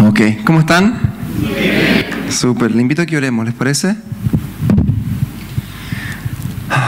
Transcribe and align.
Ok, 0.00 0.20
¿cómo 0.46 0.60
están? 0.60 0.98
Súper, 2.30 2.74
le 2.74 2.80
invito 2.80 3.02
a 3.02 3.06
que 3.06 3.16
oremos, 3.16 3.44
¿les 3.44 3.54
parece? 3.54 3.94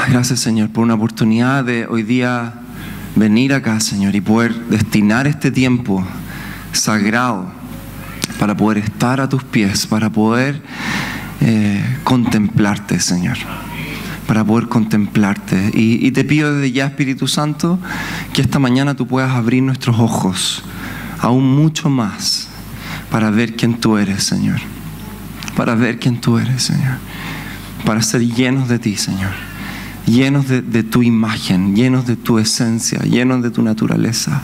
Gracias 0.08 0.40
Señor 0.40 0.70
por 0.70 0.84
una 0.84 0.94
oportunidad 0.94 1.64
de 1.64 1.86
hoy 1.86 2.02
día 2.02 2.54
venir 3.14 3.52
acá, 3.52 3.78
Señor, 3.80 4.14
y 4.14 4.22
poder 4.22 4.54
destinar 4.70 5.26
este 5.26 5.50
tiempo 5.50 6.04
sagrado 6.72 7.52
para 8.38 8.56
poder 8.56 8.78
estar 8.78 9.20
a 9.20 9.28
tus 9.28 9.44
pies, 9.44 9.86
para 9.86 10.08
poder 10.10 10.62
eh, 11.40 11.84
contemplarte, 12.04 13.00
Señor 13.00 13.36
para 14.26 14.42
poder 14.42 14.68
contemplarte. 14.68 15.70
Y, 15.74 16.06
y, 16.06 16.10
te 16.12 16.24
pido 16.24 16.54
desde 16.54 16.72
ya, 16.72 16.86
Espíritu 16.86 17.28
Santo, 17.28 17.78
que 18.32 18.40
esta 18.40 18.58
mañana 18.58 18.94
tú 18.94 19.06
puedas 19.06 19.32
abrir 19.32 19.62
nuestros 19.62 19.98
ojos 19.98 20.64
aún 21.20 21.54
mucho 21.54 21.90
más 21.90 22.48
para 23.14 23.30
ver 23.30 23.54
quién 23.54 23.74
tú 23.74 23.96
eres, 23.96 24.24
Señor. 24.24 24.58
Para 25.54 25.76
ver 25.76 26.00
quién 26.00 26.20
tú 26.20 26.36
eres, 26.36 26.64
Señor. 26.64 26.96
Para 27.86 28.02
ser 28.02 28.22
llenos 28.22 28.68
de 28.68 28.80
ti, 28.80 28.96
Señor. 28.96 29.30
Llenos 30.04 30.48
de, 30.48 30.82
tu 30.82 31.00
imagen, 31.04 31.76
llenos 31.76 32.08
de 32.08 32.16
tu 32.16 32.40
esencia, 32.40 32.98
llenos 33.02 33.40
de 33.40 33.52
tu 33.52 33.62
naturaleza. 33.62 34.42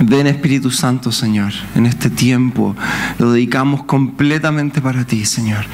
Ven 0.00 0.26
Espíritu 0.26 0.70
Santo, 0.70 1.12
Señor, 1.12 1.54
en 1.74 1.86
este 1.86 2.10
tiempo. 2.10 2.76
Lo 3.18 3.32
dedicamos 3.32 3.84
completamente 3.84 4.82
para 4.82 5.06
ti, 5.06 5.24
Señor. 5.24 5.64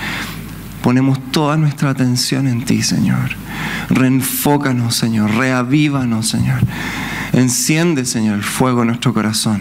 Ponemos 0.84 1.18
toda 1.32 1.56
nuestra 1.56 1.90
atención 1.90 2.46
en 2.46 2.64
ti, 2.64 2.84
Señor. 2.84 3.30
Reenfócanos, 3.90 4.94
Señor. 4.94 5.32
Reavívanos, 5.32 6.28
Señor. 6.28 6.60
Enciende, 7.36 8.06
Señor, 8.06 8.36
el 8.36 8.42
fuego 8.42 8.80
en 8.80 8.88
nuestro 8.88 9.12
corazón 9.12 9.60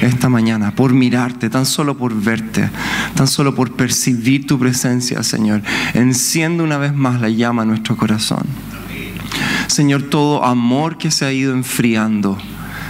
esta 0.00 0.28
mañana 0.28 0.74
por 0.74 0.92
mirarte, 0.92 1.48
tan 1.48 1.66
solo 1.66 1.96
por 1.96 2.20
verte, 2.20 2.68
tan 3.14 3.28
solo 3.28 3.54
por 3.54 3.72
percibir 3.74 4.46
tu 4.46 4.58
presencia, 4.58 5.22
Señor. 5.22 5.62
Enciende 5.94 6.64
una 6.64 6.78
vez 6.78 6.92
más 6.94 7.20
la 7.20 7.28
llama 7.28 7.62
en 7.62 7.68
nuestro 7.68 7.96
corazón. 7.96 8.42
Señor, 9.68 10.02
todo 10.02 10.44
amor 10.44 10.98
que 10.98 11.12
se 11.12 11.24
ha 11.24 11.32
ido 11.32 11.54
enfriando. 11.54 12.36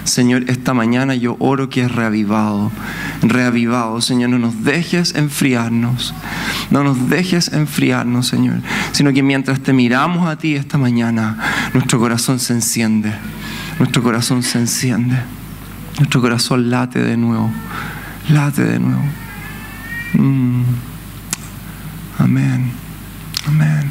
Señor, 0.04 0.44
esta 0.48 0.72
mañana 0.72 1.14
yo 1.14 1.36
oro 1.38 1.68
que 1.68 1.82
es 1.82 1.92
reavivado, 1.92 2.72
reavivado. 3.22 4.00
Señor, 4.00 4.30
no 4.30 4.38
nos 4.38 4.64
dejes 4.64 5.14
enfriarnos, 5.14 6.14
no 6.70 6.82
nos 6.82 7.10
dejes 7.10 7.52
enfriarnos, 7.52 8.26
Señor, 8.26 8.62
sino 8.92 9.12
que 9.12 9.22
mientras 9.22 9.60
te 9.60 9.72
miramos 9.72 10.26
a 10.26 10.36
ti 10.36 10.56
esta 10.56 10.78
mañana, 10.78 11.38
nuestro 11.74 12.00
corazón 12.00 12.40
se 12.40 12.54
enciende, 12.54 13.12
nuestro 13.78 14.02
corazón 14.02 14.42
se 14.42 14.58
enciende, 14.58 15.16
nuestro 15.98 16.20
corazón 16.20 16.70
late 16.70 17.00
de 17.00 17.16
nuevo, 17.16 17.50
late 18.28 18.64
de 18.64 18.78
nuevo. 18.78 19.02
Mm. 20.14 20.62
Amén, 22.18 22.70
amén. 23.46 23.90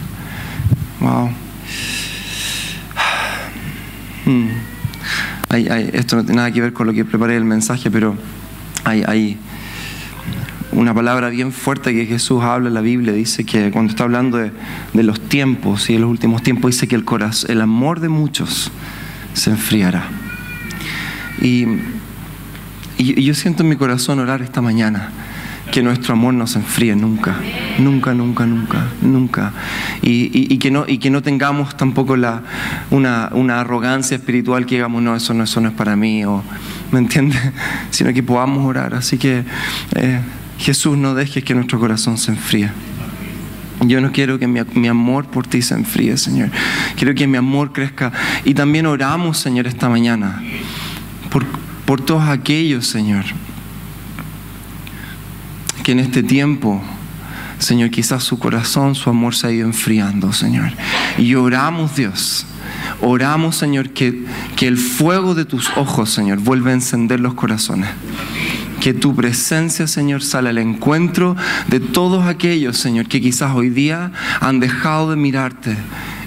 Wow. 0.99 1.29
Mm. 4.25 4.49
Esto 5.93 6.15
no 6.15 6.23
tiene 6.23 6.37
nada 6.37 6.51
que 6.51 6.61
ver 6.61 6.73
con 6.73 6.87
lo 6.87 6.93
que 6.93 7.03
preparé 7.03 7.35
el 7.35 7.43
mensaje, 7.43 7.91
pero 7.91 8.15
hay, 8.85 9.03
hay, 9.05 9.37
una 10.71 10.93
palabra 10.93 11.27
bien 11.27 11.51
fuerte 11.51 11.93
que 11.93 12.05
Jesús 12.05 12.41
habla 12.41 12.69
en 12.69 12.73
la 12.73 12.81
Biblia. 12.81 13.11
Dice 13.11 13.43
que 13.43 13.71
cuando 13.71 13.91
está 13.91 14.05
hablando 14.05 14.37
de, 14.37 14.53
de 14.93 15.03
los 15.03 15.19
tiempos 15.19 15.89
y 15.89 15.93
de 15.93 15.99
los 15.99 16.09
últimos 16.09 16.41
tiempos, 16.43 16.71
dice 16.71 16.87
que 16.87 16.95
el, 16.95 17.03
corazón, 17.03 17.51
el 17.51 17.59
amor 17.59 17.99
de 17.99 18.07
muchos 18.07 18.71
se 19.33 19.51
enfriará. 19.51 20.03
Y, 21.41 21.65
y, 22.97 23.23
yo 23.23 23.33
siento 23.33 23.63
en 23.63 23.69
mi 23.69 23.75
corazón 23.75 24.19
orar 24.19 24.41
esta 24.41 24.61
mañana 24.61 25.09
que 25.71 25.81
nuestro 25.81 26.13
amor 26.13 26.33
no 26.33 26.47
se 26.47 26.59
enfríe 26.59 26.95
nunca, 26.95 27.37
nunca, 27.79 28.13
nunca, 28.13 28.45
nunca, 28.45 28.87
nunca. 29.01 29.53
Y, 30.01 30.29
y, 30.37 30.53
y, 30.53 30.57
que, 30.57 30.69
no, 30.69 30.85
y 30.87 30.97
que 30.97 31.09
no 31.09 31.21
tengamos 31.21 31.77
tampoco 31.77 32.17
la, 32.17 32.43
una, 32.89 33.29
una, 33.31 33.61
arrogancia 33.61 34.17
espiritual 34.17 34.65
que 34.65 34.75
digamos, 34.75 35.01
no 35.01 35.15
eso, 35.15 35.33
no, 35.33 35.45
eso 35.45 35.61
no 35.61 35.69
es 35.69 35.75
para 35.75 35.95
mí, 35.95 36.25
o, 36.25 36.43
¿me 36.91 36.99
entiendes? 36.99 37.39
Sino 37.89 38.13
que 38.13 38.21
podamos 38.21 38.65
orar. 38.65 38.93
Así 38.93 39.17
que 39.17 39.45
eh, 39.95 40.19
Jesús, 40.57 40.97
no 40.97 41.15
dejes 41.15 41.43
que 41.43 41.55
nuestro 41.55 41.79
corazón 41.79 42.17
se 42.17 42.31
enfríe. 42.31 42.69
Yo 43.81 43.99
no 43.99 44.11
quiero 44.11 44.37
que 44.37 44.47
mi, 44.47 44.61
mi, 44.75 44.87
amor 44.87 45.25
por 45.25 45.47
ti 45.47 45.61
se 45.61 45.73
enfríe, 45.73 46.15
Señor. 46.17 46.49
Quiero 46.95 47.15
que 47.15 47.25
mi 47.25 47.37
amor 47.37 47.73
crezca. 47.73 48.11
Y 48.45 48.53
también 48.53 48.85
oramos, 48.85 49.39
Señor, 49.39 49.65
esta 49.65 49.89
mañana 49.89 50.41
por, 51.31 51.45
por 51.85 52.01
todos 52.01 52.27
aquellos, 52.27 52.85
Señor, 52.85 53.23
que 55.83 55.93
en 55.93 55.99
este 55.99 56.21
tiempo, 56.21 56.83
Señor, 57.57 57.89
quizás 57.89 58.23
su 58.23 58.37
corazón, 58.37 58.93
su 58.93 59.09
amor 59.09 59.33
se 59.33 59.47
ha 59.47 59.51
ido 59.51 59.65
enfriando, 59.65 60.31
Señor. 60.33 60.71
Y 61.17 61.33
oramos, 61.33 61.95
Dios. 61.95 62.45
Oramos, 63.01 63.55
Señor, 63.55 63.91
que, 63.91 64.25
que 64.55 64.67
el 64.67 64.77
fuego 64.77 65.33
de 65.33 65.45
tus 65.45 65.71
ojos, 65.75 66.11
Señor, 66.11 66.39
vuelva 66.39 66.69
a 66.69 66.73
encender 66.73 67.19
los 67.19 67.33
corazones. 67.33 67.89
Que 68.81 68.95
tu 68.95 69.15
presencia, 69.15 69.85
Señor, 69.85 70.23
sale 70.23 70.49
al 70.49 70.57
encuentro 70.57 71.35
de 71.67 71.79
todos 71.79 72.25
aquellos, 72.25 72.77
Señor, 72.77 73.05
que 73.05 73.21
quizás 73.21 73.53
hoy 73.53 73.69
día 73.69 74.11
han 74.39 74.59
dejado 74.59 75.11
de 75.11 75.17
mirarte, 75.17 75.77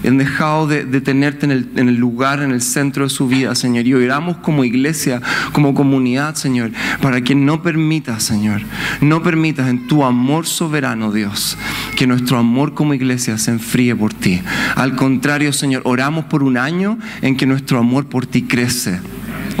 han 0.07 0.17
dejado 0.17 0.65
de, 0.65 0.85
tenerte 1.01 1.45
en 1.45 1.51
el, 1.51 1.69
en 1.75 1.89
el, 1.89 1.95
lugar, 1.95 2.41
en 2.41 2.51
el 2.51 2.61
centro 2.61 3.03
de 3.03 3.09
su 3.09 3.27
vida, 3.27 3.55
Señor. 3.55 3.85
Y 3.85 3.93
oramos 3.93 4.37
como 4.37 4.63
iglesia, 4.63 5.21
como 5.51 5.73
comunidad, 5.73 6.35
Señor, 6.35 6.71
para 7.01 7.19
que 7.19 7.35
no 7.35 7.61
permitas, 7.61 8.23
Señor, 8.23 8.61
no 9.01 9.21
permitas 9.21 9.67
en 9.67 9.87
tu 9.87 10.05
amor 10.05 10.47
soberano, 10.47 11.11
Dios, 11.11 11.57
que 11.97 12.07
nuestro 12.07 12.37
amor 12.37 12.73
como 12.73 12.93
iglesia 12.93 13.37
se 13.37 13.51
enfríe 13.51 13.97
por 13.97 14.13
ti. 14.13 14.41
Al 14.75 14.95
contrario, 14.95 15.51
Señor, 15.51 15.81
oramos 15.83 16.23
por 16.25 16.41
un 16.41 16.57
año 16.57 16.97
en 17.21 17.35
que 17.35 17.45
nuestro 17.45 17.79
amor 17.79 18.07
por 18.07 18.25
ti 18.25 18.43
crece. 18.43 19.01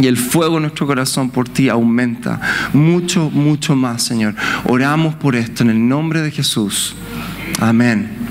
Y 0.01 0.07
el 0.07 0.17
fuego 0.17 0.57
en 0.57 0.63
nuestro 0.63 0.87
corazón 0.87 1.29
por 1.29 1.47
ti 1.47 1.69
aumenta 1.69 2.39
mucho, 2.73 3.29
mucho 3.29 3.75
más, 3.75 4.03
Señor. 4.03 4.35
Oramos 4.65 5.15
por 5.15 5.35
esto 5.35 5.63
en 5.63 5.69
el 5.69 5.87
nombre 5.87 6.21
de 6.21 6.31
Jesús. 6.31 6.95
Amén. 7.59 8.25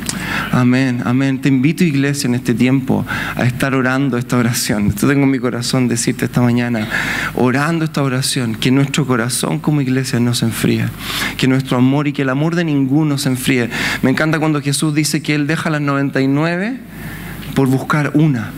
Amén, 0.52 1.02
amén. 1.04 1.40
Te 1.40 1.48
invito, 1.48 1.84
iglesia, 1.84 2.28
en 2.28 2.34
este 2.34 2.54
tiempo 2.54 3.04
a 3.34 3.44
estar 3.44 3.74
orando 3.74 4.18
esta 4.18 4.36
oración. 4.36 4.88
Esto 4.88 5.08
tengo 5.08 5.24
en 5.24 5.30
mi 5.30 5.38
corazón 5.38 5.88
decirte 5.88 6.26
esta 6.26 6.40
mañana, 6.40 6.88
orando 7.34 7.84
esta 7.84 8.02
oración, 8.02 8.54
que 8.54 8.70
nuestro 8.70 9.06
corazón 9.06 9.58
como 9.58 9.80
iglesia 9.80 10.20
no 10.20 10.34
se 10.34 10.46
enfríe, 10.46 10.86
que 11.36 11.48
nuestro 11.48 11.78
amor 11.78 12.08
y 12.08 12.12
que 12.12 12.22
el 12.22 12.28
amor 12.28 12.54
de 12.54 12.64
ninguno 12.64 13.18
se 13.18 13.30
enfríe. 13.30 13.70
Me 14.02 14.10
encanta 14.10 14.38
cuando 14.38 14.60
Jesús 14.60 14.94
dice 14.94 15.22
que 15.22 15.34
Él 15.34 15.46
deja 15.46 15.70
las 15.70 15.80
99 15.80 16.78
por 17.54 17.68
buscar 17.68 18.12
una 18.14 18.52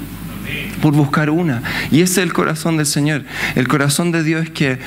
por 0.86 0.94
buscar 0.94 1.30
una. 1.30 1.64
Y 1.91 2.00
ese 2.00 2.12
es 2.12 2.19
el 2.19 2.32
corazón 2.32 2.76
del 2.76 2.86
Señor. 2.86 3.24
El 3.56 3.66
corazón 3.66 4.12
de 4.12 4.22
Dios 4.22 4.44
es 4.44 4.50
que, 4.50 4.78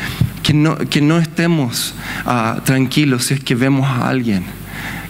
que, 0.43 0.53
no, 0.53 0.77
que 0.77 1.01
no 1.01 1.17
estemos 1.17 1.93
uh, 2.25 2.61
tranquilos 2.61 3.25
si 3.25 3.33
es 3.33 3.43
que 3.43 3.53
vemos 3.53 3.85
a 3.85 4.07
alguien 4.07 4.45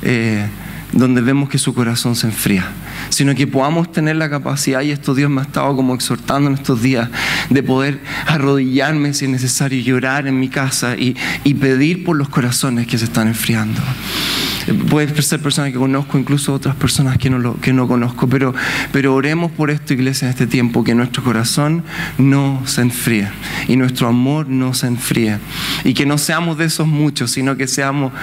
eh, 0.01 0.47
donde 0.91 1.21
vemos 1.21 1.47
que 1.47 1.59
su 1.59 1.75
corazón 1.75 2.15
se 2.15 2.25
enfría, 2.25 2.65
sino 3.09 3.35
que 3.35 3.45
podamos 3.45 3.91
tener 3.91 4.15
la 4.15 4.31
capacidad, 4.31 4.81
y 4.81 4.89
esto 4.89 5.13
Dios 5.13 5.29
me 5.29 5.41
ha 5.41 5.43
estado 5.43 5.75
como 5.75 5.93
exhortando 5.93 6.49
en 6.49 6.55
estos 6.55 6.81
días, 6.81 7.07
de 7.51 7.61
poder 7.61 7.99
arrodillarme 8.25 9.13
si 9.13 9.25
es 9.25 9.31
necesario, 9.31 9.79
llorar 9.83 10.25
en 10.25 10.39
mi 10.39 10.49
casa 10.49 10.95
y, 10.97 11.15
y 11.43 11.53
pedir 11.53 12.03
por 12.03 12.17
los 12.17 12.29
corazones 12.29 12.87
que 12.87 12.97
se 12.97 13.05
están 13.05 13.27
enfriando 13.27 13.79
puede 14.73 15.21
ser 15.21 15.41
personas 15.41 15.71
que 15.71 15.77
conozco, 15.77 16.17
incluso 16.17 16.53
otras 16.53 16.75
personas 16.75 17.17
que 17.17 17.29
no, 17.29 17.39
lo, 17.39 17.59
que 17.59 17.73
no 17.73 17.87
conozco, 17.87 18.27
pero, 18.27 18.53
pero 18.91 19.13
oremos 19.13 19.51
por 19.51 19.69
esto, 19.69 19.93
iglesia, 19.93 20.25
en 20.25 20.31
este 20.31 20.47
tiempo, 20.47 20.83
que 20.83 20.95
nuestro 20.95 21.23
corazón 21.23 21.83
no 22.17 22.61
se 22.65 22.81
enfríe 22.81 23.29
y 23.67 23.75
nuestro 23.75 24.07
amor 24.07 24.47
no 24.47 24.73
se 24.73 24.87
enfríe 24.87 25.37
y 25.83 25.93
que 25.93 26.05
no 26.05 26.17
seamos 26.17 26.57
de 26.57 26.65
esos 26.65 26.87
muchos, 26.87 27.31
sino 27.31 27.57
que 27.57 27.67
seamos, 27.67 28.13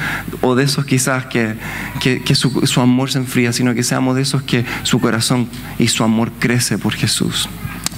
o 0.41 0.55
de 0.55 0.65
esos 0.65 0.85
quizás 0.85 1.27
que, 1.27 1.55
que, 2.01 2.23
que 2.23 2.35
su, 2.35 2.67
su 2.67 2.81
amor 2.81 3.11
se 3.11 3.19
enfría, 3.19 3.53
sino 3.53 3.75
que 3.75 3.83
seamos 3.83 4.17
de 4.17 4.23
esos 4.23 4.43
que 4.43 4.65
su 4.83 5.01
corazón 5.01 5.49
y 5.79 5.89
su 5.89 6.05
amor 6.05 6.33
crece 6.39 6.79
por 6.79 6.95
Jesús. 6.95 7.49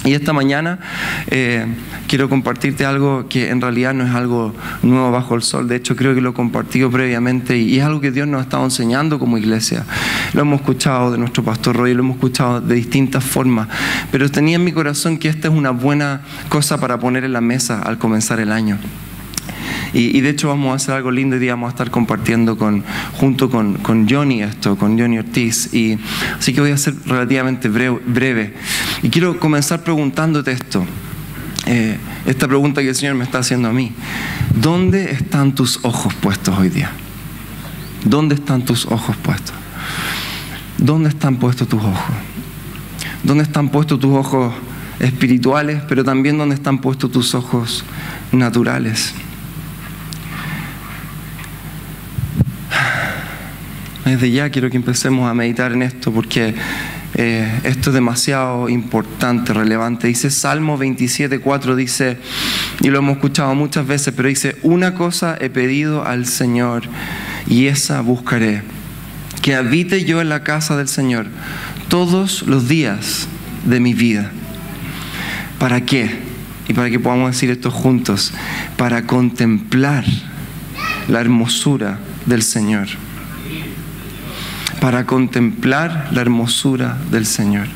Y 0.05 0.13
esta 0.13 0.31
mañana 0.31 0.79
eh, 1.27 1.65
quiero 2.07 2.29
compartirte 2.29 2.85
algo 2.85 3.27
que 3.27 3.49
en 3.49 3.59
realidad 3.59 3.93
no 3.93 4.05
es 4.05 4.15
algo 4.15 4.55
nuevo 4.81 5.11
bajo 5.11 5.35
el 5.35 5.41
sol. 5.41 5.67
De 5.67 5.75
hecho, 5.75 5.95
creo 5.95 6.15
que 6.15 6.21
lo 6.21 6.29
he 6.29 6.33
compartido 6.33 6.89
previamente 6.89 7.57
y, 7.57 7.79
es 7.79 7.83
algo 7.83 7.99
que 7.99 8.11
Dios 8.11 8.27
nos 8.27 8.39
ha 8.39 8.43
estado 8.43 8.63
enseñando 8.63 9.19
como 9.19 9.37
iglesia. 9.37 9.85
Lo 10.33 10.41
hemos 10.41 10.61
escuchado 10.61 11.11
de 11.11 11.17
nuestro 11.17 11.43
pastor 11.43 11.75
Roy, 11.75 11.93
lo 11.93 11.99
hemos 11.99 12.15
escuchado 12.15 12.61
de 12.61 12.75
distintas 12.75 13.23
formas. 13.23 13.67
Pero 14.11 14.29
tenía 14.31 14.55
en 14.55 14.63
mi 14.63 14.71
corazón 14.71 15.17
que 15.17 15.27
esta 15.27 15.49
es 15.49 15.53
una 15.53 15.71
buena 15.71 16.21
cosa 16.47 16.79
para 16.79 16.97
poner 16.97 17.25
en 17.25 17.33
la 17.33 17.41
mesa 17.41 17.81
al 17.81 17.97
comenzar 17.97 18.39
el 18.39 18.51
año. 18.53 18.77
Y, 19.93 20.17
y, 20.17 20.21
de 20.21 20.29
hecho 20.29 20.47
vamos 20.47 20.71
a 20.71 20.75
hacer 20.75 20.95
algo 20.95 21.11
lindo 21.11 21.35
y 21.35 21.39
día 21.39 21.53
vamos 21.53 21.67
a 21.67 21.71
estar 21.71 21.89
compartiendo 21.89 22.57
con, 22.57 22.83
junto 23.13 23.49
con, 23.49 23.75
con, 23.75 24.07
Johnny 24.07 24.43
esto, 24.43 24.77
con 24.77 24.99
Johnny 24.99 25.17
Ortiz. 25.19 25.73
Y, 25.73 25.97
así 26.37 26.53
que 26.53 26.61
voy 26.61 26.71
a 26.71 26.77
ser 26.77 26.93
relativamente 27.05 27.69
breve, 27.69 27.99
breve. 28.05 28.53
Y 29.01 29.09
quiero 29.09 29.39
comenzar 29.39 29.83
preguntándote 29.83 30.51
esto. 30.51 30.85
eh, 31.65 31.97
esta 32.25 32.47
pregunta 32.47 32.81
que 32.81 32.89
el 32.89 32.95
Señor 32.95 33.15
me 33.15 33.23
está 33.23 33.39
haciendo 33.39 33.69
a 33.69 33.73
mí. 33.73 33.91
¿Dónde 34.55 35.11
están 35.11 35.55
tus 35.55 35.79
ojos 35.83 36.13
puestos 36.13 36.57
hoy 36.57 36.69
día? 36.69 36.91
¿Dónde 38.05 38.35
están 38.35 38.63
tus 38.63 38.85
ojos 38.85 39.15
puestos? 39.17 39.55
¿Dónde 40.77 41.09
están 41.09 41.37
puestos 41.37 41.67
tus 41.67 41.81
ojos? 41.81 42.15
¿Dónde 43.23 43.43
están 43.43 43.69
puestos 43.69 43.99
tus 43.99 44.13
ojos 44.15 44.53
espirituales, 44.99 45.81
pero 45.87 46.03
también 46.03 46.37
dónde 46.37 46.55
están 46.55 46.79
puestos 46.79 47.11
tus 47.11 47.35
ojos 47.35 47.83
naturales? 48.31 49.13
Desde 54.09 54.31
ya 54.31 54.49
quiero 54.49 54.71
que 54.71 54.77
empecemos 54.77 55.29
a 55.29 55.35
meditar 55.35 55.71
en 55.71 55.83
esto 55.83 56.11
porque 56.11 56.55
eh, 57.13 57.59
esto 57.63 57.91
es 57.91 57.93
demasiado 57.93 58.67
importante, 58.67 59.53
relevante. 59.53 60.07
Dice 60.07 60.31
Salmo 60.31 60.79
27, 60.79 61.37
4, 61.37 61.75
dice, 61.75 62.17
y 62.81 62.89
lo 62.89 62.97
hemos 62.97 63.17
escuchado 63.17 63.53
muchas 63.53 63.85
veces, 63.85 64.11
pero 64.17 64.27
dice, 64.27 64.55
una 64.63 64.95
cosa 64.95 65.37
he 65.39 65.51
pedido 65.51 66.07
al 66.07 66.25
Señor 66.25 66.85
y 67.45 67.67
esa 67.67 68.01
buscaré, 68.01 68.63
que 69.43 69.53
habite 69.53 70.03
yo 70.05 70.21
en 70.21 70.29
la 70.29 70.41
casa 70.43 70.75
del 70.75 70.87
Señor 70.87 71.27
todos 71.87 72.41
los 72.47 72.67
días 72.67 73.27
de 73.63 73.79
mi 73.79 73.93
vida. 73.93 74.31
¿Para 75.59 75.85
qué? 75.85 76.09
Y 76.67 76.73
para 76.73 76.89
que 76.89 76.99
podamos 76.99 77.29
decir 77.29 77.51
esto 77.51 77.69
juntos, 77.69 78.33
para 78.75 79.05
contemplar 79.05 80.03
la 81.07 81.21
hermosura 81.21 81.99
del 82.25 82.41
Señor 82.41 82.87
para 84.79 85.05
contemplar 85.05 86.09
la 86.11 86.21
hermosura 86.21 86.97
del 87.11 87.25
Señor. 87.25 87.67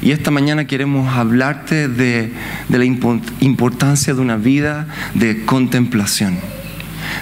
Y 0.00 0.10
esta 0.10 0.30
mañana 0.32 0.66
queremos 0.66 1.16
hablarte 1.16 1.88
de, 1.88 2.32
la 2.68 2.84
importancia 2.84 4.14
de 4.14 4.20
una 4.20 4.36
vida 4.36 4.88
de 5.14 5.44
contemplación, 5.44 6.38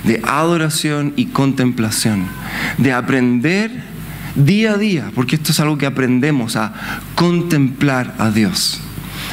de 0.04 0.20
adoración 0.24 1.12
y 1.16 1.26
contemplación, 1.26 2.26
de 2.78 2.92
aprender 2.92 3.70
día 4.34 4.72
a 4.72 4.78
día, 4.78 5.10
porque 5.14 5.36
esto 5.36 5.52
es 5.52 5.60
algo 5.60 5.76
que 5.76 5.86
aprendemos 5.86 6.56
a 6.56 6.72
contemplar 7.16 8.14
a 8.18 8.30
Dios. 8.30 8.80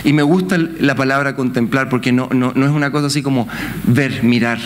Y 0.04 0.12
me 0.12 0.24
gusta 0.24 0.58
la 0.58 0.96
palabra 0.96 1.36
contemplar 1.36 1.88
porque 1.88 2.12
no, 2.12 2.28
no, 2.32 2.52
no 2.54 2.66
es 2.66 2.72
una 2.72 2.92
cosa 2.92 3.08
así 3.08 3.22
como 3.22 3.48
ver, 3.86 4.24
mirar 4.24 4.60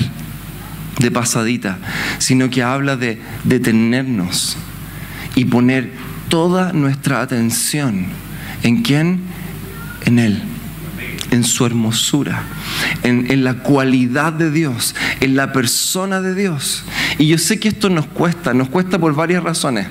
de 1.00 1.12
pasadita, 1.12 1.78
sino 2.18 2.50
que 2.50 2.64
habla 2.64 2.98
de 2.98 3.22
detenernos, 3.44 4.58
y 5.36 5.46
poner 5.46 5.92
toda 6.30 6.74
nuestra 6.74 7.22
atención 7.22 8.06
en 8.64 8.84
quién? 8.84 9.22
En 10.06 10.18
Él, 10.18 10.42
en 11.32 11.44
su 11.44 11.66
hermosura, 11.66 12.44
en, 13.04 13.44
la 13.44 13.56
cualidad 13.56 14.34
de 14.34 14.50
Dios, 14.50 14.96
en 15.20 15.36
la 15.36 15.54
persona 15.54 16.22
de 16.22 16.34
Dios. 16.34 16.84
Y 17.18 17.28
yo 17.28 17.38
sé 17.38 17.60
que 17.60 17.68
esto 17.68 17.90
nos 17.90 18.08
cuesta, 18.08 18.54
nos 18.54 18.70
cuesta 18.70 18.98
por 18.98 19.14
varias 19.14 19.44
razones. 19.44 19.88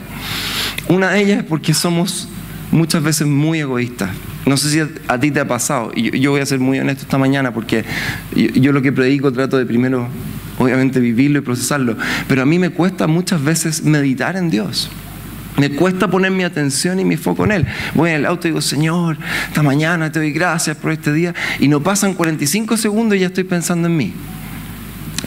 Una 0.88 1.10
de 1.10 1.20
ellas 1.20 1.38
es 1.38 1.44
porque 1.44 1.75
somos 1.75 2.28
muchas 2.72 3.02
veces 3.02 3.26
muy 3.26 3.60
egoístas. 3.60 4.10
No 4.46 4.56
sé 4.56 4.70
si 4.70 4.81
a, 4.81 5.20
ti 5.20 5.31
te 5.31 5.40
ha 5.40 5.46
pasado, 5.46 5.93
y 5.94 6.19
yo, 6.19 6.31
voy 6.32 6.40
a 6.40 6.46
ser 6.46 6.58
muy 6.58 6.78
honesto 6.78 7.02
esta 7.02 7.19
mañana 7.19 7.52
porque 7.52 7.84
yo 8.34 8.72
lo 8.72 8.82
que 8.82 8.90
predico 8.90 9.31
trato 9.32 9.58
de 9.58 9.66
primero, 9.66 10.08
obviamente, 10.58 10.98
vivirlo 10.98 11.38
y 11.38 11.43
procesarlo, 11.43 11.96
pero 12.26 12.43
a 12.43 12.46
mí 12.46 12.58
me 12.58 12.70
cuesta 12.70 13.06
muchas 13.06 13.44
veces 13.44 13.84
meditar 13.84 14.36
en 14.36 14.50
Dios. 14.50 14.90
Me 15.56 15.70
cuesta 15.70 16.08
poner 16.08 16.31
mi 16.31 16.44
atención 16.44 17.00
y 17.00 17.05
mi 17.05 17.17
foco 17.17 17.44
en 17.44 17.52
Él. 17.52 17.67
Voy 17.94 18.11
en 18.11 18.17
el 18.17 18.26
auto 18.26 18.47
y 18.47 18.50
digo, 18.50 18.62
Señor, 18.62 19.19
esta 19.49 19.62
mañana 19.62 20.11
te 20.11 20.19
doy 20.19 20.32
gracias 20.32 20.76
por 20.76 20.93
este 20.93 21.12
día. 21.12 21.35
Y 21.58 21.69
no 21.69 21.82
pasan 21.82 22.14
45 22.14 22.76
segundos 22.76 23.17
y 23.17 23.20
ya 23.20 23.26
estoy 23.26 23.44
pensando 23.44 23.88
en 23.88 23.97
mí. 23.97 24.14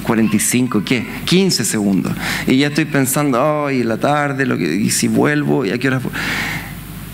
45, 0.03 0.83
¿qué? 0.83 1.05
15 1.25 1.65
segundos. 1.65 2.13
Y 2.47 2.57
ya 2.57 2.67
estoy 2.67 2.85
pensando, 2.85 3.65
ay, 3.65 3.81
en 3.81 3.89
la 3.89 3.97
tarde, 3.97 4.45
lo 4.45 4.57
que, 4.57 4.75
y 4.75 4.89
si 4.89 5.07
vuelvo, 5.07 5.65
y 5.65 5.71
a 5.71 5.77
qué 5.77 5.87
hora. 5.87 6.01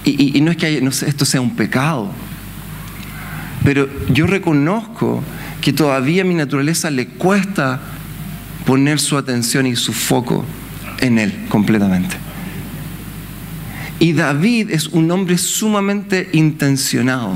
Y, 0.06 0.38
y, 0.38 0.42
no 0.42 0.52
es 0.52 0.58
que 0.58 0.78
esto 0.78 1.26
sea 1.26 1.42
un 1.42 1.56
pecado, 1.56 2.10
pero 3.64 3.88
yo 4.10 4.26
reconozco 4.26 5.22
que 5.62 5.74
todavía 5.74 6.24
a 6.24 6.26
mi 6.26 6.34
naturaleza 6.34 6.90
le 6.90 7.08
cuesta 7.08 7.80
poner 8.66 9.00
su 9.00 9.18
atención 9.18 9.68
y 9.68 9.76
su 9.76 9.94
foco 9.94 10.46
en 11.00 11.20
Él 11.20 11.46
completamente. 11.50 12.16
Y 14.00 14.14
David 14.14 14.72
es 14.72 14.88
un 14.88 15.12
hombre 15.12 15.38
sumamente 15.38 16.30
intencionado, 16.32 17.34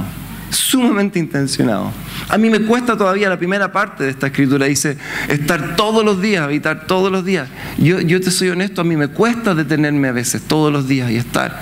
sumamente 0.50 1.20
intencionado. 1.20 1.92
A 2.30 2.38
mí 2.38 2.50
me 2.50 2.62
cuesta 2.62 2.98
todavía 2.98 3.28
la 3.28 3.38
primera 3.38 3.72
parte 3.74 4.06
de 4.06 4.12
esta 4.12 4.28
escritura, 4.28 4.66
dice, 4.66 4.98
estar 5.28 5.76
todos 5.76 6.06
los 6.06 6.22
días, 6.22 6.42
habitar 6.42 6.88
todos 6.88 7.12
los 7.12 7.26
días. 7.26 7.50
Yo, 7.78 8.00
yo 8.00 8.22
te 8.22 8.32
soy 8.32 8.50
honesto, 8.50 8.80
a 8.80 8.86
mí 8.86 8.96
me 8.96 9.10
cuesta 9.10 9.54
detenerme 9.54 10.08
a 10.08 10.14
veces 10.14 10.42
todos 10.44 10.72
los 10.72 10.88
días 10.88 11.12
y 11.12 11.18
estar. 11.18 11.60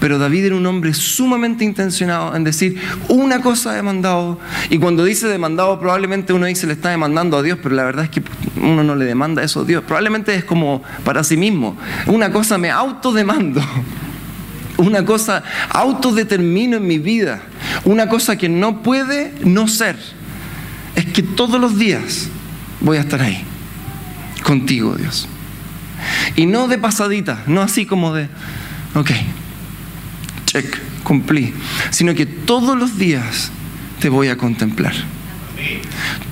Pero 0.00 0.18
David 0.18 0.46
era 0.46 0.56
un 0.56 0.64
hombre 0.64 0.94
sumamente 0.94 1.62
intencionado 1.62 2.34
en 2.34 2.44
decir 2.44 2.80
una 3.08 3.42
cosa 3.42 3.74
demandado. 3.74 4.40
Y 4.70 4.78
cuando 4.78 5.04
dice 5.04 5.28
demandado, 5.28 5.78
probablemente 5.78 6.32
uno 6.32 6.46
dice 6.46 6.66
le 6.66 6.72
está 6.72 6.88
demandando 6.88 7.36
a 7.36 7.42
Dios, 7.42 7.58
pero 7.62 7.74
la 7.74 7.84
verdad 7.84 8.04
es 8.04 8.10
que 8.10 8.22
uno 8.56 8.82
no 8.82 8.96
le 8.96 9.04
demanda 9.04 9.42
eso 9.42 9.60
a 9.60 9.64
Dios. 9.64 9.84
Probablemente 9.84 10.34
es 10.34 10.44
como 10.44 10.82
para 11.04 11.22
sí 11.22 11.36
mismo. 11.36 11.76
Una 12.06 12.32
cosa 12.32 12.56
me 12.56 12.70
autodemando 12.70 13.62
una 14.76 15.04
cosa 15.04 15.42
autodetermino 15.70 16.76
en 16.76 16.86
mi 16.86 16.98
vida, 16.98 17.42
una 17.84 18.08
cosa 18.08 18.36
que 18.36 18.48
no 18.48 18.82
puede 18.82 19.32
no 19.44 19.68
ser, 19.68 19.96
es 20.94 21.06
que 21.06 21.22
todos 21.22 21.60
los 21.60 21.78
días 21.78 22.28
voy 22.80 22.98
a 22.98 23.00
estar 23.00 23.20
ahí, 23.22 23.42
contigo 24.42 24.94
Dios. 24.96 25.28
Y 26.36 26.46
no 26.46 26.68
de 26.68 26.78
pasadita, 26.78 27.42
no 27.46 27.62
así 27.62 27.86
como 27.86 28.12
de, 28.14 28.28
ok, 28.94 29.10
check, 30.46 30.78
cumplí, 31.02 31.54
sino 31.90 32.14
que 32.14 32.26
todos 32.26 32.76
los 32.76 32.98
días 32.98 33.50
te 34.00 34.08
voy 34.08 34.28
a 34.28 34.36
contemplar. 34.36 34.94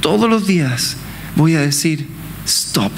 Todos 0.00 0.28
los 0.28 0.46
días 0.46 0.96
voy 1.36 1.54
a 1.54 1.60
decir, 1.60 2.06
stop 2.44 2.92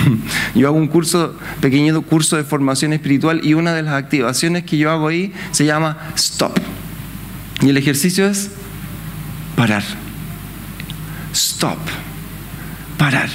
Yo 0.54 0.68
hago 0.68 0.76
un 0.76 0.88
curso, 0.88 1.36
pequeño 1.60 2.00
curso 2.02 2.36
de 2.36 2.44
formación 2.44 2.92
espiritual 2.92 3.40
y 3.42 3.54
una 3.54 3.72
de 3.74 3.82
las 3.82 3.94
activaciones 3.94 4.64
que 4.64 4.78
yo 4.78 4.90
hago 4.90 5.08
ahí 5.08 5.32
se 5.50 5.64
llama 5.64 5.98
stop. 6.16 6.58
Y 7.60 7.70
el 7.70 7.76
ejercicio 7.76 8.26
es 8.26 8.50
parar. 9.56 9.84
Stop. 11.32 11.78
Parar. 12.98 13.30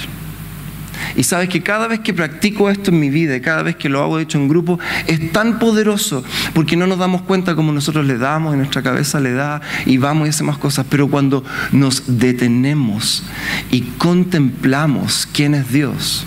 Y 1.16 1.24
sabes 1.24 1.48
que 1.48 1.62
cada 1.62 1.88
vez 1.88 2.00
que 2.00 2.12
practico 2.12 2.70
esto 2.70 2.90
en 2.90 3.00
mi 3.00 3.10
vida, 3.10 3.40
cada 3.40 3.62
vez 3.62 3.76
que 3.76 3.88
lo 3.88 4.02
hago 4.02 4.18
hecho 4.18 4.38
en 4.38 4.48
grupo, 4.48 4.78
es 5.06 5.32
tan 5.32 5.58
poderoso 5.58 6.22
porque 6.54 6.76
no 6.76 6.86
nos 6.86 6.98
damos 6.98 7.22
cuenta 7.22 7.54
como 7.54 7.72
nosotros 7.72 8.06
le 8.06 8.18
damos, 8.18 8.52
en 8.52 8.58
nuestra 8.58 8.82
cabeza 8.82 9.18
le 9.18 9.32
da 9.32 9.60
y 9.86 9.96
vamos 9.96 10.26
y 10.26 10.30
hacemos 10.30 10.58
cosas. 10.58 10.86
Pero 10.88 11.08
cuando 11.08 11.44
nos 11.72 12.18
detenemos 12.18 13.24
y 13.70 13.82
contemplamos 13.98 15.26
quién 15.32 15.54
es 15.54 15.72
Dios, 15.72 16.26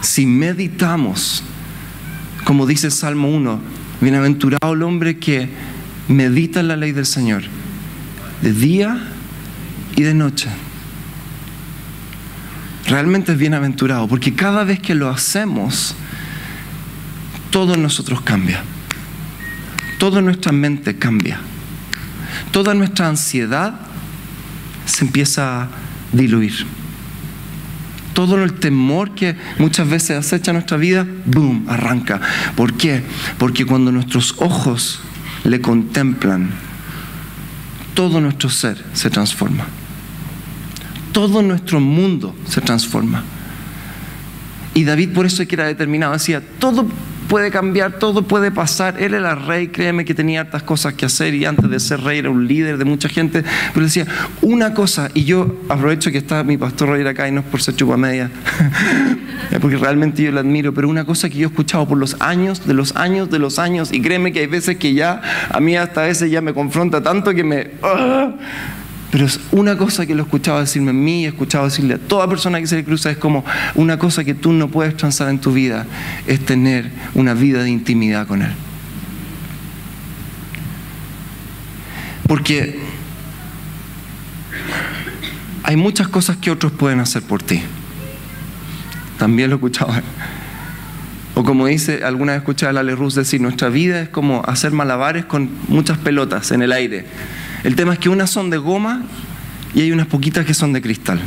si 0.00 0.26
meditamos, 0.26 1.42
como 2.44 2.66
dice 2.66 2.90
Salmo 2.90 3.28
1, 3.28 3.60
bienaventurado 4.00 4.72
el 4.72 4.82
hombre 4.82 5.18
que 5.18 5.48
medita 6.08 6.60
en 6.60 6.68
la 6.68 6.76
ley 6.76 6.92
del 6.92 7.06
Señor, 7.06 7.42
de 8.42 8.52
día 8.52 8.98
y 9.96 10.02
de 10.02 10.14
noche. 10.14 10.48
Realmente 12.86 13.32
es 13.32 13.38
bienaventurado, 13.38 14.08
porque 14.08 14.34
cada 14.34 14.64
vez 14.64 14.80
que 14.80 14.94
lo 14.94 15.10
hacemos, 15.10 15.94
todo 17.50 17.74
en 17.74 17.82
nosotros 17.82 18.22
cambia. 18.22 18.62
Toda 19.98 20.22
nuestra 20.22 20.52
mente 20.52 20.96
cambia. 20.96 21.40
Toda 22.50 22.72
nuestra 22.72 23.08
ansiedad 23.08 23.80
se 24.86 25.04
empieza 25.04 25.62
a 25.62 25.68
diluir 26.12 26.66
todo 28.18 28.42
el 28.42 28.54
temor 28.54 29.14
que 29.14 29.36
muchas 29.60 29.88
veces 29.88 30.18
acecha 30.18 30.52
nuestra 30.52 30.76
vida, 30.76 31.06
boom, 31.24 31.66
arranca. 31.68 32.20
¿Por 32.56 32.74
qué? 32.74 33.04
Porque 33.38 33.64
cuando 33.64 33.92
nuestros 33.92 34.34
ojos 34.38 34.98
le 35.44 35.60
contemplan, 35.60 36.50
todo 37.94 38.20
nuestro 38.20 38.50
ser 38.50 38.84
se 38.92 39.08
transforma. 39.08 39.66
Todo 41.12 41.42
nuestro 41.42 41.78
mundo 41.78 42.34
se 42.48 42.60
transforma. 42.60 43.22
Y 44.74 44.82
David 44.82 45.10
por 45.10 45.24
eso 45.24 45.46
que 45.46 45.54
era 45.54 45.66
determinado, 45.66 46.14
decía, 46.14 46.42
todo, 46.58 46.88
puede 47.28 47.50
cambiar, 47.50 47.92
todo 47.98 48.22
puede 48.22 48.50
pasar. 48.50 49.00
Él 49.00 49.14
era 49.14 49.34
rey, 49.34 49.68
créeme 49.68 50.04
que 50.04 50.14
tenía 50.14 50.40
hartas 50.40 50.62
cosas 50.62 50.94
que 50.94 51.06
hacer 51.06 51.34
y 51.34 51.44
antes 51.44 51.68
de 51.70 51.78
ser 51.78 52.00
rey 52.00 52.18
era 52.18 52.30
un 52.30 52.48
líder 52.48 52.78
de 52.78 52.84
mucha 52.84 53.08
gente, 53.08 53.44
pero 53.74 53.86
decía, 53.86 54.06
una 54.42 54.74
cosa, 54.74 55.10
y 55.14 55.24
yo 55.24 55.56
aprovecho 55.68 56.10
que 56.10 56.18
está 56.18 56.42
mi 56.42 56.56
pastor 56.56 56.88
Roger 56.88 57.08
acá 57.08 57.28
y 57.28 57.32
no 57.32 57.40
es 57.40 57.46
por 57.46 57.62
ser 57.62 57.76
chupamedia, 57.76 58.30
porque 59.60 59.76
realmente 59.76 60.22
yo 60.22 60.32
lo 60.32 60.40
admiro, 60.40 60.72
pero 60.72 60.88
una 60.88 61.04
cosa 61.04 61.28
que 61.28 61.38
yo 61.38 61.48
he 61.48 61.50
escuchado 61.50 61.86
por 61.86 61.98
los 61.98 62.16
años, 62.20 62.66
de 62.66 62.74
los 62.74 62.96
años, 62.96 63.30
de 63.30 63.38
los 63.38 63.58
años, 63.58 63.92
y 63.92 64.00
créeme 64.00 64.32
que 64.32 64.40
hay 64.40 64.46
veces 64.46 64.76
que 64.78 64.94
ya, 64.94 65.20
a 65.50 65.60
mí 65.60 65.76
hasta 65.76 66.02
a 66.02 66.06
veces 66.06 66.30
ya 66.30 66.40
me 66.40 66.54
confronta 66.54 67.02
tanto 67.02 67.34
que 67.34 67.44
me... 67.44 67.70
¡ah! 67.82 68.32
Pero 69.10 69.24
es 69.24 69.40
una 69.52 69.78
cosa 69.78 70.04
que 70.06 70.14
lo 70.14 70.22
he 70.22 70.24
escuchado 70.24 70.60
decirme 70.60 70.90
a 70.90 70.94
mí, 70.94 71.24
he 71.24 71.28
escuchado 71.28 71.64
decirle 71.64 71.94
a 71.94 71.98
toda 71.98 72.28
persona 72.28 72.60
que 72.60 72.66
se 72.66 72.76
le 72.76 72.84
cruza, 72.84 73.10
es 73.10 73.16
como 73.16 73.44
una 73.74 73.98
cosa 73.98 74.22
que 74.22 74.34
tú 74.34 74.52
no 74.52 74.68
puedes 74.68 74.96
transar 74.96 75.30
en 75.30 75.38
tu 75.38 75.52
vida, 75.52 75.86
es 76.26 76.44
tener 76.44 76.90
una 77.14 77.32
vida 77.32 77.62
de 77.62 77.70
intimidad 77.70 78.26
con 78.26 78.42
Él. 78.42 78.52
Porque 82.26 82.78
hay 85.62 85.76
muchas 85.76 86.08
cosas 86.08 86.36
que 86.36 86.50
otros 86.50 86.72
pueden 86.72 87.00
hacer 87.00 87.22
por 87.22 87.42
ti. 87.42 87.62
También 89.18 89.48
lo 89.48 89.56
he 89.56 89.58
escuchado. 89.58 89.92
O 91.34 91.44
como 91.44 91.66
dice, 91.66 92.04
alguna 92.04 92.32
vez 92.32 92.40
escuché 92.40 92.66
a 92.66 92.72
Lale 92.72 92.94
Rus 92.94 93.14
decir, 93.14 93.40
nuestra 93.40 93.70
vida 93.70 94.02
es 94.02 94.08
como 94.10 94.42
hacer 94.46 94.72
malabares 94.72 95.24
con 95.24 95.48
muchas 95.68 95.96
pelotas 95.96 96.50
en 96.50 96.62
el 96.62 96.72
aire. 96.72 97.06
El 97.68 97.76
tema 97.76 97.92
es 97.92 97.98
que 97.98 98.08
unas 98.08 98.30
son 98.30 98.48
de 98.48 98.56
goma 98.56 99.02
y 99.74 99.82
hay 99.82 99.92
unas 99.92 100.06
poquitas 100.06 100.46
que 100.46 100.54
son 100.54 100.72
de 100.72 100.80
cristal. 100.80 101.20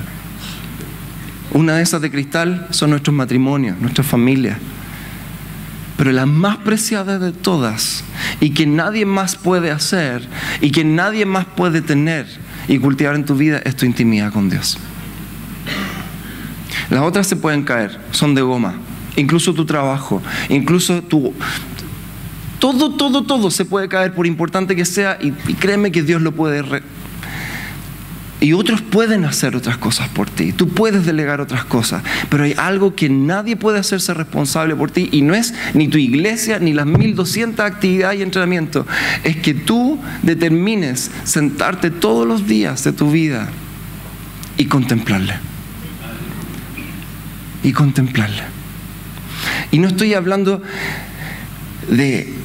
Una 1.52 1.76
de 1.76 1.84
esas 1.84 2.02
de 2.02 2.10
cristal 2.10 2.66
son 2.72 2.90
nuestros 2.90 3.16
matrimonios, 3.16 3.80
nuestras 3.80 4.08
familias. 4.08 4.58
Pero 5.98 6.12
la 6.12 6.26
más 6.26 6.58
preciada 6.58 7.20
de 7.20 7.32
todas 7.32 8.04
y 8.40 8.56
que 8.56 8.66
nadie 8.66 9.06
más 9.06 9.36
puede 9.36 9.70
hacer 9.70 10.28
y 10.62 10.72
que 10.72 10.84
nadie 10.84 11.28
más 11.28 11.46
puede 11.46 11.84
tener 11.84 12.26
y 12.68 12.80
cultivar 12.80 13.14
en 13.14 13.26
tu 13.26 13.36
vida 13.36 13.62
es 13.64 13.76
tu 13.76 13.86
intimidad 13.86 14.34
con 14.34 14.50
Dios. 14.50 14.80
Las 16.90 17.04
otras 17.04 17.28
se 17.28 17.36
pueden 17.36 17.62
caer, 17.66 18.02
son 18.14 18.34
de 18.34 18.42
goma. 18.42 18.74
Incluso 19.16 19.54
tu 19.54 19.66
trabajo, 19.66 20.24
incluso 20.50 21.04
tu, 21.04 21.36
todo, 22.62 22.92
todo, 22.92 23.24
todo 23.24 23.50
se 23.50 23.66
puede 23.66 23.90
caer 23.90 24.14
por 24.14 24.28
importante 24.28 24.76
que 24.76 24.86
sea 24.86 25.18
y, 25.20 25.32
créeme 25.32 25.92
que 25.92 26.04
Dios 26.04 26.22
lo 26.22 26.32
puede... 26.32 26.64
y 28.40 28.54
otros 28.54 28.82
pueden 28.82 29.26
hacer 29.26 29.56
otras 29.56 29.78
cosas 29.78 30.10
por 30.10 30.30
ti. 30.30 30.54
Tú 30.54 30.70
puedes 30.70 31.04
delegar 31.04 31.42
otras 31.42 31.66
cosas. 31.66 32.04
Pero 32.30 32.44
hay 32.44 32.54
algo 32.56 32.96
que 32.96 33.10
nadie 33.10 33.56
puede 33.56 33.80
hacerse 33.80 34.14
responsable 34.14 34.76
por 34.76 34.92
ti 34.92 35.10
y 35.12 35.24
no 35.24 35.34
es 35.34 35.56
ni 35.74 35.88
tu 35.88 35.98
iglesia 35.98 36.60
ni 36.60 36.72
las 36.74 36.86
1200 36.86 37.66
actividades 37.66 38.20
y 38.20 38.22
entrenamiento. 38.22 38.86
Es 39.24 39.38
que 39.38 39.56
tú 39.56 40.00
determines 40.22 41.10
sentarte 41.24 41.90
todos 41.90 42.28
los 42.28 42.48
días 42.48 42.84
de 42.84 42.94
tu 42.94 43.10
vida 43.10 43.50
y 44.58 44.66
contemplarle. 44.66 45.34
Y 47.64 47.72
contemplarle. 47.72 48.44
Y 49.72 49.80
no 49.80 49.88
estoy 49.88 50.14
hablando 50.14 50.62
de 51.90 52.41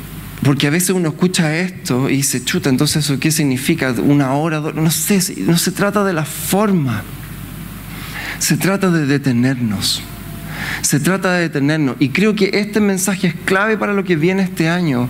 porque 0.46 0.68
a 0.68 0.70
veces 0.70 0.90
uno 0.90 1.08
escucha 1.08 1.56
esto 1.56 2.08
y 2.08 2.18
dice, 2.18 2.44
chuta, 2.44 2.70
entonces 2.70 3.04
eso 3.04 3.18
qué 3.18 3.32
significa? 3.32 3.90
Una 3.90 4.34
hora, 4.34 4.60
no 4.60 4.90
sé, 4.92 5.20
no 5.38 5.58
se 5.58 5.72
trata 5.72 6.04
de 6.04 6.12
la 6.12 6.24
forma, 6.24 7.02
se 8.38 8.56
trata 8.56 8.92
de 8.92 9.06
detenernos. 9.06 10.04
Se 10.82 11.00
trata 11.00 11.32
de 11.32 11.40
detenernos. 11.40 11.96
Y 11.98 12.10
creo 12.10 12.36
que 12.36 12.50
este 12.54 12.78
mensaje 12.78 13.26
es 13.26 13.34
clave 13.34 13.76
para 13.76 13.92
lo 13.92 14.04
que 14.04 14.14
viene 14.14 14.44
este 14.44 14.68
año, 14.68 15.08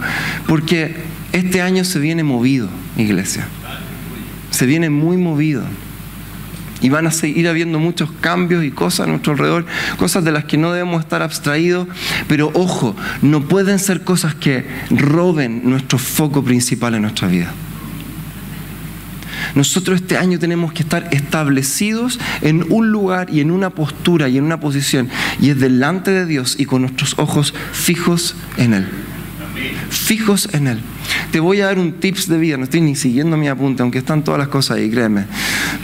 porque 0.49 0.97
este 1.33 1.61
año 1.61 1.85
se 1.85 1.99
viene 1.99 2.25
movido, 2.25 2.71
iglesia. 2.97 3.47
Se 4.51 4.65
viene 4.65 4.89
muy 4.89 5.19
movido. 5.19 5.65
Y 6.81 6.89
van 6.89 7.07
a 7.07 7.11
seguir 7.11 7.49
habiendo 7.49 7.79
muchos 7.79 8.11
cambios 8.21 8.65
y 8.65 8.71
cosas 8.71 9.07
a 9.07 9.11
nuestro 9.11 9.33
alrededor, 9.33 9.67
cosas 9.97 10.25
de 10.25 10.33
las 10.33 10.45
que 10.45 10.59
no 10.59 10.73
debemos 10.73 11.01
estar 11.01 11.23
abstraídos, 11.23 11.89
pero 12.29 12.51
ojo, 12.55 12.95
no 13.23 13.43
pueden 13.49 13.79
ser 13.79 14.05
cosas 14.05 14.35
que 14.35 14.67
roben 14.91 15.63
nuestro 15.65 15.99
foco 15.99 16.45
principal 16.45 16.95
en 16.95 17.03
nuestra 17.03 17.29
vida. 17.29 17.53
Nosotros 19.55 20.01
este 20.03 20.19
año 20.19 20.39
tenemos 20.39 20.73
que 20.73 20.83
estar 20.83 21.09
establecidos 21.13 22.19
en 22.43 22.67
un 22.71 22.91
lugar 22.91 23.29
y 23.31 23.41
en 23.41 23.51
una 23.51 23.71
postura 23.71 24.29
y 24.29 24.37
en 24.37 24.45
una 24.45 24.61
posición, 24.61 25.09
y 25.41 25.51
es 25.51 25.59
delante 25.59 26.11
de 26.11 26.27
Dios 26.27 26.57
y 26.59 26.67
con 26.67 26.83
nuestros 26.83 27.19
ojos 27.19 27.55
fijos 27.73 28.37
en 28.59 28.75
Él. 28.75 28.89
Fijos 29.89 30.51
en 30.53 30.67
Él. 30.67 30.81
Te 31.37 31.41
voy 31.41 31.61
a 31.61 31.67
dar 31.67 31.79
un 31.79 31.93
tips 31.93 32.31
de 32.31 32.39
vida, 32.39 32.57
no 32.57 32.65
estoy 32.65 32.81
ni 32.81 32.97
siguiendo 32.97 33.37
mi 33.37 33.47
apunte, 33.47 33.83
aunque 33.83 33.99
están 33.99 34.25
todas 34.25 34.39
las 34.39 34.49
cosas 34.49 34.79
ahí, 34.79 34.91
créeme. 34.91 35.27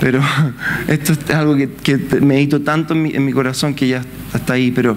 Pero 0.00 0.23
esto 0.88 1.12
es 1.12 1.28
algo 1.28 1.54
que, 1.54 1.99
medito 2.23 2.62
tanto 2.62 2.94
en 2.94 3.23
mi, 3.23 3.32
corazón 3.35 3.75
que 3.75 3.87
ya 3.87 4.02
está 4.32 4.54
ahí, 4.54 4.71
pero 4.71 4.97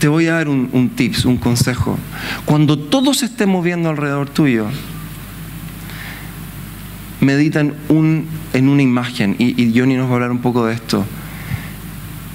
te 0.00 0.08
voy 0.08 0.26
a 0.26 0.32
dar 0.32 0.48
un, 0.48 0.90
tips, 0.96 1.24
un 1.24 1.36
consejo. 1.36 2.00
Cuando 2.46 2.76
todo 2.76 3.14
se 3.14 3.26
esté 3.26 3.46
moviendo 3.46 3.90
alrededor 3.90 4.28
tuyo, 4.28 4.66
medita 7.20 7.60
en, 7.60 7.74
un, 7.88 8.26
en 8.54 8.68
una 8.68 8.82
imagen, 8.82 9.36
y, 9.38 9.62
y 9.62 9.78
Johnny 9.78 9.94
nos 9.94 10.08
va 10.08 10.10
a 10.10 10.14
hablar 10.14 10.32
un 10.32 10.40
poco 10.40 10.66
de 10.66 10.74
esto. 10.74 11.06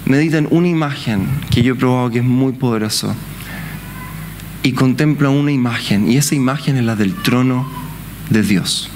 Medita 0.05 0.38
en 0.38 0.48
una 0.51 0.69
imagen 0.69 1.27
que 1.50 1.62
yo 1.62 1.74
he 1.74 1.75
probado 1.75 2.10
que 2.12 2.19
es 2.19 2.24
muy 2.24 2.53
poderoso 2.53 3.13
y 4.63 4.74
contempla 4.74 5.30
una 5.30 5.51
imagen, 5.51 6.12
y 6.12 6.18
esa 6.18 6.36
imagen 6.36 6.77
es 6.77 6.84
la 6.84 6.96
del 6.96 7.13
trono 7.15 7.68
de 8.30 8.44
Dios. 8.44 8.89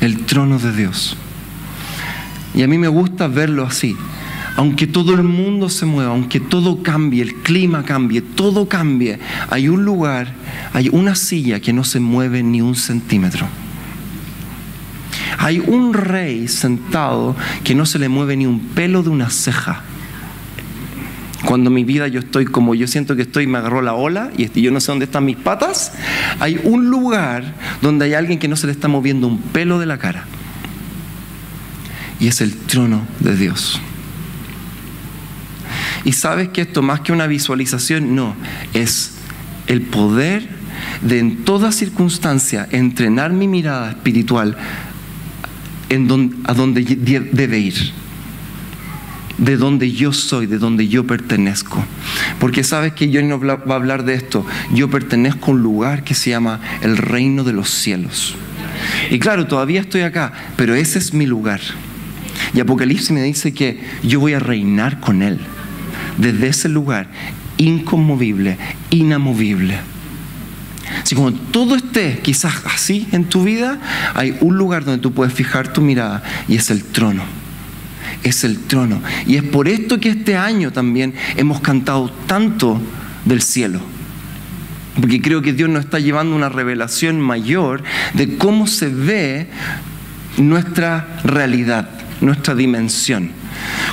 El 0.00 0.24
trono 0.26 0.58
de 0.58 0.72
Dios. 0.72 1.16
Y 2.54 2.62
a 2.62 2.68
mí 2.68 2.78
me 2.78 2.88
gusta 2.88 3.26
verlo 3.26 3.64
así. 3.64 3.96
Aunque 4.56 4.86
todo 4.86 5.14
el 5.14 5.24
mundo 5.24 5.68
se 5.68 5.84
mueva, 5.84 6.12
aunque 6.12 6.38
todo 6.38 6.82
cambie, 6.82 7.22
el 7.22 7.34
clima 7.34 7.82
cambie, 7.82 8.20
todo 8.20 8.68
cambie, 8.68 9.18
hay 9.50 9.68
un 9.68 9.84
lugar, 9.84 10.32
hay 10.72 10.88
una 10.92 11.16
silla 11.16 11.58
que 11.58 11.72
no 11.72 11.82
se 11.82 11.98
mueve 11.98 12.44
ni 12.44 12.60
un 12.60 12.76
centímetro. 12.76 13.48
Hay 15.38 15.58
un 15.58 15.92
rey 15.92 16.46
sentado 16.46 17.34
que 17.64 17.74
no 17.74 17.84
se 17.84 17.98
le 17.98 18.08
mueve 18.08 18.36
ni 18.36 18.46
un 18.46 18.60
pelo 18.60 19.02
de 19.02 19.08
una 19.08 19.28
ceja. 19.28 19.82
Cuando 21.54 21.70
mi 21.70 21.84
vida 21.84 22.08
yo 22.08 22.18
estoy 22.18 22.46
como 22.46 22.74
yo 22.74 22.88
siento 22.88 23.14
que 23.14 23.22
estoy, 23.22 23.46
me 23.46 23.58
agarró 23.58 23.80
la 23.80 23.94
ola 23.94 24.32
y 24.36 24.60
yo 24.60 24.72
no 24.72 24.80
sé 24.80 24.90
dónde 24.90 25.04
están 25.04 25.24
mis 25.24 25.36
patas, 25.36 25.92
hay 26.40 26.60
un 26.64 26.90
lugar 26.90 27.54
donde 27.80 28.06
hay 28.06 28.14
alguien 28.14 28.40
que 28.40 28.48
no 28.48 28.56
se 28.56 28.66
le 28.66 28.72
está 28.72 28.88
moviendo 28.88 29.28
un 29.28 29.38
pelo 29.40 29.78
de 29.78 29.86
la 29.86 29.96
cara. 29.96 30.24
Y 32.18 32.26
es 32.26 32.40
el 32.40 32.56
trono 32.56 33.06
de 33.20 33.36
Dios. 33.36 33.80
Y 36.04 36.14
sabes 36.14 36.48
que 36.48 36.62
esto 36.62 36.82
más 36.82 37.02
que 37.02 37.12
una 37.12 37.28
visualización, 37.28 38.16
no, 38.16 38.34
es 38.72 39.12
el 39.68 39.82
poder 39.82 40.48
de 41.02 41.20
en 41.20 41.44
toda 41.44 41.70
circunstancia 41.70 42.66
entrenar 42.72 43.32
mi 43.32 43.46
mirada 43.46 43.90
espiritual 43.90 44.56
en 45.88 46.34
a 46.46 46.52
donde 46.52 46.82
debe 46.82 47.58
ir 47.60 48.03
de 49.38 49.56
donde 49.56 49.92
yo 49.92 50.12
soy, 50.12 50.46
de 50.46 50.58
donde 50.58 50.88
yo 50.88 51.06
pertenezco. 51.06 51.84
Porque 52.38 52.64
sabes 52.64 52.92
que 52.92 53.10
yo 53.10 53.22
no 53.22 53.38
va 53.40 53.60
a 53.66 53.74
hablar 53.74 54.04
de 54.04 54.14
esto. 54.14 54.46
Yo 54.72 54.90
pertenezco 54.90 55.50
a 55.50 55.54
un 55.54 55.62
lugar 55.62 56.04
que 56.04 56.14
se 56.14 56.30
llama 56.30 56.60
el 56.82 56.96
reino 56.96 57.44
de 57.44 57.52
los 57.52 57.70
cielos. 57.70 58.36
Y 59.10 59.18
claro, 59.18 59.46
todavía 59.46 59.80
estoy 59.80 60.02
acá, 60.02 60.32
pero 60.56 60.74
ese 60.74 60.98
es 60.98 61.14
mi 61.14 61.26
lugar. 61.26 61.60
Y 62.52 62.60
Apocalipsis 62.60 63.10
me 63.10 63.22
dice 63.22 63.52
que 63.52 63.80
yo 64.02 64.20
voy 64.20 64.34
a 64.34 64.38
reinar 64.38 65.00
con 65.00 65.22
Él. 65.22 65.38
Desde 66.18 66.48
ese 66.48 66.68
lugar, 66.68 67.08
inconmovible, 67.56 68.56
inamovible. 68.90 69.78
Si 71.02 71.14
cuando 71.14 71.40
todo 71.50 71.74
esté 71.74 72.20
quizás 72.22 72.54
así 72.66 73.08
en 73.12 73.24
tu 73.24 73.42
vida, 73.42 73.78
hay 74.14 74.36
un 74.40 74.56
lugar 74.56 74.84
donde 74.84 75.00
tú 75.00 75.12
puedes 75.12 75.34
fijar 75.34 75.72
tu 75.72 75.80
mirada 75.80 76.22
y 76.46 76.56
es 76.56 76.70
el 76.70 76.84
trono 76.84 77.43
es 78.22 78.44
el 78.44 78.58
trono. 78.58 79.00
Y 79.26 79.36
es 79.36 79.42
por 79.42 79.68
esto 79.68 80.00
que 80.00 80.10
este 80.10 80.36
año 80.36 80.72
también 80.72 81.14
hemos 81.36 81.60
cantado 81.60 82.10
tanto 82.26 82.80
del 83.24 83.42
cielo. 83.42 83.80
Porque 85.00 85.20
creo 85.20 85.42
que 85.42 85.52
Dios 85.52 85.68
nos 85.68 85.84
está 85.84 85.98
llevando 85.98 86.36
una 86.36 86.48
revelación 86.48 87.20
mayor 87.20 87.82
de 88.14 88.36
cómo 88.36 88.66
se 88.66 88.88
ve 88.88 89.48
nuestra 90.36 91.20
realidad, 91.24 91.90
nuestra 92.20 92.54
dimensión. 92.54 93.30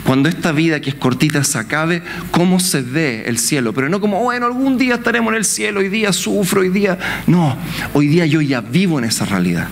Cuando 0.03 0.29
esta 0.29 0.51
vida 0.51 0.81
que 0.81 0.89
es 0.89 0.95
cortita 0.95 1.43
se 1.43 1.57
acabe, 1.57 2.01
¿cómo 2.31 2.59
se 2.59 2.81
ve 2.81 3.23
el 3.27 3.37
cielo? 3.37 3.73
Pero 3.73 3.89
no 3.89 3.99
como, 3.99 4.19
bueno, 4.21 4.45
algún 4.45 4.77
día 4.77 4.95
estaremos 4.95 5.31
en 5.31 5.37
el 5.37 5.45
cielo, 5.45 5.79
hoy 5.79 5.89
día 5.89 6.13
sufro, 6.13 6.61
hoy 6.61 6.69
día... 6.69 6.97
No, 7.27 7.57
hoy 7.93 8.07
día 8.07 8.25
yo 8.25 8.41
ya 8.41 8.61
vivo 8.61 8.99
en 8.99 9.05
esa 9.05 9.25
realidad. 9.25 9.67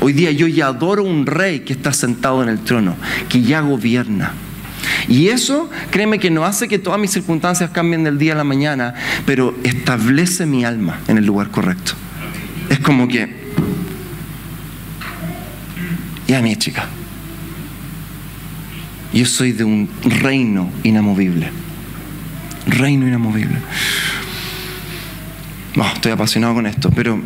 Hoy 0.00 0.12
día 0.12 0.30
yo 0.30 0.46
ya 0.46 0.66
adoro 0.66 1.04
un 1.04 1.26
rey 1.26 1.60
que 1.60 1.72
está 1.72 1.92
sentado 1.92 2.42
en 2.42 2.48
el 2.48 2.60
trono, 2.60 2.96
que 3.28 3.42
ya 3.42 3.60
gobierna. 3.60 4.32
Y 5.08 5.28
eso, 5.28 5.70
créeme 5.90 6.18
que 6.18 6.30
no 6.30 6.44
hace 6.44 6.68
que 6.68 6.78
todas 6.78 6.98
mis 6.98 7.10
circunstancias 7.10 7.70
cambien 7.70 8.04
del 8.04 8.18
día 8.18 8.34
a 8.34 8.36
la 8.36 8.44
mañana, 8.44 8.94
pero 9.26 9.54
establece 9.64 10.46
mi 10.46 10.64
alma 10.64 11.00
en 11.08 11.18
el 11.18 11.26
lugar 11.26 11.50
correcto. 11.50 11.92
Es 12.68 12.78
como 12.78 13.08
que, 13.08 13.42
ya 16.26 16.40
mi 16.40 16.56
chica, 16.56 16.86
yo 19.12 19.26
soy 19.26 19.52
de 19.52 19.64
un 19.64 19.88
reino 20.02 20.70
inamovible. 20.82 21.50
Reino 22.66 23.06
inamovible. 23.06 23.58
No, 25.74 25.86
estoy 25.86 26.12
apasionado 26.12 26.54
con 26.54 26.66
esto, 26.66 26.90
pero 26.90 27.20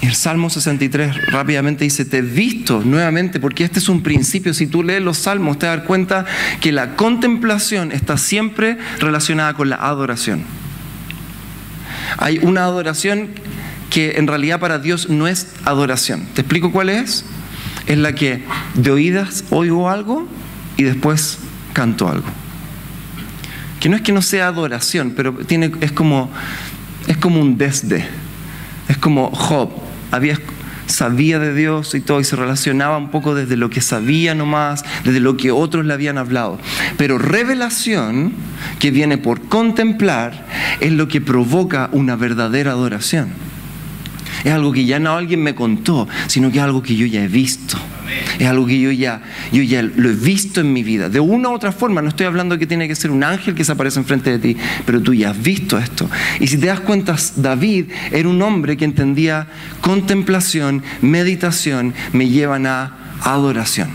el 0.00 0.14
Salmo 0.14 0.50
63 0.50 1.32
rápidamente 1.32 1.84
dice, 1.84 2.04
te 2.04 2.18
he 2.18 2.22
visto 2.22 2.82
nuevamente, 2.84 3.40
porque 3.40 3.64
este 3.64 3.80
es 3.80 3.88
un 3.88 4.02
principio, 4.02 4.54
si 4.54 4.66
tú 4.66 4.82
lees 4.82 5.02
los 5.02 5.18
salmos 5.18 5.58
te 5.58 5.66
das 5.66 5.82
cuenta 5.82 6.24
que 6.60 6.72
la 6.72 6.96
contemplación 6.96 7.92
está 7.92 8.16
siempre 8.16 8.78
relacionada 9.00 9.54
con 9.54 9.68
la 9.68 9.76
adoración. 9.76 10.42
Hay 12.18 12.38
una 12.38 12.64
adoración 12.64 13.30
que 13.90 14.12
en 14.16 14.26
realidad 14.26 14.60
para 14.60 14.78
Dios 14.78 15.08
no 15.08 15.26
es 15.26 15.48
adoración. 15.64 16.26
¿Te 16.34 16.42
explico 16.42 16.72
cuál 16.72 16.88
es? 16.88 17.24
Es 17.86 17.98
la 17.98 18.14
que 18.14 18.42
de 18.74 18.90
oídas 18.90 19.44
oigo 19.50 19.88
algo 19.88 20.26
y 20.76 20.82
después 20.82 21.38
canto 21.72 22.08
algo. 22.08 22.26
Que 23.80 23.88
no 23.88 23.96
es 23.96 24.02
que 24.02 24.12
no 24.12 24.22
sea 24.22 24.48
adoración, 24.48 25.12
pero 25.16 25.36
es, 25.80 25.92
como, 25.92 26.30
es 27.06 27.16
como 27.16 27.40
un 27.40 27.58
desde. 27.58 28.06
Es 28.88 28.96
como 28.96 29.30
Job, 29.30 29.70
había, 30.10 30.38
sabía 30.86 31.38
de 31.38 31.54
Dios 31.54 31.94
y 31.94 32.00
todo, 32.00 32.20
y 32.20 32.24
se 32.24 32.36
relacionaba 32.36 32.96
un 32.96 33.10
poco 33.10 33.34
desde 33.34 33.56
lo 33.56 33.70
que 33.70 33.80
sabía 33.80 34.34
nomás, 34.34 34.84
desde 35.04 35.20
lo 35.20 35.36
que 35.36 35.50
otros 35.50 35.84
le 35.84 35.92
habían 35.92 36.18
hablado. 36.18 36.58
Pero 36.96 37.18
revelación, 37.18 38.32
que 38.78 38.90
viene 38.90 39.18
por 39.18 39.42
contemplar, 39.42 40.46
es 40.80 40.92
lo 40.92 41.08
que 41.08 41.20
provoca 41.20 41.90
una 41.92 42.16
verdadera 42.16 42.72
adoración. 42.72 43.28
Es 44.46 44.52
algo 44.52 44.70
que 44.70 44.84
ya 44.84 45.00
no 45.00 45.10
alguien 45.10 45.42
me 45.42 45.56
contó, 45.56 46.06
sino 46.28 46.52
que 46.52 46.58
es 46.58 46.62
algo 46.62 46.80
que 46.80 46.94
yo 46.94 47.04
ya 47.04 47.20
he 47.24 47.26
visto. 47.26 47.76
Es 48.38 48.46
algo 48.46 48.64
que 48.64 48.80
yo 48.80 48.92
ya, 48.92 49.20
yo 49.50 49.60
ya 49.60 49.82
lo 49.82 50.08
he 50.08 50.14
visto 50.14 50.60
en 50.60 50.72
mi 50.72 50.84
vida. 50.84 51.08
De 51.08 51.18
una 51.18 51.48
u 51.48 51.52
otra 51.52 51.72
forma, 51.72 52.00
no 52.00 52.10
estoy 52.10 52.26
hablando 52.26 52.56
que 52.56 52.64
tiene 52.64 52.86
que 52.86 52.94
ser 52.94 53.10
un 53.10 53.24
ángel 53.24 53.56
que 53.56 53.64
se 53.64 53.72
aparece 53.72 53.98
enfrente 53.98 54.30
de 54.30 54.38
ti, 54.38 54.56
pero 54.84 55.02
tú 55.02 55.14
ya 55.14 55.30
has 55.30 55.42
visto 55.42 55.76
esto. 55.78 56.08
Y 56.38 56.46
si 56.46 56.58
te 56.58 56.66
das 56.66 56.78
cuenta, 56.78 57.16
David 57.34 57.86
era 58.12 58.28
un 58.28 58.40
hombre 58.40 58.76
que 58.76 58.84
entendía 58.84 59.48
contemplación, 59.80 60.84
meditación, 61.02 61.92
me 62.12 62.28
llevan 62.28 62.68
a 62.68 63.16
adoración. 63.22 63.88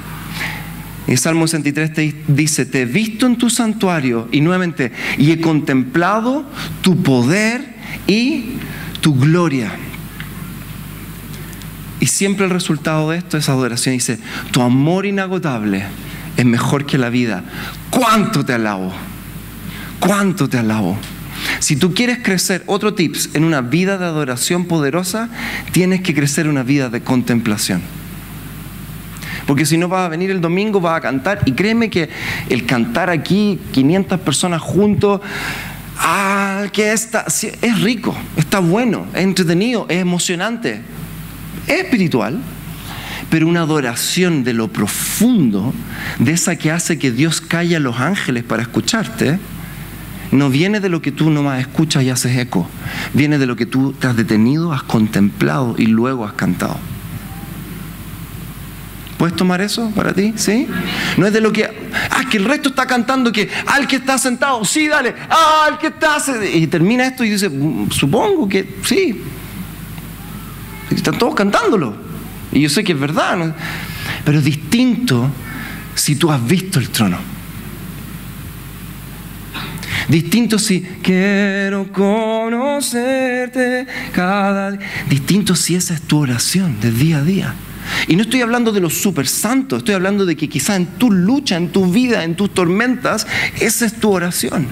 El 1.08 1.18
Salmo 1.18 1.48
63 1.48 1.94
te 1.94 2.14
dice, 2.28 2.66
te 2.66 2.82
he 2.82 2.86
visto 2.86 3.26
en 3.26 3.38
tu 3.38 3.50
santuario 3.50 4.28
y 4.34 4.42
nuevamente, 4.42 4.92
y 5.18 5.32
he 5.32 5.40
contemplado 5.40 6.44
tu 6.82 7.02
poder 7.02 7.74
y 8.06 8.58
tu 9.00 9.16
gloria. 9.16 9.72
Y 12.02 12.08
siempre 12.08 12.46
el 12.46 12.52
resultado 12.52 13.12
de 13.12 13.20
esto 13.20 13.38
es 13.38 13.48
adoración. 13.48 13.94
Dice, 13.94 14.18
tu 14.50 14.62
amor 14.64 15.06
inagotable 15.06 15.86
es 16.36 16.46
mejor 16.46 16.88
que 16.88 16.98
la 16.98 17.10
vida. 17.10 17.44
¿Cuánto 17.92 18.44
te 18.44 18.54
alabo? 18.54 18.92
¿Cuánto 20.00 20.50
te 20.50 20.58
alabo? 20.58 20.98
Si 21.60 21.76
tú 21.76 21.94
quieres 21.94 22.18
crecer, 22.24 22.64
otro 22.66 22.96
tips, 22.96 23.30
en 23.36 23.44
una 23.44 23.62
vida 23.62 24.00
de 24.00 24.06
adoración 24.06 24.66
poderosa, 24.66 25.30
tienes 25.72 26.02
que 26.02 26.16
crecer 26.16 26.48
una 26.48 26.64
vida 26.64 26.90
de 26.90 27.02
contemplación. 27.02 27.84
Porque 29.46 29.68
si 29.68 29.78
no 29.78 29.88
vas 29.88 30.08
a 30.08 30.10
venir 30.10 30.32
el 30.32 30.42
domingo, 30.42 30.82
vas 30.82 30.98
a 30.98 31.02
cantar. 31.02 31.44
Y 31.46 31.52
créeme 31.52 31.92
que 31.92 32.10
el 32.50 32.66
cantar 32.66 33.12
aquí, 33.12 33.60
500 33.74 34.20
personas 34.22 34.60
juntos, 34.60 35.22
ah, 36.00 36.66
que 36.74 36.94
está, 36.94 37.26
es 37.28 37.82
rico, 37.82 38.16
está 38.38 38.58
bueno, 38.58 39.06
es 39.14 39.22
entretenido, 39.22 39.86
es 39.88 40.00
emocionante 40.00 40.82
espiritual, 41.80 42.40
pero 43.30 43.48
una 43.48 43.62
adoración 43.62 44.44
de 44.44 44.54
lo 44.54 44.68
profundo, 44.68 45.74
de 46.20 46.34
esa 46.34 46.56
que 46.56 46.72
hace 46.72 47.00
que 47.00 47.12
Dios 47.12 47.42
calle 47.42 47.78
a 47.78 47.80
los 47.80 48.00
ángeles 48.00 48.44
para 48.44 48.62
escucharte, 48.62 49.40
no 50.32 50.50
viene 50.50 50.80
de 50.80 50.90
lo 50.90 51.02
que 51.02 51.12
tú 51.12 51.30
nomás 51.30 51.60
escuchas 51.60 52.04
y 52.04 52.10
haces 52.10 52.38
eco, 52.38 52.68
viene 53.14 53.38
de 53.38 53.46
lo 53.46 53.56
que 53.56 53.66
tú 53.66 53.94
te 53.94 54.08
has 54.08 54.16
detenido, 54.16 54.74
has 54.74 54.84
contemplado 54.84 55.76
y 55.78 55.86
luego 55.88 56.26
has 56.26 56.34
cantado. 56.34 56.78
¿Puedes 59.18 59.36
tomar 59.36 59.62
eso 59.62 59.92
para 59.92 60.14
ti? 60.14 60.34
¿Sí? 60.36 60.68
No 61.16 61.28
es 61.28 61.34
de 61.34 61.42
lo 61.42 61.52
que, 61.52 61.66
ah, 61.66 62.24
que 62.28 62.38
el 62.38 62.46
resto 62.46 62.70
está 62.70 62.88
cantando, 62.88 63.32
que 63.32 63.48
al 63.68 63.88
que 63.88 63.98
está 63.98 64.18
sentado, 64.18 64.66
sí, 64.66 64.88
dale, 64.88 65.14
al 65.68 65.78
que 65.78 65.88
está, 65.88 66.18
y 66.52 66.66
termina 66.66 67.06
esto 67.06 67.24
y 67.24 67.30
dice, 67.30 67.48
mm, 67.48 67.92
supongo 67.92 68.50
que 68.50 68.78
sí, 68.84 69.22
están 70.96 71.18
todos 71.18 71.36
cantándolo. 71.36 71.96
Y 72.52 72.62
yo 72.62 72.70
sé 72.70 72.84
que 72.84 72.94
es 72.94 73.00
verdad. 73.00 73.56
Pero 74.26 74.40
es 74.40 74.46
distinto 74.46 75.30
si 75.96 76.16
tú 76.16 76.32
has 76.32 76.46
visto 76.46 76.80
el 76.80 76.90
trono. 76.90 77.18
Distinto 80.08 80.60
si 80.60 80.82
quiero 80.82 81.92
conocerte 81.92 83.88
cada 84.12 84.72
día. 84.72 84.80
Distinto 85.10 85.56
si 85.56 85.76
esa 85.76 85.94
es 85.94 86.02
tu 86.02 86.20
oración 86.20 86.80
de 86.82 86.92
día 86.92 87.20
a 87.20 87.24
día. 87.24 87.56
Y 88.08 88.16
no 88.16 88.24
estoy 88.24 88.42
hablando 88.42 88.72
de 88.72 88.80
los 88.80 88.94
super 88.96 89.28
santos, 89.28 89.80
estoy 89.80 89.96
hablando 89.96 90.26
de 90.26 90.36
que 90.36 90.50
quizá 90.50 90.76
en 90.76 90.86
tu 90.86 91.12
lucha, 91.12 91.56
en 91.56 91.70
tu 91.70 91.92
vida, 91.92 92.24
en 92.24 92.36
tus 92.36 92.54
tormentas, 92.54 93.28
esa 93.60 93.86
es 93.86 94.00
tu 94.00 94.12
oración. 94.12 94.68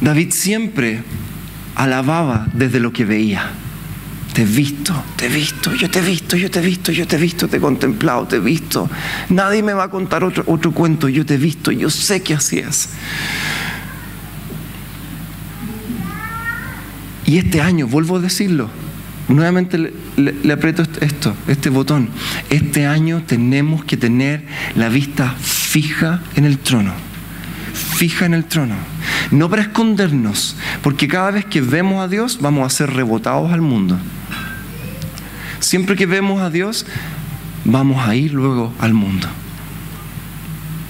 David 0.00 0.32
siempre 0.32 1.02
alababa 1.74 2.48
desde 2.52 2.80
lo 2.80 2.92
que 2.92 3.04
veía. 3.04 3.50
Te 4.34 4.42
he 4.42 4.44
visto, 4.44 4.92
te 5.14 5.26
he 5.26 5.28
visto, 5.28 5.72
yo 5.76 5.88
te 5.88 6.00
he 6.00 6.02
visto, 6.02 6.36
yo 6.36 6.50
te 6.50 6.58
he 6.58 6.62
visto, 6.62 6.90
yo 6.90 7.06
te 7.06 7.14
he 7.14 7.18
visto, 7.20 7.46
te 7.46 7.58
he 7.58 7.60
contemplado, 7.60 8.26
te 8.26 8.36
he 8.36 8.40
visto. 8.40 8.90
Nadie 9.28 9.62
me 9.62 9.74
va 9.74 9.84
a 9.84 9.90
contar 9.90 10.24
otro, 10.24 10.42
otro 10.48 10.72
cuento, 10.72 11.08
yo 11.08 11.24
te 11.24 11.34
he 11.34 11.38
visto, 11.38 11.70
yo 11.70 11.88
sé 11.88 12.20
que 12.20 12.34
así 12.34 12.58
es. 12.58 12.88
Y 17.26 17.38
este 17.38 17.60
año, 17.60 17.86
vuelvo 17.86 18.16
a 18.16 18.20
decirlo, 18.20 18.68
nuevamente 19.28 19.78
le, 19.78 19.92
le, 20.16 20.52
aprieto 20.52 20.82
esto, 21.00 21.36
este 21.46 21.70
botón. 21.70 22.08
Este 22.50 22.86
año 22.86 23.22
tenemos 23.24 23.84
que 23.84 23.96
tener 23.96 24.42
la 24.74 24.88
vista 24.88 25.32
fija 25.40 26.22
en 26.34 26.44
el 26.44 26.58
trono. 26.58 26.92
Fija 27.72 28.26
en 28.26 28.34
el 28.34 28.46
trono. 28.46 28.74
No 29.30 29.48
para 29.48 29.62
escondernos, 29.62 30.56
porque 30.82 31.06
cada 31.06 31.30
vez 31.30 31.44
que 31.44 31.60
vemos 31.60 32.04
a 32.04 32.08
Dios 32.08 32.38
vamos 32.40 32.66
a 32.66 32.76
ser 32.76 32.90
rebotados 32.90 33.52
al 33.52 33.60
mundo. 33.60 33.96
Siempre 35.64 35.96
que 35.96 36.04
vemos 36.04 36.42
a 36.42 36.50
Dios, 36.50 36.84
vamos 37.64 38.06
a 38.06 38.14
ir 38.14 38.34
luego 38.34 38.70
al 38.78 38.92
mundo. 38.92 39.26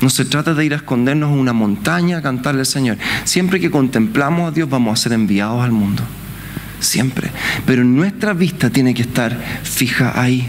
No 0.00 0.10
se 0.10 0.24
trata 0.24 0.52
de 0.52 0.64
ir 0.64 0.72
a 0.72 0.78
escondernos 0.78 1.32
en 1.32 1.38
una 1.38 1.52
montaña 1.52 2.18
a 2.18 2.22
cantarle 2.22 2.62
al 2.62 2.66
Señor. 2.66 2.98
Siempre 3.22 3.60
que 3.60 3.70
contemplamos 3.70 4.48
a 4.48 4.50
Dios 4.50 4.68
vamos 4.68 4.98
a 4.98 5.00
ser 5.00 5.12
enviados 5.12 5.62
al 5.62 5.70
mundo. 5.70 6.02
Siempre. 6.80 7.30
Pero 7.64 7.84
nuestra 7.84 8.32
vista 8.32 8.68
tiene 8.68 8.94
que 8.94 9.02
estar 9.02 9.40
fija 9.62 10.20
ahí. 10.20 10.48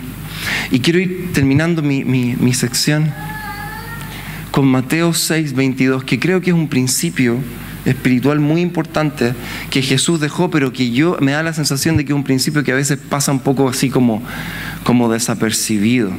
Y 0.72 0.80
quiero 0.80 0.98
ir 1.00 1.32
terminando 1.32 1.84
mi, 1.84 2.04
mi 2.04 2.54
sección 2.56 3.14
con 4.50 4.66
Mateo 4.66 5.14
6, 5.14 5.54
22, 5.54 6.04
que 6.04 6.20
creo 6.20 6.42
que 6.42 6.50
es 6.50 6.56
un 6.56 6.68
principio 6.68 7.38
espiritual 7.86 8.40
muy 8.40 8.62
importante 8.62 9.34
que 9.70 9.82
Jesús 9.82 10.20
dejó, 10.20 10.50
pero 10.50 10.74
que 10.74 10.92
yo 10.92 11.18
me 11.22 11.32
da 11.32 11.44
la 11.44 11.54
sensación 11.54 11.98
de 11.98 12.06
que 12.06 12.14
un 12.14 12.24
principio 12.24 12.64
que 12.64 12.72
a 12.72 12.76
veces 12.76 12.98
pasa 12.98 13.32
un 13.32 13.40
poco 13.40 13.70
así 13.70 13.90
como, 13.90 14.24
como 14.84 15.12
desapercibido. 15.12 16.12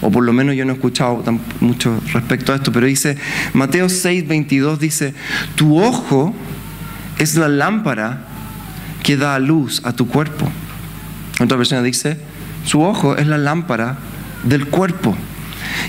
O 0.00 0.10
por 0.10 0.24
lo 0.24 0.32
menos 0.32 0.54
yo 0.56 0.64
no 0.64 0.72
he 0.72 0.74
escuchado 0.74 1.22
mucho 1.60 2.00
respecto 2.12 2.52
a 2.52 2.56
esto, 2.56 2.72
pero 2.72 2.86
dice, 2.86 3.16
Mateo 3.54 3.88
6, 3.88 4.26
22 4.26 4.78
dice, 4.78 5.14
tu 5.54 5.82
ojo 5.82 6.34
es 7.18 7.36
la 7.36 7.48
lámpara 7.48 8.26
que 9.02 9.16
da 9.16 9.38
luz 9.38 9.80
a 9.84 9.92
tu 9.92 10.06
cuerpo. 10.08 10.50
Otra 11.40 11.56
persona 11.56 11.82
dice, 11.82 12.18
su 12.64 12.82
ojo 12.82 13.16
es 13.16 13.26
la 13.26 13.38
lámpara 13.38 13.98
del 14.44 14.66
cuerpo. 14.66 15.16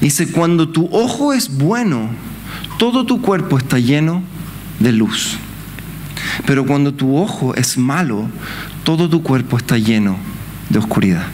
Dice, 0.02 0.32
cuando 0.32 0.70
tu 0.70 0.88
ojo 0.92 1.34
es 1.34 1.58
bueno, 1.58 2.10
todo 2.78 3.06
tu 3.06 3.22
cuerpo 3.22 3.58
está 3.58 3.80
lleno 3.80 4.24
luz. 4.80 5.38
Pero 6.46 6.66
cuando 6.66 6.94
tu 6.94 7.18
ojo 7.18 7.56
es 7.56 7.78
malo, 7.78 8.28
todo 8.84 9.10
tu 9.10 9.24
cuerpo 9.24 9.58
está 9.58 9.78
lleno 9.78 10.18
de 10.70 10.80
oscuridad. 10.80 11.28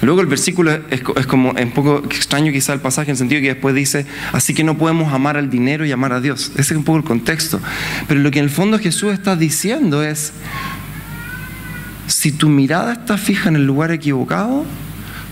Luego 0.00 0.20
el 0.20 0.28
versículo 0.28 0.70
es, 0.90 1.26
como 1.26 1.50
un 1.50 1.70
poco 1.72 2.04
extraño 2.04 2.52
quizá 2.52 2.72
el 2.72 2.80
pasaje 2.80 3.10
en 3.10 3.14
el 3.14 3.18
sentido 3.18 3.40
que 3.40 3.48
después 3.48 3.74
dice, 3.74 4.06
así 4.32 4.54
que 4.54 4.62
no 4.62 4.78
podemos 4.78 5.12
amar 5.12 5.36
al 5.36 5.50
dinero 5.50 5.84
y 5.84 5.90
amar 5.90 6.12
a 6.12 6.20
Dios. 6.20 6.52
Ese 6.54 6.74
es 6.74 6.78
un 6.78 6.84
poco 6.84 6.98
el 6.98 7.04
contexto. 7.04 7.60
Pero 8.06 8.20
lo 8.20 8.30
que 8.30 8.38
en 8.38 8.44
el 8.44 8.50
fondo 8.50 8.78
Jesús 8.78 9.12
está 9.12 9.34
diciendo 9.34 10.04
es, 10.04 10.32
si 12.06 12.30
tu 12.30 12.48
mirada 12.48 12.92
está 12.92 13.18
fija 13.18 13.48
en 13.48 13.56
el 13.56 13.66
lugar 13.66 13.90
equivocado, 13.90 14.64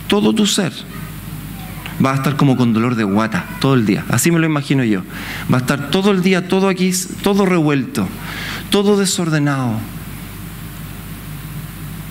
todo 0.08 0.34
tu 0.34 0.46
ser 0.46 0.72
va 2.04 2.12
a 2.12 2.16
estar 2.16 2.36
como 2.36 2.56
con 2.56 2.72
dolor 2.72 2.94
de 2.94 3.04
guata 3.04 3.46
todo 3.60 3.74
el 3.74 3.86
día. 3.86 4.04
Así 4.08 4.30
me 4.30 4.38
lo 4.38 4.46
imagino 4.46 4.84
yo. 4.84 5.02
Va 5.52 5.58
a 5.58 5.60
estar 5.60 5.90
todo 5.90 6.10
el 6.10 6.22
día, 6.22 6.48
todo 6.48 6.68
aquí, 6.68 6.92
todo 7.22 7.46
revuelto, 7.46 8.08
todo 8.70 8.96
desordenado. 8.96 9.78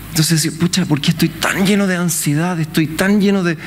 Entonces, 0.09 0.51
pucha, 0.53 0.85
¿por 0.85 1.01
qué 1.01 1.11
estoy 1.11 1.29
tan 1.29 1.65
lleno 1.65 1.87
de 1.87 1.97
ansiedad? 1.97 2.59
Estoy 2.59 2.87
tan 2.87 3.19
lleno 3.19 3.43
de. 3.43 3.57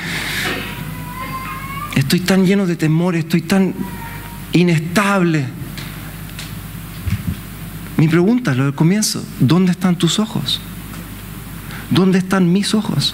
Estoy 1.95 2.21
tan 2.21 2.45
lleno 2.45 2.65
de 2.65 2.75
temor, 2.75 3.15
estoy 3.15 3.41
tan 3.41 3.75
inestable. 4.51 5.45
Mi 7.97 8.07
pregunta, 8.07 8.55
lo 8.55 8.63
del 8.63 8.73
comienzo, 8.73 9.23
¿dónde 9.39 9.73
están 9.73 9.97
tus 9.97 10.19
ojos? 10.19 10.59
¿Dónde 11.89 12.19
están 12.19 12.51
mis 12.51 12.73
ojos? 12.73 13.13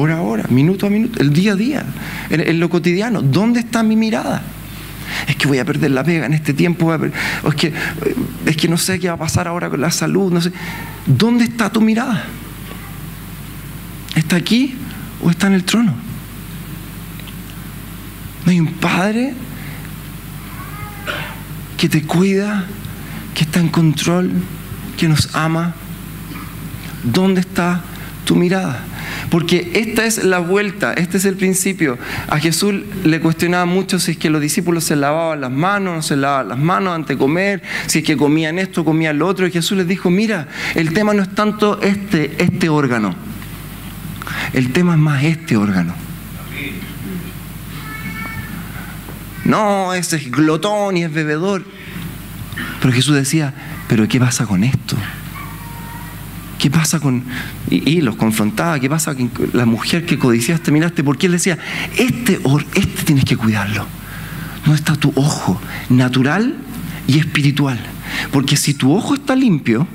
Hora 0.00 0.18
a 0.18 0.22
hora, 0.22 0.44
minuto 0.48 0.86
a 0.86 0.90
minuto, 0.90 1.20
el 1.20 1.32
día 1.32 1.54
a 1.54 1.56
día, 1.56 1.84
en, 2.30 2.60
lo 2.60 2.70
cotidiano, 2.70 3.20
¿dónde 3.20 3.58
está 3.58 3.82
mi 3.82 3.96
mirada? 3.96 4.42
es 5.26 5.34
que 5.34 5.48
voy 5.48 5.58
a 5.58 5.64
perder 5.64 5.90
la 5.90 6.04
pega 6.04 6.26
en 6.26 6.34
este 6.34 6.54
tiempo, 6.54 6.94
es, 6.94 7.54
que, 7.56 7.72
es 8.46 8.56
que 8.56 8.68
no 8.68 8.76
sé 8.76 9.00
qué 9.00 9.08
va 9.08 9.14
a 9.14 9.18
pasar 9.18 9.48
ahora 9.48 9.68
con 9.68 9.80
la 9.80 9.90
salud, 9.90 10.32
no 10.32 10.40
sé. 10.40 10.52
¿Dónde 11.04 11.44
está 11.44 11.72
tu 11.72 11.80
mirada? 11.80 12.26
¿Está 14.14 14.36
aquí 14.36 14.76
o 15.20 15.30
está 15.30 15.48
en 15.48 15.54
el 15.54 15.64
trono? 15.64 15.94
¿No 18.44 18.52
hay 18.52 18.60
un 18.60 18.74
padre 18.74 19.34
que 21.76 21.88
te 21.88 22.04
cuida, 22.04 22.66
que 23.34 23.42
está 23.42 23.58
en 23.58 23.68
control, 23.68 24.30
que 24.96 25.08
nos 25.08 25.34
ama? 25.34 25.74
¿Dónde 27.02 27.40
está 27.40 27.82
tu 28.24 28.36
mirada? 28.36 28.84
Porque 29.30 29.72
esta 29.74 30.06
es 30.06 30.24
la 30.24 30.38
vuelta, 30.38 30.94
este 30.94 31.18
es 31.18 31.24
el 31.24 31.36
principio. 31.36 31.98
A 32.28 32.38
Jesús 32.38 32.74
le 33.04 33.20
cuestionaba 33.20 33.66
mucho 33.66 33.98
si 33.98 34.12
es 34.12 34.16
que 34.16 34.30
los 34.30 34.40
discípulos 34.40 34.84
se 34.84 34.96
lavaban 34.96 35.40
las 35.40 35.50
manos, 35.50 35.96
no 35.96 36.02
se 36.02 36.16
lavaban 36.16 36.48
las 36.48 36.58
manos 36.58 36.94
antes 36.94 37.16
de 37.16 37.18
comer, 37.18 37.62
si 37.86 37.98
es 37.98 38.04
que 38.04 38.16
comían 38.16 38.58
esto, 38.58 38.84
comían 38.84 39.18
lo 39.18 39.26
otro. 39.26 39.46
Y 39.46 39.50
Jesús 39.50 39.76
les 39.76 39.86
dijo, 39.86 40.08
mira, 40.08 40.48
el 40.74 40.92
tema 40.92 41.12
no 41.12 41.22
es 41.22 41.34
tanto 41.34 41.80
este, 41.82 42.42
este 42.42 42.68
órgano, 42.68 43.14
el 44.54 44.72
tema 44.72 44.94
es 44.94 44.98
más 44.98 45.22
este 45.24 45.56
órgano. 45.56 45.94
No, 49.44 49.94
ese 49.94 50.16
es 50.16 50.30
glotón 50.30 50.96
y 50.96 51.04
es 51.04 51.12
bebedor. 51.12 51.64
Pero 52.80 52.92
Jesús 52.92 53.14
decía, 53.14 53.54
pero 53.88 54.06
¿qué 54.06 54.20
pasa 54.20 54.46
con 54.46 54.64
esto? 54.64 54.96
¿Qué 56.58 56.70
pasa 56.70 56.98
con.? 56.98 57.24
Y, 57.70 58.00
los 58.00 58.16
confrontaba, 58.16 58.80
¿qué 58.80 58.90
pasa 58.90 59.14
con 59.14 59.30
la 59.52 59.64
mujer 59.64 60.04
que 60.04 60.18
codiciaste, 60.18 60.72
miraste? 60.72 61.04
Porque 61.04 61.26
él 61.26 61.32
decía, 61.32 61.58
este, 61.96 62.40
este 62.74 63.04
tienes 63.04 63.24
que 63.24 63.36
cuidarlo. 63.36 63.86
No 64.66 64.74
está 64.74 64.96
tu 64.96 65.12
ojo 65.14 65.60
natural 65.88 66.56
y 67.06 67.18
espiritual. 67.18 67.78
Porque 68.32 68.56
si 68.56 68.74
tu 68.74 68.92
ojo 68.92 69.14
está 69.14 69.36
limpio, 69.36 69.86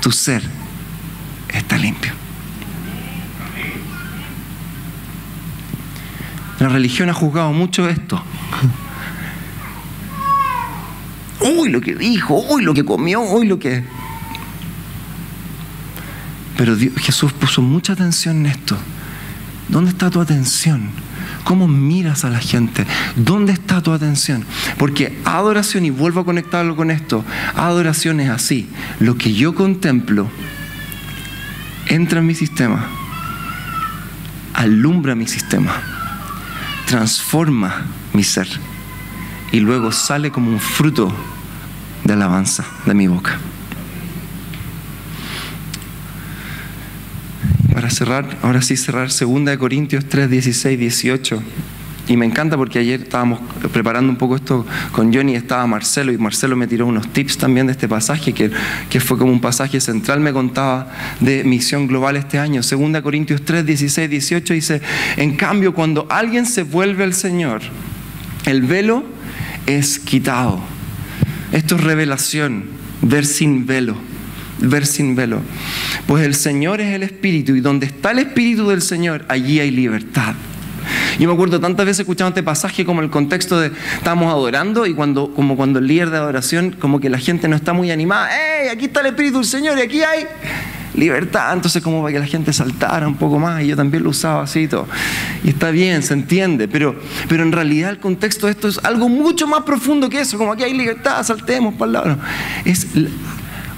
tu 0.00 0.10
ser 0.10 0.42
está 1.52 1.76
limpio. 1.76 2.12
La 6.58 6.68
religión 6.68 7.08
ha 7.08 7.14
juzgado 7.14 7.52
mucho 7.52 7.88
esto. 7.88 8.22
Uy, 11.40 11.70
lo 11.70 11.80
que 11.80 11.94
dijo, 11.94 12.38
uy, 12.50 12.62
lo 12.62 12.74
que 12.74 12.84
comió, 12.84 13.20
uy, 13.20 13.46
lo 13.46 13.58
que... 13.58 13.82
Pero 16.60 16.76
Jesús 16.76 17.32
puso 17.32 17.62
mucha 17.62 17.94
atención 17.94 18.40
en 18.40 18.52
esto. 18.52 18.76
¿Dónde 19.70 19.92
está 19.92 20.10
tu 20.10 20.20
atención? 20.20 20.90
¿Cómo 21.42 21.66
miras 21.66 22.26
a 22.26 22.28
la 22.28 22.38
gente? 22.38 22.86
¿Dónde 23.16 23.54
está 23.54 23.82
tu 23.82 23.94
atención? 23.94 24.44
Porque 24.76 25.18
adoración, 25.24 25.86
y 25.86 25.90
vuelvo 25.90 26.20
a 26.20 26.26
conectarlo 26.26 26.76
con 26.76 26.90
esto, 26.90 27.24
adoración 27.54 28.20
es 28.20 28.28
así. 28.28 28.68
Lo 28.98 29.16
que 29.16 29.32
yo 29.32 29.54
contemplo 29.54 30.30
entra 31.86 32.18
en 32.18 32.26
mi 32.26 32.34
sistema, 32.34 32.86
alumbra 34.52 35.14
mi 35.14 35.26
sistema, 35.26 35.72
transforma 36.84 37.86
mi 38.12 38.22
ser 38.22 38.48
y 39.50 39.60
luego 39.60 39.92
sale 39.92 40.30
como 40.30 40.50
un 40.50 40.60
fruto 40.60 41.10
de 42.04 42.12
alabanza 42.12 42.66
de 42.84 42.92
mi 42.92 43.06
boca. 43.06 43.38
Cerrar, 47.90 48.38
ahora 48.42 48.62
sí 48.62 48.76
cerrar 48.76 49.08
2 49.08 49.56
Corintios 49.58 50.06
3, 50.06 50.30
16, 50.30 50.78
18. 50.78 51.42
Y 52.08 52.16
me 52.16 52.26
encanta 52.26 52.56
porque 52.56 52.80
ayer 52.80 53.02
estábamos 53.02 53.38
preparando 53.72 54.10
un 54.10 54.16
poco 54.16 54.34
esto 54.34 54.66
con 54.90 55.14
Johnny, 55.14 55.36
estaba 55.36 55.64
Marcelo, 55.66 56.10
y 56.10 56.18
Marcelo 56.18 56.56
me 56.56 56.66
tiró 56.66 56.86
unos 56.86 57.12
tips 57.12 57.38
también 57.38 57.66
de 57.66 57.72
este 57.72 57.86
pasaje, 57.86 58.32
que, 58.32 58.50
que 58.88 58.98
fue 58.98 59.16
como 59.16 59.30
un 59.30 59.40
pasaje 59.40 59.80
central, 59.80 60.18
me 60.18 60.32
contaba 60.32 60.90
de 61.20 61.44
misión 61.44 61.86
global 61.86 62.16
este 62.16 62.38
año. 62.38 62.62
2 62.62 63.00
Corintios 63.02 63.44
3, 63.44 63.64
16, 63.64 64.10
18 64.10 64.54
dice, 64.54 64.80
en 65.16 65.36
cambio, 65.36 65.72
cuando 65.72 66.06
alguien 66.10 66.46
se 66.46 66.64
vuelve 66.64 67.04
al 67.04 67.14
Señor, 67.14 67.60
el 68.44 68.62
velo 68.62 69.04
es 69.66 70.00
quitado. 70.00 70.60
Esto 71.52 71.76
es 71.76 71.84
revelación, 71.84 72.64
ver 73.02 73.24
sin 73.24 73.66
velo 73.66 74.09
ver 74.60 74.86
sin 74.86 75.14
velo. 75.14 75.40
Pues 76.06 76.24
el 76.24 76.34
Señor 76.34 76.80
es 76.80 76.94
el 76.94 77.02
Espíritu 77.02 77.54
y 77.54 77.60
donde 77.60 77.86
está 77.86 78.10
el 78.10 78.20
Espíritu 78.20 78.68
del 78.68 78.82
Señor, 78.82 79.24
allí 79.28 79.60
hay 79.60 79.70
libertad. 79.70 80.34
Yo 81.18 81.28
me 81.28 81.34
acuerdo 81.34 81.60
tantas 81.60 81.86
veces 81.86 82.00
escuchando 82.00 82.30
este 82.30 82.42
pasaje 82.42 82.84
como 82.84 83.02
el 83.02 83.10
contexto 83.10 83.60
de 83.60 83.70
estamos 83.96 84.32
adorando 84.32 84.86
y 84.86 84.94
cuando, 84.94 85.32
como 85.34 85.56
cuando 85.56 85.78
el 85.78 85.86
líder 85.86 86.10
de 86.10 86.16
adoración, 86.16 86.76
como 86.78 87.00
que 87.00 87.10
la 87.10 87.18
gente 87.18 87.48
no 87.48 87.56
está 87.56 87.72
muy 87.72 87.90
animada, 87.90 88.30
¡Ey! 88.30 88.68
Aquí 88.68 88.86
está 88.86 89.00
el 89.00 89.06
Espíritu 89.06 89.38
del 89.38 89.46
Señor 89.46 89.78
y 89.78 89.82
aquí 89.82 90.02
hay 90.02 90.26
libertad. 90.94 91.52
Entonces, 91.52 91.82
como 91.82 92.02
para 92.02 92.14
que 92.14 92.18
la 92.20 92.26
gente 92.26 92.52
saltara 92.52 93.06
un 93.06 93.16
poco 93.16 93.38
más, 93.38 93.62
y 93.62 93.68
yo 93.68 93.76
también 93.76 94.02
lo 94.02 94.10
usaba 94.10 94.42
así 94.42 94.60
y 94.60 94.68
todo. 94.68 94.86
Y 95.44 95.50
está 95.50 95.70
bien, 95.70 96.02
se 96.02 96.14
entiende, 96.14 96.68
pero, 96.68 96.98
pero 97.28 97.42
en 97.42 97.52
realidad 97.52 97.90
el 97.90 97.98
contexto 97.98 98.46
de 98.46 98.52
esto 98.52 98.68
es 98.68 98.78
algo 98.82 99.08
mucho 99.08 99.46
más 99.46 99.62
profundo 99.62 100.08
que 100.08 100.20
eso, 100.20 100.38
como 100.38 100.52
aquí 100.52 100.64
hay 100.64 100.74
libertad, 100.74 101.22
saltemos 101.22 101.74
lado. 101.88 102.18
Es 102.64 102.86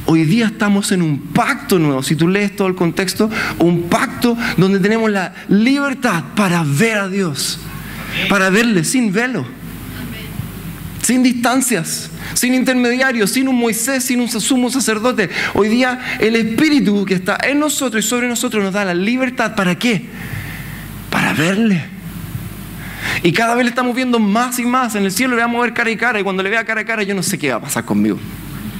Hoy 0.04 0.24
día 0.24 0.46
estamos 0.46 0.90
en 0.90 1.00
un 1.00 1.18
pacto 1.18 1.78
nuevo. 1.78 2.02
Si 2.02 2.16
tú 2.16 2.26
lees 2.26 2.56
todo 2.56 2.66
el 2.66 2.74
contexto, 2.74 3.30
un 3.58 3.88
pacto 3.88 4.36
donde 4.56 4.80
tenemos 4.80 5.10
la 5.10 5.32
libertad 5.48 6.24
para 6.34 6.64
ver 6.64 6.98
a 6.98 7.08
Dios, 7.08 7.60
para 8.28 8.50
verle 8.50 8.82
sin 8.82 9.12
velo, 9.12 9.46
sin 11.02 11.22
distancias, 11.22 12.10
sin 12.34 12.54
intermediarios, 12.54 13.30
sin 13.30 13.46
un 13.46 13.56
Moisés, 13.56 14.04
sin 14.04 14.20
un 14.20 14.28
sumo 14.28 14.70
sacerdote. 14.70 15.30
Hoy 15.54 15.68
día 15.68 16.00
el 16.18 16.34
Espíritu 16.34 17.04
que 17.04 17.14
está 17.14 17.38
en 17.40 17.60
nosotros 17.60 18.04
y 18.04 18.08
sobre 18.08 18.28
nosotros 18.28 18.64
nos 18.64 18.72
da 18.72 18.84
la 18.84 18.94
libertad. 18.94 19.54
¿Para 19.54 19.76
qué? 19.76 20.06
Para 21.10 21.32
verle. 21.32 21.84
Y 23.22 23.32
cada 23.32 23.54
vez 23.54 23.64
le 23.64 23.70
estamos 23.70 23.94
viendo 23.94 24.18
más 24.18 24.58
y 24.58 24.64
más. 24.64 24.96
En 24.96 25.04
el 25.04 25.12
cielo 25.12 25.36
le 25.36 25.42
vamos 25.42 25.60
a 25.60 25.62
ver 25.62 25.74
cara 25.74 25.90
y 25.90 25.96
cara. 25.96 26.18
Y 26.18 26.24
cuando 26.24 26.42
le 26.42 26.50
vea 26.50 26.64
cara 26.64 26.80
a 26.80 26.84
cara, 26.84 27.04
yo 27.04 27.14
no 27.14 27.22
sé 27.22 27.38
qué 27.38 27.50
va 27.50 27.56
a 27.56 27.60
pasar 27.60 27.84
conmigo 27.84 28.18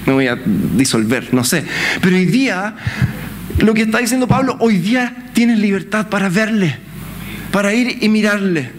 me 0.07 0.13
voy 0.13 0.27
a 0.27 0.37
disolver, 0.37 1.33
no 1.33 1.45
sé. 1.45 1.65
Pero 2.01 2.17
hoy 2.17 2.27
día, 2.27 2.75
lo 3.59 3.75
que 3.75 3.83
está 3.83 3.99
diciendo 3.99 4.27
Pablo, 4.27 4.57
hoy 4.61 4.79
día 4.79 5.29
tienes 5.33 5.59
libertad 5.59 6.09
para 6.09 6.29
verle, 6.29 6.77
para 7.51 7.73
ir 7.75 7.99
y 8.01 8.09
mirarle. 8.09 8.71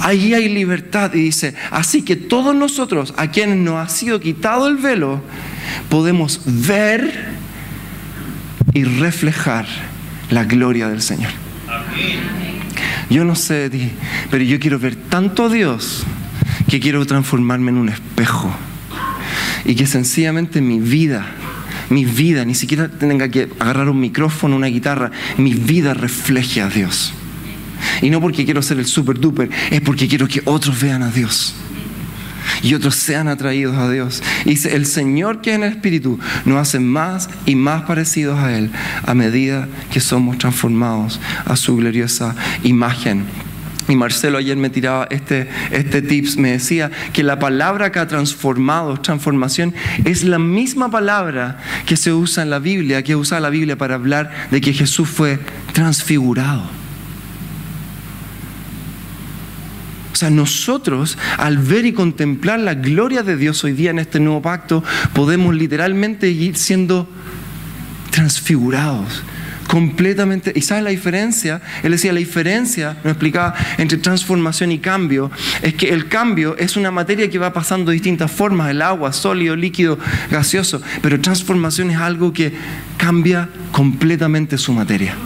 Ahí 0.00 0.34
hay 0.34 0.48
libertad 0.48 1.12
y 1.14 1.20
dice, 1.20 1.54
así 1.70 2.02
que 2.02 2.16
todos 2.16 2.54
nosotros, 2.54 3.14
a 3.16 3.30
quienes 3.30 3.56
nos 3.56 3.76
ha 3.76 3.88
sido 3.88 4.20
quitado 4.20 4.66
el 4.68 4.76
velo, 4.76 5.22
podemos 5.88 6.40
ver 6.44 7.34
y 8.72 8.84
reflejar 8.84 9.66
la 10.30 10.44
gloria 10.44 10.88
del 10.88 11.02
Señor. 11.02 11.30
Yo 13.10 13.24
no 13.24 13.34
sé 13.34 13.68
de 13.68 13.90
pero 14.30 14.42
yo 14.42 14.58
quiero 14.58 14.78
ver 14.78 14.96
tanto 14.96 15.44
a 15.44 15.48
Dios 15.48 16.04
que 16.68 16.80
quiero 16.80 17.04
transformarme 17.06 17.70
en 17.70 17.76
un 17.76 17.88
espejo 17.90 18.54
y 19.64 19.74
que 19.74 19.86
sencillamente 19.86 20.60
mi 20.60 20.80
vida, 20.80 21.26
mi 21.90 22.04
vida, 22.04 22.44
ni 22.44 22.54
siquiera 22.54 22.88
tenga 22.88 23.28
que 23.28 23.48
agarrar 23.58 23.88
un 23.88 24.00
micrófono, 24.00 24.56
una 24.56 24.66
guitarra, 24.66 25.10
mi 25.38 25.54
vida 25.54 25.94
refleje 25.94 26.60
a 26.60 26.68
Dios. 26.68 27.12
Y 28.02 28.10
no 28.10 28.20
porque 28.20 28.44
quiero 28.44 28.62
ser 28.62 28.78
el 28.78 28.86
super 28.86 29.18
duper, 29.18 29.50
es 29.70 29.80
porque 29.80 30.08
quiero 30.08 30.28
que 30.28 30.42
otros 30.44 30.80
vean 30.80 31.02
a 31.02 31.10
Dios. 31.10 31.54
Y 32.62 32.74
otros 32.74 32.94
sean 32.96 33.28
atraídos 33.28 33.76
a 33.76 33.90
Dios. 33.90 34.22
Y 34.44 34.50
dice, 34.50 34.74
el 34.74 34.86
Señor 34.86 35.40
que 35.40 35.50
es 35.50 35.56
en 35.56 35.64
el 35.64 35.72
Espíritu 35.72 36.18
nos 36.44 36.58
hace 36.58 36.80
más 36.80 37.28
y 37.46 37.54
más 37.54 37.82
parecidos 37.82 38.38
a 38.38 38.56
Él 38.56 38.70
a 39.04 39.14
medida 39.14 39.68
que 39.92 40.00
somos 40.00 40.38
transformados 40.38 41.20
a 41.44 41.56
su 41.56 41.76
gloriosa 41.76 42.34
imagen. 42.62 43.24
Y 43.88 43.96
Marcelo 43.96 44.38
ayer 44.38 44.56
me 44.56 44.70
tiraba 44.70 45.06
este, 45.10 45.48
este 45.70 46.00
tips, 46.00 46.36
me 46.36 46.52
decía 46.52 46.90
que 47.12 47.22
la 47.22 47.38
palabra 47.38 47.92
que 47.92 47.98
ha 47.98 48.06
transformado, 48.06 48.96
transformación, 48.98 49.74
es 50.04 50.24
la 50.24 50.38
misma 50.38 50.90
palabra 50.90 51.58
que 51.84 51.96
se 51.96 52.12
usa 52.12 52.42
en 52.42 52.50
la 52.50 52.58
Biblia, 52.58 53.02
que 53.02 53.16
usa 53.16 53.40
la 53.40 53.50
Biblia 53.50 53.76
para 53.76 53.96
hablar 53.96 54.30
de 54.50 54.60
que 54.60 54.72
Jesús 54.72 55.08
fue 55.08 55.38
transfigurado. 55.72 56.62
O 60.12 60.16
sea, 60.16 60.30
nosotros 60.30 61.18
al 61.38 61.58
ver 61.58 61.84
y 61.84 61.92
contemplar 61.92 62.60
la 62.60 62.74
gloria 62.74 63.22
de 63.22 63.36
Dios 63.36 63.64
hoy 63.64 63.72
día 63.72 63.90
en 63.90 63.98
este 63.98 64.20
nuevo 64.20 64.40
pacto, 64.40 64.82
podemos 65.12 65.54
literalmente 65.54 66.30
ir 66.30 66.56
siendo 66.56 67.08
transfigurados 68.10 69.24
completamente. 69.74 70.52
¿Y 70.54 70.60
sabes 70.60 70.84
la 70.84 70.90
diferencia? 70.90 71.60
Él 71.82 71.90
decía, 71.90 72.12
la 72.12 72.20
diferencia, 72.20 72.96
nos 73.02 73.14
explicaba, 73.14 73.56
entre 73.76 73.98
transformación 73.98 74.70
y 74.70 74.78
cambio, 74.78 75.32
es 75.62 75.74
que 75.74 75.88
el 75.88 76.06
cambio 76.06 76.56
es 76.56 76.76
una 76.76 76.92
materia 76.92 77.28
que 77.28 77.40
va 77.40 77.52
pasando 77.52 77.90
de 77.90 77.94
distintas 77.94 78.30
formas, 78.30 78.70
el 78.70 78.82
agua, 78.82 79.12
sólido, 79.12 79.56
líquido, 79.56 79.98
gaseoso, 80.30 80.80
pero 81.02 81.20
transformación 81.20 81.90
es 81.90 81.96
algo 81.96 82.32
que 82.32 82.52
cambia 82.98 83.48
completamente 83.72 84.58
su 84.58 84.72
materia 84.72 85.16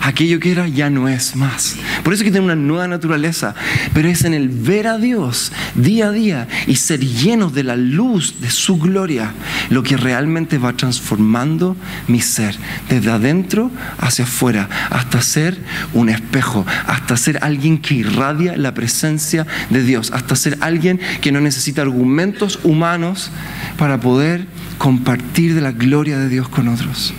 aquello 0.00 0.40
que 0.40 0.52
era 0.52 0.68
ya 0.68 0.90
no 0.90 1.08
es 1.08 1.36
más. 1.36 1.76
Por 2.02 2.12
eso 2.12 2.22
es 2.22 2.24
que 2.24 2.30
tiene 2.30 2.46
una 2.46 2.56
nueva 2.56 2.88
naturaleza, 2.88 3.54
pero 3.92 4.08
es 4.08 4.24
en 4.24 4.34
el 4.34 4.48
ver 4.48 4.86
a 4.86 4.98
Dios 4.98 5.52
día 5.74 6.08
a 6.08 6.12
día 6.12 6.48
y 6.66 6.76
ser 6.76 7.00
llenos 7.00 7.54
de 7.54 7.64
la 7.64 7.76
luz 7.76 8.40
de 8.40 8.50
su 8.50 8.78
gloria 8.78 9.32
lo 9.70 9.82
que 9.82 9.96
realmente 9.96 10.58
va 10.58 10.72
transformando 10.74 11.76
mi 12.08 12.20
ser, 12.20 12.56
desde 12.88 13.10
adentro 13.10 13.70
hacia 13.98 14.24
afuera, 14.24 14.68
hasta 14.90 15.22
ser 15.22 15.58
un 15.92 16.08
espejo, 16.08 16.66
hasta 16.86 17.16
ser 17.16 17.38
alguien 17.42 17.78
que 17.78 17.94
irradia 17.94 18.56
la 18.56 18.74
presencia 18.74 19.46
de 19.70 19.82
Dios, 19.82 20.10
hasta 20.12 20.36
ser 20.36 20.58
alguien 20.60 21.00
que 21.20 21.32
no 21.32 21.40
necesita 21.40 21.82
argumentos 21.82 22.60
humanos 22.62 23.30
para 23.78 24.00
poder 24.00 24.46
compartir 24.78 25.54
de 25.54 25.60
la 25.60 25.72
gloria 25.72 26.18
de 26.18 26.28
Dios 26.28 26.48
con 26.48 26.68
otros. 26.68 27.14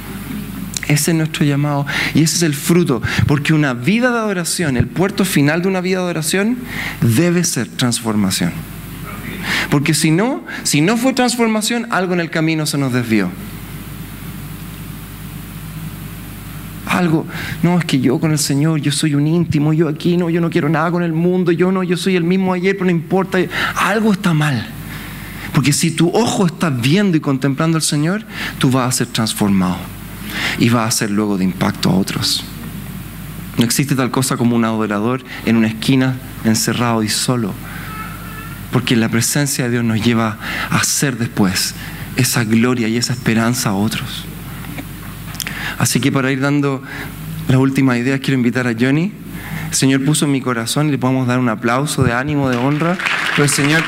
Ese 0.88 1.12
es 1.12 1.18
nuestro 1.18 1.46
llamado 1.46 1.86
y 2.14 2.22
ese 2.22 2.38
es 2.38 2.44
el 2.44 2.54
fruto, 2.54 3.02
porque 3.28 3.54
una 3.54 3.74
vida 3.74 4.12
de 4.12 4.20
adoración, 4.20 4.78
el 4.78 4.88
puerto 4.88 5.26
final 5.26 5.62
de 5.62 5.68
una 5.68 5.82
vida 5.82 5.98
de 5.98 6.04
adoración 6.04 6.58
debe 7.02 7.44
ser 7.44 7.68
transformación. 7.68 8.52
Porque 9.70 9.94
si 9.94 10.12
no, 10.12 10.44
si 10.64 10.82
no 10.82 10.98
fue 10.98 11.14
transformación, 11.14 11.88
algo 11.92 12.14
en 12.14 12.20
el 12.20 12.30
camino 12.30 12.66
se 12.66 12.78
nos 12.78 12.94
desvió. 12.94 13.30
Algo, 16.86 17.26
no, 17.64 17.80
es 17.80 17.86
que 17.86 18.00
yo 18.00 18.20
con 18.20 18.32
el 18.32 18.40
Señor, 18.40 18.80
yo 18.80 18.92
soy 18.92 19.16
un 19.16 19.26
íntimo, 19.26 19.74
yo 19.74 19.90
aquí 19.90 20.18
no, 20.18 20.30
yo 20.30 20.40
no 20.40 20.52
quiero 20.52 20.70
nada 20.70 20.92
con 20.92 21.02
el 21.02 21.14
mundo, 21.14 21.52
yo 21.52 21.72
no, 21.72 21.84
yo 21.84 21.98
soy 21.98 22.16
el 22.16 22.24
mismo 22.24 22.54
ayer, 22.54 22.76
pero 22.76 22.86
no 22.86 22.92
importa, 22.92 23.40
algo 23.76 24.14
está 24.14 24.34
mal. 24.34 24.68
Porque 25.54 25.74
si 25.74 25.92
tu 25.92 26.10
ojo 26.10 26.46
está 26.46 26.70
viendo 26.70 27.18
y 27.18 27.22
contemplando 27.22 27.78
al 27.78 27.82
Señor, 27.82 28.24
tú 28.60 28.70
vas 28.70 28.88
a 28.88 28.92
ser 28.92 29.08
transformado 29.08 29.95
y 30.60 30.70
va 30.70 30.86
a 30.86 30.92
ser 30.92 31.12
luego 31.12 31.38
de 31.38 31.44
impacto 31.44 31.90
a 31.90 31.96
otros. 31.96 32.44
No 33.58 33.64
existe 33.64 33.96
tal 33.96 34.12
cosa 34.12 34.38
como 34.38 34.56
un 34.56 34.66
adorador 34.66 35.24
en 35.46 35.56
una 35.56 35.68
esquina 35.68 36.18
encerrado 36.44 37.04
y 37.04 37.10
solo, 37.10 37.54
porque 38.72 38.96
la 38.96 39.10
presencia 39.10 39.66
de 39.66 39.72
Dios 39.72 39.84
nos 39.84 40.04
lleva 40.04 40.38
a 40.70 40.78
hacer 40.78 41.18
después 41.18 41.74
esa 42.18 42.44
gloria 42.44 42.88
y 42.88 42.98
esa 42.98 43.14
esperanza 43.14 43.70
a 43.70 43.74
otros. 43.74 44.26
Así 45.78 46.00
que 46.00 46.12
para 46.12 46.32
ir 46.32 46.42
dando 46.42 46.82
las 47.48 47.58
últimas 47.58 47.98
ideas, 47.98 48.20
quiero 48.20 48.38
invitar 48.38 48.68
a 48.68 48.74
Johnny. 48.78 49.12
El 49.70 49.76
Señor 49.76 50.04
puso 50.06 50.26
en 50.26 50.32
mi 50.32 50.42
corazón 50.42 50.88
y 50.88 50.92
le 50.92 50.98
podemos 50.98 51.28
dar 51.28 51.40
un 51.40 51.50
aplauso 51.50 52.04
de 52.04 52.14
ánimo, 52.14 52.50
de 52.50 52.58
honra. 52.58 52.98
Pero 53.36 53.48
Señor 53.48 53.84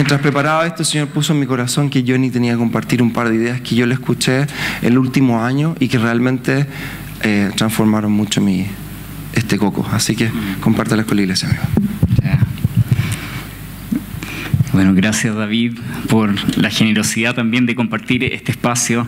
Mientras 0.00 0.22
preparaba 0.22 0.66
esto, 0.66 0.80
el 0.80 0.86
Señor 0.86 1.08
puso 1.08 1.34
en 1.34 1.40
mi 1.40 1.44
corazón 1.44 1.90
que 1.90 2.02
Johnny 2.08 2.30
tenía 2.30 2.52
que 2.52 2.58
compartir 2.58 3.02
un 3.02 3.12
par 3.12 3.28
de 3.28 3.34
ideas 3.34 3.60
que 3.60 3.74
yo 3.74 3.84
le 3.84 3.92
escuché 3.92 4.46
el 4.80 4.96
último 4.96 5.44
año 5.44 5.76
y 5.78 5.88
que 5.88 5.98
realmente 5.98 6.66
eh, 7.22 7.50
transformaron 7.54 8.10
mucho 8.10 8.40
mi, 8.40 8.64
este 9.34 9.58
coco. 9.58 9.86
Así 9.92 10.16
que 10.16 10.30
compártelas 10.62 11.04
con 11.04 11.16
la 11.16 11.24
iglesia, 11.24 11.50
amigo. 11.50 11.64
Bueno, 14.72 14.94
gracias 14.94 15.34
David 15.34 15.78
por 16.08 16.32
la 16.56 16.70
generosidad 16.70 17.34
también 17.34 17.66
de 17.66 17.74
compartir 17.74 18.24
este 18.24 18.52
espacio, 18.52 19.06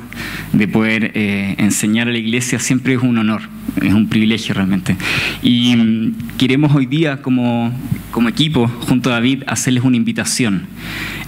de 0.52 0.68
poder 0.68 1.12
eh, 1.14 1.55
enseñar 1.57 2.09
a 2.09 2.11
la 2.11 2.18
iglesia, 2.18 2.59
siempre 2.59 2.92
es 2.94 3.00
un 3.00 3.16
honor, 3.16 3.40
es 3.81 3.94
un 3.94 4.09
privilegio 4.09 4.55
realmente. 4.55 4.96
Y 5.40 5.74
mm, 5.74 6.37
queremos 6.37 6.74
hoy 6.74 6.85
día 6.85 7.22
como, 7.22 7.72
como 8.12 8.29
equipo, 8.29 8.68
junto 8.68 9.11
a 9.11 9.14
David, 9.14 9.42
hacerles 9.48 9.83
una 9.83 9.96
invitación. 9.96 10.66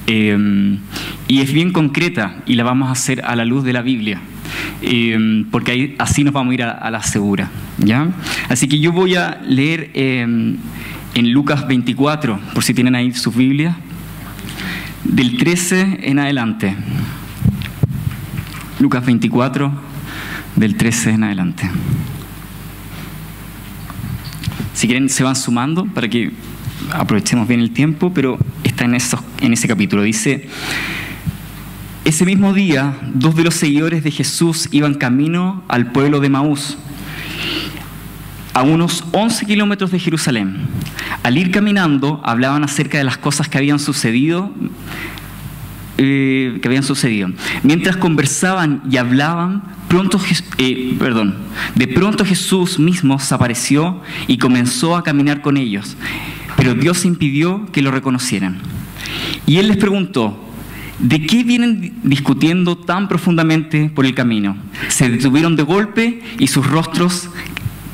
Eh, 0.07 0.79
y 1.27 1.41
es 1.41 1.53
bien 1.53 1.73
concreta 1.73 2.37
y 2.47 2.55
la 2.55 2.63
vamos 2.63 2.89
a 2.89 2.93
hacer 2.93 3.25
a 3.25 3.35
la 3.35 3.45
luz 3.45 3.65
de 3.65 3.73
la 3.73 3.83
Biblia. 3.83 4.21
Eh, 4.83 5.45
porque 5.51 5.73
ahí, 5.73 5.95
así 5.99 6.23
nos 6.23 6.33
vamos 6.33 6.53
a 6.53 6.55
ir 6.55 6.63
a, 6.63 6.91
la 6.91 7.03
segura. 7.03 7.51
¿ya? 7.79 8.09
Así 8.49 8.69
que 8.69 8.79
yo 8.79 8.93
voy 8.93 9.17
a 9.17 9.41
leer 9.45 9.91
en 9.95 10.61
Lucas 11.15 11.67
24, 11.67 12.39
por 12.55 12.63
si 12.63 12.75
tienen 12.75 12.95
ahí 12.95 13.13
sus 13.13 13.35
Biblias 13.35 13.75
del 15.05 15.37
13 15.37 16.01
en 16.03 16.19
adelante. 16.19 16.75
Lucas 18.81 19.05
24, 19.07 19.73
del 20.57 20.77
13 20.77 21.11
en 21.11 21.25
adelante. 21.25 21.71
Si 24.73 24.87
quieren, 24.87 25.09
se 25.09 25.23
van 25.23 25.37
sumando 25.37 25.87
para 25.87 26.09
que 26.09 26.33
aprovechemos 26.93 27.49
bien 27.49 27.61
el 27.61 27.71
tiempo, 27.71 28.13
pero 28.15 28.39
está 28.63 28.85
en, 28.85 28.97
en 29.41 29.53
ese 29.53 29.69
capítulo. 29.69 30.03
Dice, 30.03 30.49
ese 32.05 32.25
mismo 32.25 32.53
día, 32.53 32.99
dos 33.15 33.35
de 33.37 33.45
los 33.45 33.55
seguidores 33.55 34.05
de 34.05 34.11
Jesús 34.11 34.69
iban 34.73 34.95
camino 34.95 35.65
al 35.69 35.93
pueblo 35.93 36.21
de 36.21 36.29
Maús 36.29 36.79
a 38.55 38.63
unos 38.63 39.05
11 39.11 39.47
kilómetros 39.47 39.91
de 39.91 39.99
Jerusalén. 39.99 40.57
Al 41.23 41.37
ir 41.37 41.51
caminando, 41.51 42.21
hablaban 42.25 42.63
acerca 42.65 42.99
de 42.99 43.05
las 43.05 43.19
cosas 43.19 43.49
que 43.49 43.59
habían 43.59 43.79
sucedido. 43.79 44.51
Eh, 45.97 46.59
que 46.61 46.67
habían 46.67 46.83
sucedido. 46.83 47.31
Mientras 47.63 47.97
conversaban 47.97 48.83
y 48.91 48.97
hablaban, 48.97 49.63
pronto, 49.87 50.21
eh, 50.59 50.97
perdón, 50.99 51.37
de 51.77 51.87
pronto 51.87 52.25
Jesús 52.25 52.81
mismo 52.81 53.21
se 53.21 53.33
apareció 53.33 54.03
y 54.27 54.39
comenzó 54.39 54.97
a 54.97 55.05
caminar 55.05 55.41
con 55.41 55.57
ellos, 55.57 55.97
pero 56.65 56.81
Dios 56.81 57.05
impidió 57.05 57.67
que 57.73 57.83
lo 57.83 57.91
reconocieran. 57.91 58.59
Y 59.47 59.59
él 59.59 59.69
les 59.69 59.77
preguntó, 59.77 60.41
¿De 60.99 61.27
qué 61.27 61.43
vienen 61.43 61.93
discutiendo 62.05 62.79
tan 62.79 63.09
profundamente 63.09 63.91
por 63.95 64.07
el 64.07 64.15
camino? 64.15 64.57
Se 64.89 65.11
detuvieron 65.11 65.57
de 65.57 65.63
golpe 65.63 66.23
y 66.39 66.47
sus 66.47 66.67
rostros 66.67 67.29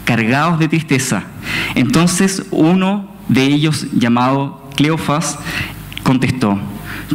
cargados 0.05 0.61
de 0.61 0.69
tristeza. 0.69 1.25
Entonces 1.75 2.45
uno 2.51 3.11
de 3.29 3.47
ellos, 3.47 3.87
llamado 3.93 4.69
Cleofas, 4.77 5.39
contestó, 6.05 6.61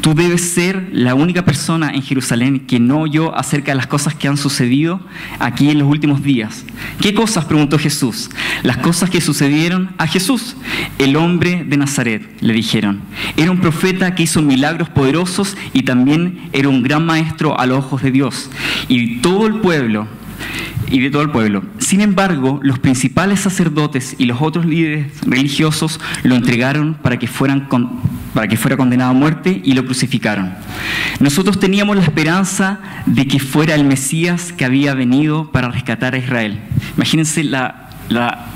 tú 0.02 0.14
debes 0.14 0.42
ser 0.42 0.90
la 0.92 1.16
única 1.16 1.46
persona 1.46 1.92
en 1.92 2.02
Jerusalén 2.02 2.62
que 2.62 2.80
no 2.80 3.02
oyó 3.02 3.36
acerca 3.36 3.72
de 3.72 3.76
las 3.76 3.88
cosas 3.88 4.16
que 4.16 4.28
han 4.28 4.38
sucedido 4.38 5.00
aquí 5.40 5.70
en 5.70 5.80
los 5.80 5.88
últimos 5.88 6.24
días. 6.24 6.66
¿Qué 7.02 7.14
cosas? 7.14 7.46
preguntó 7.46 7.78
Jesús. 7.78 8.30
Las 8.64 8.78
cosas 8.78 9.10
que 9.10 9.22
sucedieron 9.22 9.92
a 9.98 10.08
Jesús, 10.08 10.56
el 10.98 11.16
hombre 11.16 11.64
de 11.64 11.78
Nazaret, 11.78 12.28
le 12.42 12.54
dijeron. 12.54 13.02
Era 13.38 13.52
un 13.52 13.60
profeta 13.60 14.16
que 14.16 14.24
hizo 14.24 14.42
milagros 14.42 14.90
poderosos 14.90 15.58
y 15.74 15.84
también 15.84 16.50
era 16.54 16.70
un 16.70 16.84
gran 16.84 17.06
maestro 17.06 17.60
a 17.60 17.66
los 17.66 17.80
ojos 17.80 18.02
de 18.02 18.12
Dios. 18.12 18.50
Y 18.88 19.18
todo 19.18 19.48
el 19.48 19.56
pueblo 19.56 20.08
y 20.90 21.00
de 21.00 21.10
todo 21.10 21.22
el 21.22 21.32
pueblo. 21.32 21.64
Sin 21.78 22.02
embargo, 22.02 22.60
los 22.62 22.80
principales 22.80 23.40
sacerdotes 23.40 24.16
y 24.18 24.26
los 24.26 24.42
otros 24.42 24.66
líderes 24.66 25.12
religiosos 25.26 26.00
lo 26.24 26.36
entregaron 26.36 26.96
para 26.96 27.18
que, 27.18 27.28
fueran 27.28 27.68
para 28.36 28.50
que 28.50 28.58
fuera 28.58 28.76
condenado 28.76 29.12
a 29.12 29.14
muerte 29.14 29.62
y 29.64 29.74
lo 29.74 29.86
crucificaron. 29.86 30.54
Nosotros 31.22 31.58
teníamos 31.58 31.96
la 31.96 32.04
esperanza 32.04 32.80
de 33.06 33.26
que 33.28 33.40
fuera 33.40 33.76
el 33.76 33.86
Mesías 33.86 34.52
que 34.52 34.66
había 34.66 34.94
venido 34.94 35.52
para 35.52 35.70
rescatar 35.70 36.16
a 36.16 36.18
Israel. 36.18 36.60
Imagínense 36.98 37.46
la, 37.46 37.90
la 38.10 38.48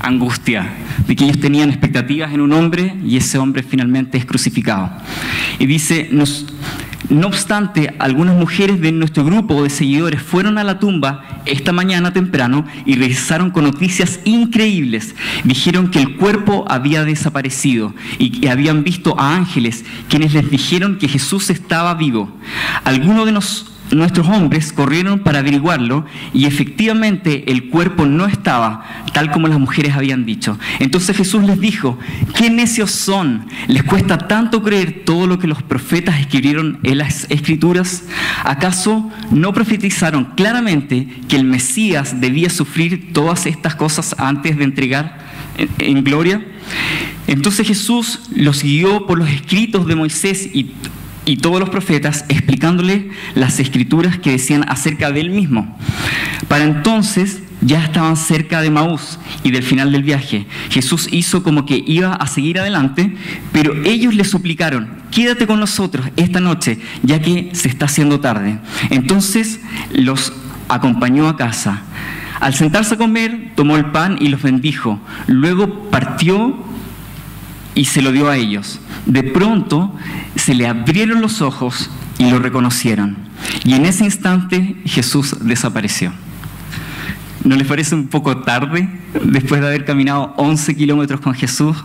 angustia 0.00 0.70
de 1.06 1.14
que 1.14 1.24
ellos 1.24 1.38
tenían 1.38 1.68
expectativas 1.68 2.32
en 2.32 2.40
un 2.40 2.54
hombre 2.54 2.96
y 3.04 3.18
ese 3.18 3.36
hombre 3.36 3.62
finalmente 3.62 4.16
es 4.16 4.24
crucificado. 4.24 4.90
Y 5.58 5.66
dice, 5.66 6.08
nos, 6.10 6.46
no 7.08 7.28
obstante, 7.28 7.94
algunas 7.98 8.34
mujeres 8.36 8.80
de 8.80 8.90
nuestro 8.90 9.24
grupo 9.24 9.62
de 9.62 9.70
seguidores 9.70 10.20
fueron 10.20 10.58
a 10.58 10.64
la 10.64 10.78
tumba 10.78 11.42
esta 11.44 11.72
mañana 11.72 12.12
temprano 12.12 12.64
y 12.84 12.96
regresaron 12.96 13.50
con 13.50 13.64
noticias 13.64 14.20
increíbles. 14.24 15.14
Dijeron 15.44 15.90
que 15.90 16.00
el 16.00 16.16
cuerpo 16.16 16.64
había 16.68 17.04
desaparecido 17.04 17.94
y 18.18 18.30
que 18.30 18.50
habían 18.50 18.82
visto 18.82 19.18
a 19.18 19.36
ángeles 19.36 19.84
quienes 20.08 20.32
les 20.34 20.50
dijeron 20.50 20.98
que 20.98 21.08
Jesús 21.08 21.50
estaba 21.50 21.94
vivo. 21.94 22.30
Algunos 22.84 23.26
de, 23.26 23.32
nuestros 23.92 24.26
hombres 24.28 24.72
corrieron 24.72 25.20
para 25.20 25.38
averiguarlo 25.40 26.04
y 26.34 26.46
efectivamente 26.46 27.50
el 27.50 27.68
cuerpo 27.68 28.06
no 28.06 28.26
estaba 28.26 28.84
tal 29.12 29.30
como 29.30 29.48
las 29.48 29.58
mujeres 29.58 29.94
habían 29.94 30.26
dicho. 30.26 30.58
Entonces 30.78 31.16
Jesús 31.16 31.44
les 31.44 31.60
dijo, 31.60 31.98
qué 32.34 32.50
necios 32.50 32.90
son, 32.90 33.46
les 33.68 33.82
cuesta 33.82 34.18
tanto 34.18 34.62
creer 34.62 35.02
todo 35.04 35.26
lo 35.26 35.38
que 35.38 35.46
los 35.46 35.62
profetas 35.62 36.20
escribieron 36.20 36.78
en 36.82 36.98
las 36.98 37.26
escrituras. 37.30 38.04
¿Acaso 38.44 39.10
no 39.30 39.52
profetizaron 39.52 40.24
claramente 40.36 41.08
que 41.28 41.36
el 41.36 41.44
Mesías 41.44 42.20
debía 42.20 42.50
sufrir 42.50 43.12
todas 43.12 43.46
estas 43.46 43.74
cosas 43.74 44.14
antes 44.18 44.56
de 44.56 44.64
entregar 44.64 45.18
en 45.78 46.04
gloria? 46.04 46.44
Entonces 47.26 47.66
Jesús 47.66 48.20
los 48.34 48.62
guió 48.62 49.06
por 49.06 49.18
los 49.18 49.28
escritos 49.28 49.86
de 49.86 49.96
Moisés 49.96 50.48
y 50.52 50.72
y 51.26 51.36
todos 51.36 51.60
los 51.60 51.68
profetas 51.68 52.24
explicándole 52.28 53.10
las 53.34 53.60
escrituras 53.60 54.18
que 54.18 54.30
decían 54.30 54.64
acerca 54.68 55.10
de 55.10 55.20
él 55.20 55.30
mismo. 55.30 55.76
Para 56.48 56.64
entonces 56.64 57.42
ya 57.60 57.84
estaban 57.84 58.16
cerca 58.16 58.60
de 58.62 58.70
Maús 58.70 59.18
y 59.42 59.50
del 59.50 59.62
final 59.62 59.92
del 59.92 60.02
viaje. 60.02 60.46
Jesús 60.70 61.08
hizo 61.10 61.42
como 61.42 61.66
que 61.66 61.82
iba 61.86 62.14
a 62.14 62.26
seguir 62.26 62.58
adelante, 62.60 63.14
pero 63.52 63.74
ellos 63.84 64.14
le 64.14 64.24
suplicaron, 64.24 64.88
quédate 65.10 65.46
con 65.46 65.60
nosotros 65.60 66.06
esta 66.16 66.40
noche, 66.40 66.78
ya 67.02 67.20
que 67.20 67.50
se 67.52 67.68
está 67.68 67.86
haciendo 67.86 68.20
tarde. 68.20 68.58
Entonces 68.90 69.60
los 69.92 70.32
acompañó 70.68 71.28
a 71.28 71.36
casa. 71.36 71.82
Al 72.40 72.54
sentarse 72.54 72.94
a 72.94 72.98
comer, 72.98 73.52
tomó 73.54 73.76
el 73.76 73.86
pan 73.86 74.18
y 74.20 74.28
los 74.28 74.42
bendijo. 74.42 75.00
Luego 75.26 75.90
partió 75.90 76.54
y 77.76 77.84
se 77.84 78.02
lo 78.02 78.10
dio 78.10 78.28
a 78.28 78.36
ellos. 78.36 78.80
De 79.04 79.22
pronto 79.22 79.94
se 80.34 80.54
le 80.54 80.66
abrieron 80.66 81.20
los 81.20 81.40
ojos 81.42 81.88
y 82.18 82.28
lo 82.28 82.40
reconocieron. 82.40 83.16
Y 83.64 83.74
en 83.74 83.86
ese 83.86 84.04
instante 84.04 84.76
Jesús 84.86 85.36
desapareció. 85.42 86.12
¿No 87.44 87.54
les 87.54 87.68
parece 87.68 87.94
un 87.94 88.08
poco 88.08 88.38
tarde 88.38 88.88
después 89.22 89.60
de 89.60 89.68
haber 89.68 89.84
caminado 89.84 90.34
11 90.36 90.74
kilómetros 90.74 91.20
con 91.20 91.34
Jesús? 91.34 91.76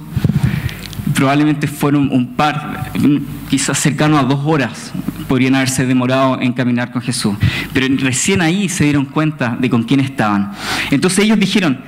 Probablemente 1.13 1.67
fueron 1.67 2.10
un 2.12 2.36
par, 2.36 2.91
quizás 3.49 3.77
cercano 3.77 4.17
a 4.17 4.23
dos 4.23 4.39
horas, 4.45 4.91
podrían 5.27 5.56
haberse 5.56 5.86
demorado 5.86 6.41
en 6.41 6.54
caminar 6.54 6.91
con 6.91 7.01
Jesús. 7.01 7.36
Pero 7.73 7.86
recién 7.99 8.41
ahí 8.41 8.69
se 8.69 8.86
dieron 8.86 9.06
cuenta 9.06 9.58
de 9.60 9.69
con 9.69 9.84
quién 9.84 9.99
estaban. 9.99 10.54
Entonces 10.89 11.25
ellos 11.25 11.38
dijeron, 11.38 11.80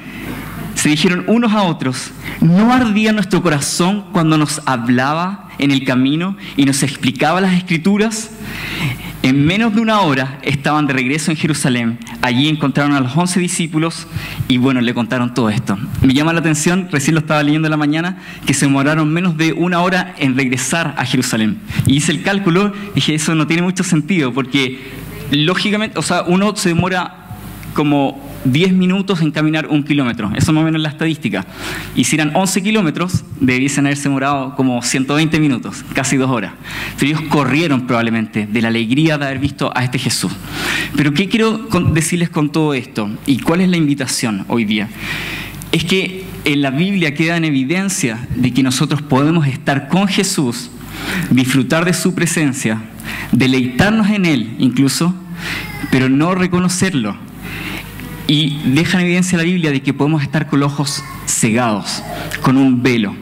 se 0.83 0.89
dijeron 0.89 1.23
unos 1.27 1.53
a 1.53 1.63
otros, 1.63 2.11
¿no 2.41 2.73
ardía 2.73 3.13
nuestro 3.13 3.41
corazón 3.41 4.03
cuando 4.11 4.37
nos 4.37 4.61
hablaba 4.65 5.47
en 5.57 5.71
el 5.71 5.85
camino 5.85 6.35
y 6.57 6.65
nos 6.65 6.83
explicaba 6.83 7.39
las 7.39 7.53
escrituras? 7.53 8.31
En 9.21 9.45
menos 9.45 9.73
de 9.73 9.79
una 9.79 10.01
hora 10.01 10.39
estaban 10.41 10.85
de 10.85 10.91
regreso 10.91 11.31
en 11.31 11.37
Jerusalén. 11.37 11.99
Allí 12.21 12.49
encontraron 12.49 12.91
a 12.91 12.99
los 12.99 13.15
once 13.15 13.39
discípulos 13.39 14.07
y 14.49 14.57
bueno, 14.57 14.81
le 14.81 14.93
contaron 14.93 15.33
todo 15.33 15.49
esto. 15.49 15.77
Me 16.01 16.13
llama 16.13 16.33
la 16.33 16.41
atención, 16.41 16.89
recién 16.91 17.15
lo 17.15 17.21
estaba 17.21 17.41
leyendo 17.43 17.69
en 17.69 17.71
la 17.71 17.77
mañana, 17.77 18.17
que 18.45 18.53
se 18.53 18.65
demoraron 18.65 19.07
menos 19.07 19.37
de 19.37 19.53
una 19.53 19.79
hora 19.79 20.13
en 20.17 20.35
regresar 20.35 20.95
a 20.97 21.05
Jerusalén. 21.05 21.59
Y 21.87 21.95
hice 21.95 22.11
el 22.11 22.23
cálculo 22.23 22.73
y 22.91 22.95
dije, 22.95 23.15
eso 23.15 23.35
no 23.35 23.47
tiene 23.47 23.61
mucho 23.61 23.85
sentido 23.85 24.33
porque 24.33 24.81
lógicamente, 25.31 25.97
o 25.97 26.01
sea, 26.01 26.23
uno 26.23 26.53
se 26.57 26.67
demora 26.67 27.37
como 27.73 28.32
10 28.45 28.73
minutos 28.73 29.21
en 29.21 29.31
caminar 29.31 29.67
un 29.67 29.83
kilómetro. 29.83 30.31
Eso 30.35 30.51
más 30.53 30.61
o 30.61 30.65
menos 30.65 30.79
es 30.79 30.83
la 30.83 30.89
estadística. 30.89 31.45
Y 31.95 32.03
si 32.03 32.15
eran 32.15 32.35
11 32.35 32.61
kilómetros, 32.61 33.23
debiesen 33.39 33.85
haberse 33.85 34.03
demorado 34.03 34.55
como 34.55 34.81
120 34.81 35.39
minutos, 35.39 35.83
casi 35.93 36.17
dos 36.17 36.29
horas. 36.29 36.53
Pero 36.97 37.11
ellos 37.11 37.29
corrieron 37.29 37.87
probablemente 37.87 38.45
de 38.45 38.61
la 38.61 38.67
alegría 38.67 39.17
de 39.17 39.25
haber 39.25 39.39
visto 39.39 39.71
a 39.75 39.83
este 39.83 39.99
Jesús. 39.99 40.31
Pero 40.95 41.13
¿qué 41.13 41.29
quiero 41.29 41.67
decirles 41.91 42.29
con 42.29 42.51
todo 42.51 42.73
esto? 42.73 43.09
¿Y 43.25 43.39
cuál 43.39 43.61
es 43.61 43.69
la 43.69 43.77
invitación 43.77 44.45
hoy 44.47 44.65
día? 44.65 44.89
Es 45.71 45.85
que 45.85 46.25
en 46.45 46.61
la 46.61 46.71
Biblia 46.71 47.13
queda 47.13 47.37
en 47.37 47.45
evidencia 47.45 48.27
de 48.35 48.53
que 48.53 48.63
nosotros 48.63 49.01
podemos 49.01 49.47
estar 49.47 49.87
con 49.87 50.07
Jesús, 50.07 50.69
disfrutar 51.31 51.85
de 51.85 51.93
su 51.93 52.13
presencia, 52.13 52.81
deleitarnos 53.31 54.09
en 54.09 54.25
Él 54.25 54.55
incluso, 54.59 55.15
pero 55.89 56.09
no 56.09 56.35
reconocerlo 56.35 57.17
y 58.27 58.59
deja 58.65 58.99
en 58.99 59.05
evidencia 59.05 59.37
la 59.37 59.43
Biblia 59.43 59.71
de 59.71 59.81
que 59.81 59.93
podemos 59.93 60.21
estar 60.21 60.47
con 60.47 60.59
los 60.59 60.71
ojos 60.71 61.03
cegados, 61.27 62.03
con 62.41 62.57
un 62.57 62.81
velo. 62.83 63.15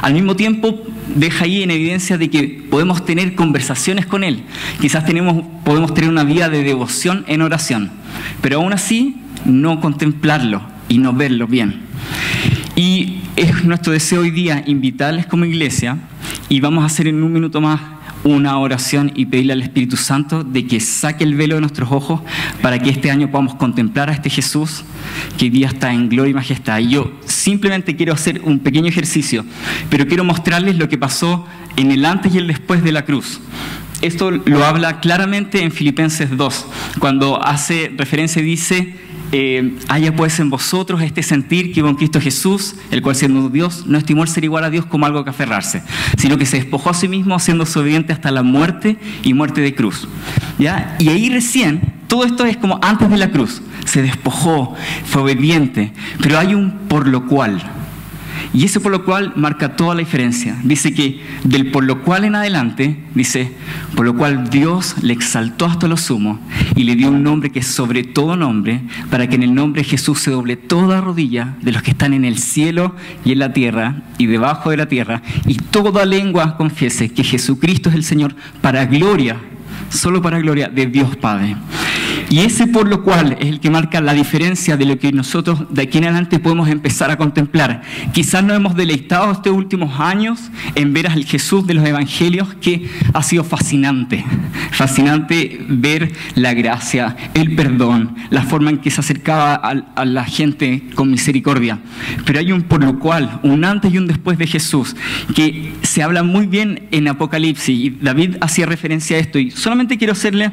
Al 0.00 0.14
mismo 0.14 0.36
tiempo, 0.36 0.82
deja 1.14 1.44
ahí 1.44 1.62
en 1.62 1.70
evidencia 1.70 2.18
de 2.18 2.30
que 2.30 2.64
podemos 2.70 3.04
tener 3.04 3.34
conversaciones 3.34 4.06
con 4.06 4.24
Él. 4.24 4.44
Quizás 4.80 5.04
tenemos, 5.04 5.44
podemos 5.64 5.94
tener 5.94 6.10
una 6.10 6.24
vida 6.24 6.48
de 6.48 6.62
devoción 6.62 7.24
en 7.28 7.42
oración, 7.42 7.90
pero 8.40 8.56
aún 8.56 8.72
así 8.72 9.16
no 9.44 9.80
contemplarlo 9.80 10.62
y 10.88 10.98
no 10.98 11.12
verlo 11.12 11.46
bien. 11.46 11.80
Y 12.76 13.18
es 13.36 13.64
nuestro 13.64 13.92
deseo 13.92 14.20
hoy 14.20 14.30
día 14.30 14.62
invitarles 14.66 15.26
como 15.26 15.44
iglesia, 15.44 15.98
y 16.48 16.60
vamos 16.60 16.82
a 16.82 16.86
hacer 16.86 17.06
en 17.06 17.22
un 17.22 17.32
minuto 17.32 17.60
más 17.60 17.80
una 18.24 18.58
oración 18.58 19.12
y 19.14 19.26
pedirle 19.26 19.52
al 19.52 19.62
Espíritu 19.62 19.96
Santo 19.96 20.44
de 20.44 20.66
que 20.66 20.80
saque 20.80 21.24
el 21.24 21.34
velo 21.34 21.56
de 21.56 21.60
nuestros 21.62 21.90
ojos 21.90 22.20
para 22.60 22.78
que 22.78 22.90
este 22.90 23.10
año 23.10 23.30
podamos 23.30 23.54
contemplar 23.54 24.10
a 24.10 24.12
este 24.12 24.30
Jesús 24.30 24.84
que 25.38 25.46
hoy 25.46 25.50
día 25.50 25.68
está 25.68 25.92
en 25.92 26.08
gloria 26.08 26.30
y 26.30 26.34
majestad. 26.34 26.78
Y 26.78 26.90
yo 26.90 27.12
simplemente 27.24 27.96
quiero 27.96 28.12
hacer 28.12 28.40
un 28.44 28.60
pequeño 28.60 28.88
ejercicio, 28.88 29.44
pero 29.90 30.06
quiero 30.06 30.24
mostrarles 30.24 30.76
lo 30.76 30.88
que 30.88 30.98
pasó 30.98 31.46
en 31.76 31.90
el 31.90 32.04
antes 32.04 32.34
y 32.34 32.38
el 32.38 32.46
después 32.46 32.84
de 32.84 32.92
la 32.92 33.04
cruz. 33.04 33.40
Esto 34.00 34.30
lo 34.30 34.64
habla 34.64 35.00
claramente 35.00 35.62
en 35.62 35.70
Filipenses 35.70 36.36
2, 36.36 36.66
cuando 36.98 37.42
hace 37.42 37.92
referencia 37.96 38.42
y 38.42 38.44
dice, 38.44 38.96
eh, 39.32 39.78
haya 39.88 40.14
pues 40.14 40.38
en 40.40 40.50
vosotros 40.50 41.00
este 41.02 41.22
sentir 41.22 41.72
que 41.72 41.80
con 41.80 41.94
Cristo 41.94 42.20
Jesús, 42.20 42.74
el 42.90 43.00
cual 43.00 43.16
siendo 43.16 43.48
Dios, 43.48 43.86
no 43.86 43.96
estimó 43.96 44.26
ser 44.26 44.44
igual 44.44 44.64
a 44.64 44.70
Dios 44.70 44.84
como 44.84 45.06
algo 45.06 45.24
que 45.24 45.30
aferrarse, 45.30 45.82
sino 46.18 46.36
que 46.36 46.44
se 46.44 46.58
despojó 46.58 46.90
a 46.90 46.94
sí 46.94 47.08
mismo 47.08 47.38
siendo 47.38 47.64
obediente 47.64 48.12
hasta 48.12 48.30
la 48.30 48.42
muerte 48.42 48.98
y 49.22 49.32
muerte 49.34 49.62
de 49.62 49.74
cruz. 49.74 50.06
¿Ya? 50.58 50.96
Y 50.98 51.08
ahí 51.08 51.30
recién, 51.30 51.80
todo 52.08 52.24
esto 52.24 52.44
es 52.44 52.58
como 52.58 52.78
antes 52.82 53.08
de 53.08 53.16
la 53.16 53.30
cruz, 53.30 53.62
se 53.86 54.02
despojó, 54.02 54.74
fue 55.06 55.22
obediente, 55.22 55.92
pero 56.20 56.38
hay 56.38 56.54
un 56.54 56.72
por 56.88 57.08
lo 57.08 57.26
cual. 57.26 57.81
Y 58.52 58.64
ese 58.64 58.80
por 58.80 58.92
lo 58.92 59.04
cual 59.04 59.32
marca 59.36 59.76
toda 59.76 59.94
la 59.94 60.00
diferencia. 60.00 60.56
Dice 60.62 60.92
que 60.94 61.20
del 61.44 61.70
por 61.70 61.84
lo 61.84 62.02
cual 62.02 62.24
en 62.24 62.34
adelante, 62.34 62.98
dice, 63.14 63.52
por 63.94 64.04
lo 64.04 64.16
cual 64.16 64.50
Dios 64.50 64.96
le 65.02 65.12
exaltó 65.12 65.66
hasta 65.66 65.88
lo 65.88 65.96
sumo 65.96 66.38
y 66.76 66.84
le 66.84 66.96
dio 66.96 67.08
un 67.08 67.22
nombre 67.22 67.50
que 67.50 67.60
es 67.60 67.66
sobre 67.66 68.04
todo 68.04 68.36
nombre, 68.36 68.82
para 69.10 69.28
que 69.28 69.36
en 69.36 69.42
el 69.42 69.54
nombre 69.54 69.82
de 69.82 69.88
Jesús 69.88 70.20
se 70.20 70.30
doble 70.30 70.56
toda 70.56 71.00
rodilla 71.00 71.56
de 71.62 71.72
los 71.72 71.82
que 71.82 71.92
están 71.92 72.12
en 72.12 72.24
el 72.24 72.38
cielo 72.38 72.94
y 73.24 73.32
en 73.32 73.38
la 73.38 73.52
tierra 73.52 74.02
y 74.18 74.26
debajo 74.26 74.70
de 74.70 74.76
la 74.76 74.86
tierra, 74.86 75.22
y 75.46 75.54
toda 75.54 76.04
lengua 76.04 76.56
confiese 76.56 77.10
que 77.10 77.24
Jesucristo 77.24 77.88
es 77.88 77.94
el 77.94 78.04
Señor 78.04 78.34
para 78.60 78.86
gloria, 78.86 79.36
solo 79.88 80.22
para 80.22 80.38
gloria 80.38 80.68
de 80.68 80.86
Dios 80.86 81.16
Padre. 81.16 81.56
Y 82.32 82.38
ese 82.40 82.66
por 82.66 82.88
lo 82.88 83.02
cual 83.02 83.36
es 83.40 83.48
el 83.48 83.60
que 83.60 83.68
marca 83.68 84.00
la 84.00 84.14
diferencia 84.14 84.78
de 84.78 84.86
lo 84.86 84.98
que 84.98 85.12
nosotros 85.12 85.66
de 85.68 85.82
aquí 85.82 85.98
en 85.98 86.04
adelante 86.04 86.38
podemos 86.38 86.70
empezar 86.70 87.10
a 87.10 87.18
contemplar. 87.18 87.82
Quizás 88.12 88.42
nos 88.42 88.56
hemos 88.56 88.74
deleitado 88.74 89.32
estos 89.32 89.52
últimos 89.52 90.00
años 90.00 90.50
en 90.74 90.94
ver 90.94 91.08
al 91.08 91.24
Jesús 91.24 91.66
de 91.66 91.74
los 91.74 91.86
Evangelios 91.86 92.54
que 92.54 92.88
ha 93.12 93.22
sido 93.22 93.44
fascinante. 93.44 94.24
Fascinante 94.70 95.64
ver 95.68 96.12
la 96.34 96.54
gracia, 96.54 97.16
el 97.34 97.54
perdón, 97.54 98.14
la 98.30 98.42
forma 98.42 98.70
en 98.70 98.78
que 98.78 98.90
se 98.90 99.00
acercaba 99.00 99.54
a, 99.54 100.04
la 100.06 100.24
gente 100.24 100.84
con 100.94 101.10
misericordia. 101.10 101.80
Pero 102.24 102.38
hay 102.38 102.52
un 102.52 102.62
por 102.62 102.82
lo 102.82 102.98
cual, 102.98 103.40
un 103.42 103.64
antes 103.64 103.92
y 103.92 103.98
un 103.98 104.06
después 104.06 104.38
de 104.38 104.46
Jesús, 104.46 104.96
que 105.34 105.72
se 105.82 106.02
habla 106.02 106.22
muy 106.22 106.46
bien 106.46 106.88
en 106.92 107.08
Apocalipsis. 107.08 107.78
Y 107.78 107.90
David 107.90 108.36
hacía 108.40 108.64
referencia 108.64 109.18
a 109.18 109.20
esto. 109.20 109.38
Y 109.38 109.50
solamente 109.62 109.96
quiero 109.96 110.12
hacerle 110.12 110.50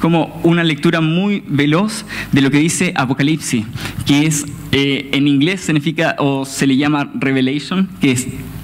como 0.00 0.38
una 0.42 0.62
lectura 0.62 1.00
muy 1.00 1.42
veloz 1.46 2.04
de 2.30 2.42
lo 2.42 2.50
que 2.50 2.58
dice 2.58 2.92
Apocalipsis, 2.94 3.64
que 4.06 4.26
es 4.26 4.44
eh, 4.72 5.08
en 5.12 5.26
inglés 5.26 5.62
significa 5.62 6.14
o 6.18 6.44
se 6.44 6.66
le 6.66 6.76
llama 6.76 7.10
Revelation, 7.14 7.88
que 8.02 8.14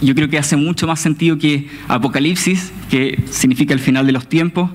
yo 0.03 0.15
creo 0.15 0.29
que 0.29 0.39
hace 0.39 0.57
mucho 0.57 0.87
más 0.87 1.01
sentido 1.01 1.39
que 1.39 1.69
Apocalipsis, 1.89 2.73
que 2.91 3.25
significa 3.31 3.73
el 3.73 3.81
final 3.81 4.05
de 4.05 4.13
los 4.13 4.29
tiempos, 4.29 4.71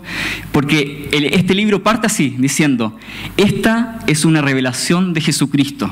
porque 0.51 1.09
este 1.11 1.53
libro 1.53 1.83
parte 1.83 2.07
así, 2.07 2.35
diciendo, 2.39 2.97
esta 3.37 3.99
es 4.07 4.25
una 4.25 4.41
revelación 4.41 5.13
de 5.13 5.21
Jesucristo 5.21 5.91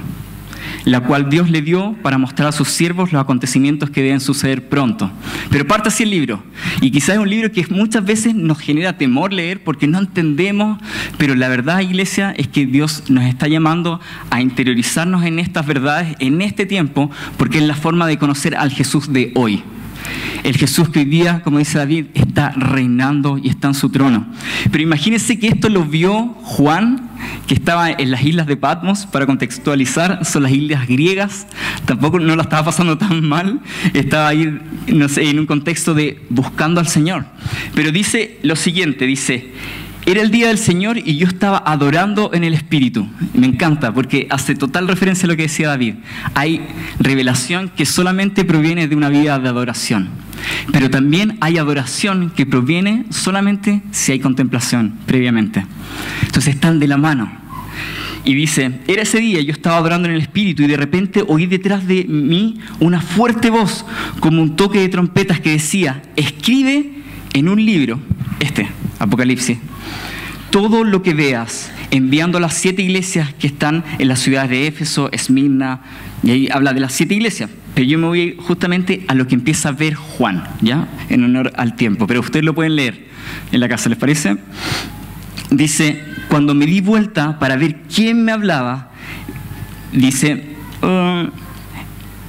la 0.85 1.01
cual 1.01 1.29
Dios 1.29 1.49
le 1.49 1.61
dio 1.61 1.95
para 2.01 2.17
mostrar 2.17 2.49
a 2.49 2.51
sus 2.51 2.69
siervos 2.69 3.11
los 3.11 3.21
acontecimientos 3.21 3.89
que 3.89 4.01
deben 4.01 4.19
suceder 4.19 4.69
pronto. 4.69 5.11
Pero 5.49 5.67
parte 5.67 5.89
así 5.89 6.03
el 6.03 6.11
libro. 6.11 6.43
Y 6.81 6.91
quizás 6.91 7.15
es 7.15 7.17
un 7.17 7.29
libro 7.29 7.51
que 7.51 7.65
muchas 7.69 8.03
veces 8.05 8.35
nos 8.35 8.59
genera 8.59 8.97
temor 8.97 9.33
leer 9.33 9.63
porque 9.63 9.87
no 9.87 9.99
entendemos, 9.99 10.79
pero 11.17 11.35
la 11.35 11.47
verdad, 11.47 11.79
iglesia, 11.81 12.33
es 12.37 12.47
que 12.47 12.65
Dios 12.65 13.03
nos 13.09 13.25
está 13.25 13.47
llamando 13.47 13.99
a 14.29 14.41
interiorizarnos 14.41 15.23
en 15.23 15.39
estas 15.39 15.65
verdades 15.65 16.15
en 16.19 16.41
este 16.41 16.65
tiempo 16.65 17.09
porque 17.37 17.59
es 17.59 17.63
la 17.63 17.75
forma 17.75 18.07
de 18.07 18.17
conocer 18.17 18.55
al 18.55 18.71
Jesús 18.71 19.11
de 19.11 19.31
hoy. 19.35 19.63
El 20.43 20.55
Jesús 20.57 20.89
que 20.89 20.99
hoy 20.99 21.05
día, 21.05 21.41
como 21.43 21.59
dice 21.59 21.77
David, 21.77 22.07
está 22.13 22.51
reinando 22.51 23.37
y 23.37 23.49
está 23.49 23.67
en 23.67 23.73
su 23.73 23.89
trono. 23.89 24.25
Pero 24.71 24.83
imagínense 24.83 25.37
que 25.39 25.47
esto 25.47 25.69
lo 25.69 25.83
vio 25.83 26.35
Juan, 26.43 27.09
que 27.47 27.53
estaba 27.53 27.91
en 27.91 28.11
las 28.11 28.23
islas 28.23 28.47
de 28.47 28.55
Patmos, 28.55 29.05
para 29.05 29.25
contextualizar, 29.25 30.25
son 30.25 30.43
las 30.43 30.51
islas 30.51 30.87
griegas, 30.87 31.47
tampoco 31.85 32.19
no 32.19 32.35
la 32.35 32.43
estaba 32.43 32.65
pasando 32.65 32.97
tan 32.97 33.27
mal, 33.27 33.59
estaba 33.93 34.29
ahí, 34.29 34.59
no 34.87 35.09
sé, 35.09 35.29
en 35.29 35.39
un 35.39 35.45
contexto 35.45 35.93
de 35.93 36.21
buscando 36.29 36.79
al 36.79 36.87
Señor. 36.87 37.25
Pero 37.75 37.91
dice 37.91 38.39
lo 38.43 38.55
siguiente, 38.55 39.05
dice, 39.05 39.51
era 40.11 40.21
el 40.21 40.31
día 40.31 40.47
del 40.47 40.57
Señor 40.57 40.97
y 40.97 41.17
yo 41.17 41.27
estaba 41.27 41.61
adorando 41.65 42.31
en 42.33 42.43
el 42.43 42.53
Espíritu. 42.53 43.07
Me 43.33 43.45
encanta 43.47 43.93
porque 43.93 44.27
hace 44.29 44.55
total 44.55 44.87
referencia 44.87 45.25
a 45.25 45.27
lo 45.27 45.35
que 45.35 45.43
decía 45.43 45.67
David. 45.67 45.95
Hay 46.33 46.61
revelación 46.99 47.69
que 47.69 47.85
solamente 47.85 48.43
proviene 48.43 48.87
de 48.87 48.95
una 48.95 49.09
vida 49.09 49.37
de 49.39 49.49
adoración. 49.49 50.09
Pero 50.71 50.89
también 50.89 51.37
hay 51.41 51.57
adoración 51.57 52.31
que 52.35 52.45
proviene 52.45 53.05
solamente 53.09 53.81
si 53.91 54.11
hay 54.11 54.19
contemplación 54.19 54.97
previamente. 55.05 55.65
Entonces 56.23 56.55
están 56.55 56.79
de 56.79 56.87
la 56.87 56.97
mano. 56.97 57.31
Y 58.25 58.33
dice, 58.33 58.79
era 58.87 59.03
ese 59.03 59.19
día, 59.19 59.41
yo 59.41 59.51
estaba 59.51 59.77
adorando 59.77 60.07
en 60.07 60.15
el 60.15 60.21
Espíritu 60.21 60.63
y 60.63 60.67
de 60.67 60.77
repente 60.77 61.23
oí 61.27 61.45
detrás 61.45 61.87
de 61.87 62.05
mí 62.05 62.59
una 62.79 63.01
fuerte 63.01 63.49
voz, 63.49 63.85
como 64.19 64.41
un 64.41 64.55
toque 64.55 64.79
de 64.79 64.89
trompetas 64.89 65.39
que 65.39 65.51
decía, 65.51 66.01
escribe 66.15 66.98
en 67.33 67.49
un 67.49 67.63
libro, 67.65 67.99
este, 68.39 68.67
Apocalipsis, 68.99 69.57
todo 70.49 70.83
lo 70.83 71.03
que 71.03 71.13
veas, 71.13 71.71
enviando 71.91 72.37
a 72.37 72.41
las 72.41 72.55
siete 72.55 72.81
iglesias 72.81 73.33
que 73.33 73.47
están 73.47 73.83
en 73.99 74.07
las 74.07 74.19
ciudades 74.19 74.49
de 74.49 74.67
Éfeso, 74.67 75.09
Esmirna, 75.11 75.81
y 76.23 76.31
ahí 76.31 76.49
habla 76.51 76.73
de 76.73 76.79
las 76.79 76.93
siete 76.93 77.15
iglesias. 77.15 77.49
Pero 77.75 77.87
yo 77.87 77.97
me 77.97 78.07
voy 78.07 78.35
justamente 78.39 79.05
a 79.07 79.15
lo 79.15 79.27
que 79.27 79.35
empieza 79.35 79.69
a 79.69 79.71
ver 79.71 79.93
Juan, 79.93 80.43
¿ya? 80.61 80.87
En 81.09 81.23
honor 81.23 81.53
al 81.55 81.75
tiempo. 81.75 82.07
Pero 82.07 82.19
ustedes 82.19 82.43
lo 82.43 82.53
pueden 82.53 82.75
leer 82.75 83.07
en 83.51 83.59
la 83.59 83.69
casa, 83.69 83.89
¿les 83.89 83.97
parece? 83.97 84.37
Dice, 85.51 86.03
cuando 86.29 86.53
me 86.53 86.65
di 86.65 86.81
vuelta 86.81 87.39
para 87.39 87.55
ver 87.55 87.77
quién 87.93 88.25
me 88.25 88.31
hablaba, 88.31 88.91
dice, 89.93 90.55
uh, 90.81 91.29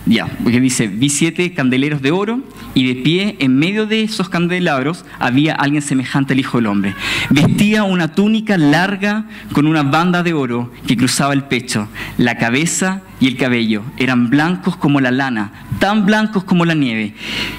ya, 0.07 0.27
porque 0.43 0.61
dice, 0.61 0.89
vi 0.89 1.09
siete 1.09 1.53
candeleros 1.53 2.01
de 2.03 2.11
oro 2.11 2.43
y 2.75 2.87
de 2.87 3.03
pie 3.03 3.37
en 3.41 3.59
medio 3.59 3.87
de 3.87 4.03
esos 4.03 4.29
candelabros 4.29 5.05
había 5.19 5.55
alguien 5.55 5.83
semejante 5.83 6.33
al 6.33 6.41
Hijo 6.41 6.59
del 6.59 6.67
Hombre. 6.67 6.95
Vestía 7.31 7.85
una 7.85 8.15
túnica 8.15 8.57
larga 8.57 9.27
con 9.53 9.67
una 9.67 9.83
banda 9.83 10.23
de 10.23 10.33
oro 10.33 10.73
que 10.87 10.97
cruzaba 10.97 11.33
el 11.33 11.45
pecho. 11.45 11.89
La 12.17 12.37
cabeza 12.37 13.03
y 13.21 13.27
el 13.27 13.37
cabello 13.37 13.83
eran 13.97 14.31
blancos 14.31 14.77
como 14.77 15.01
la 15.01 15.11
lana, 15.11 15.53
tan 15.79 16.07
blancos 16.07 16.45
como 16.45 16.65
la 16.65 16.75
nieve. 16.75 17.15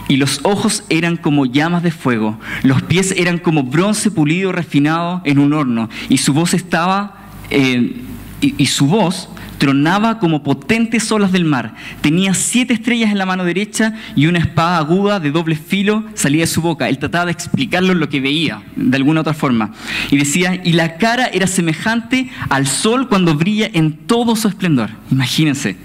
Y 0.08 0.18
los 0.18 0.40
ojos 0.44 0.84
eran 0.90 1.18
como 1.18 1.46
llamas 1.46 1.84
de 1.84 1.92
fuego. 1.92 2.40
Los 2.64 2.82
pies 2.82 3.14
eran 3.18 3.38
como 3.38 3.64
bronce 3.64 4.12
pulido 4.12 4.52
refinado 4.52 5.22
en 5.26 5.40
un 5.40 5.54
horno. 5.54 5.90
Y 6.10 6.18
su 6.18 6.34
voz 6.34 6.54
estaba... 6.54 7.18
Eh, 7.50 8.02
y, 8.42 8.66
su 8.66 8.88
voz 8.88 9.30
tronaba 9.62 10.18
como 10.18 10.42
potentes 10.42 11.12
olas 11.12 11.32
del 11.32 11.46
mar. 11.46 11.76
Tenía 12.02 12.34
siete 12.34 12.74
estrellas 12.74 13.12
en 13.12 13.20
la 13.20 13.28
mano 13.28 13.46
derecha 13.46 13.94
y 14.16 14.26
una 14.26 14.40
espada 14.40 14.80
aguda 14.80 15.20
de 15.20 15.30
doble 15.30 15.56
filo 15.56 16.04
salía 16.16 16.42
de 16.42 16.48
su 16.48 16.64
boca. 16.64 16.90
Él 16.90 16.98
trataba 16.98 17.26
de 17.26 17.34
explicarlo 17.34 17.94
lo 17.94 18.10
que 18.10 18.22
veía, 18.22 18.64
de 18.76 18.98
alguna 18.98 19.22
otra 19.22 19.36
forma. 19.36 19.72
Y 20.10 20.18
decía, 20.18 20.60
y 20.66 20.74
la 20.74 20.98
cara 20.98 21.28
era 21.28 21.46
semejante 21.46 22.28
al 22.50 22.66
sol 22.66 23.08
cuando 23.08 23.36
brilla 23.36 23.70
en 23.72 23.94
todo 24.08 24.36
su 24.36 24.48
esplendor. 24.48 24.90
Imagínense. 25.12 25.78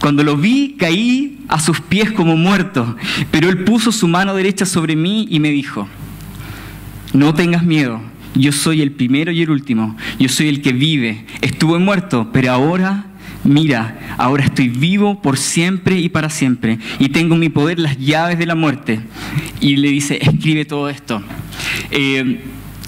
Cuando 0.00 0.24
lo 0.24 0.36
vi, 0.36 0.74
caí 0.76 1.44
a 1.46 1.60
sus 1.60 1.80
pies 1.80 2.10
como 2.10 2.36
muerto, 2.36 2.96
pero 3.30 3.48
él 3.48 3.62
puso 3.62 3.92
su 3.92 4.08
mano 4.08 4.34
derecha 4.34 4.66
sobre 4.66 4.96
mí 4.96 5.28
y 5.30 5.38
me 5.38 5.50
dijo, 5.50 5.86
no 7.12 7.34
tengas 7.34 7.62
miedo. 7.62 8.02
Yo 8.34 8.50
soy 8.50 8.82
el 8.82 8.90
primero 8.90 9.30
y 9.30 9.42
el 9.42 9.50
último. 9.50 9.96
Yo 10.18 10.28
soy 10.28 10.48
el 10.48 10.60
que 10.60 10.72
vive. 10.72 11.24
Estuve 11.40 11.78
muerto, 11.78 12.30
pero 12.32 12.50
ahora 12.50 13.11
mira, 13.44 14.16
ahora 14.18 14.44
estoy 14.44 14.68
vivo 14.68 15.20
por 15.20 15.38
siempre 15.38 15.98
y 15.98 16.08
para 16.08 16.30
siempre, 16.30 16.78
y 16.98 17.08
tengo 17.08 17.34
en 17.34 17.40
mi 17.40 17.48
poder 17.48 17.78
las 17.78 17.98
llaves 17.98 18.38
de 18.38 18.46
la 18.46 18.54
muerte. 18.54 19.00
Y 19.60 19.76
le 19.76 19.88
dice, 19.88 20.18
escribe 20.20 20.64
todo 20.64 20.88
esto. 20.88 21.22
Eh, 21.90 22.40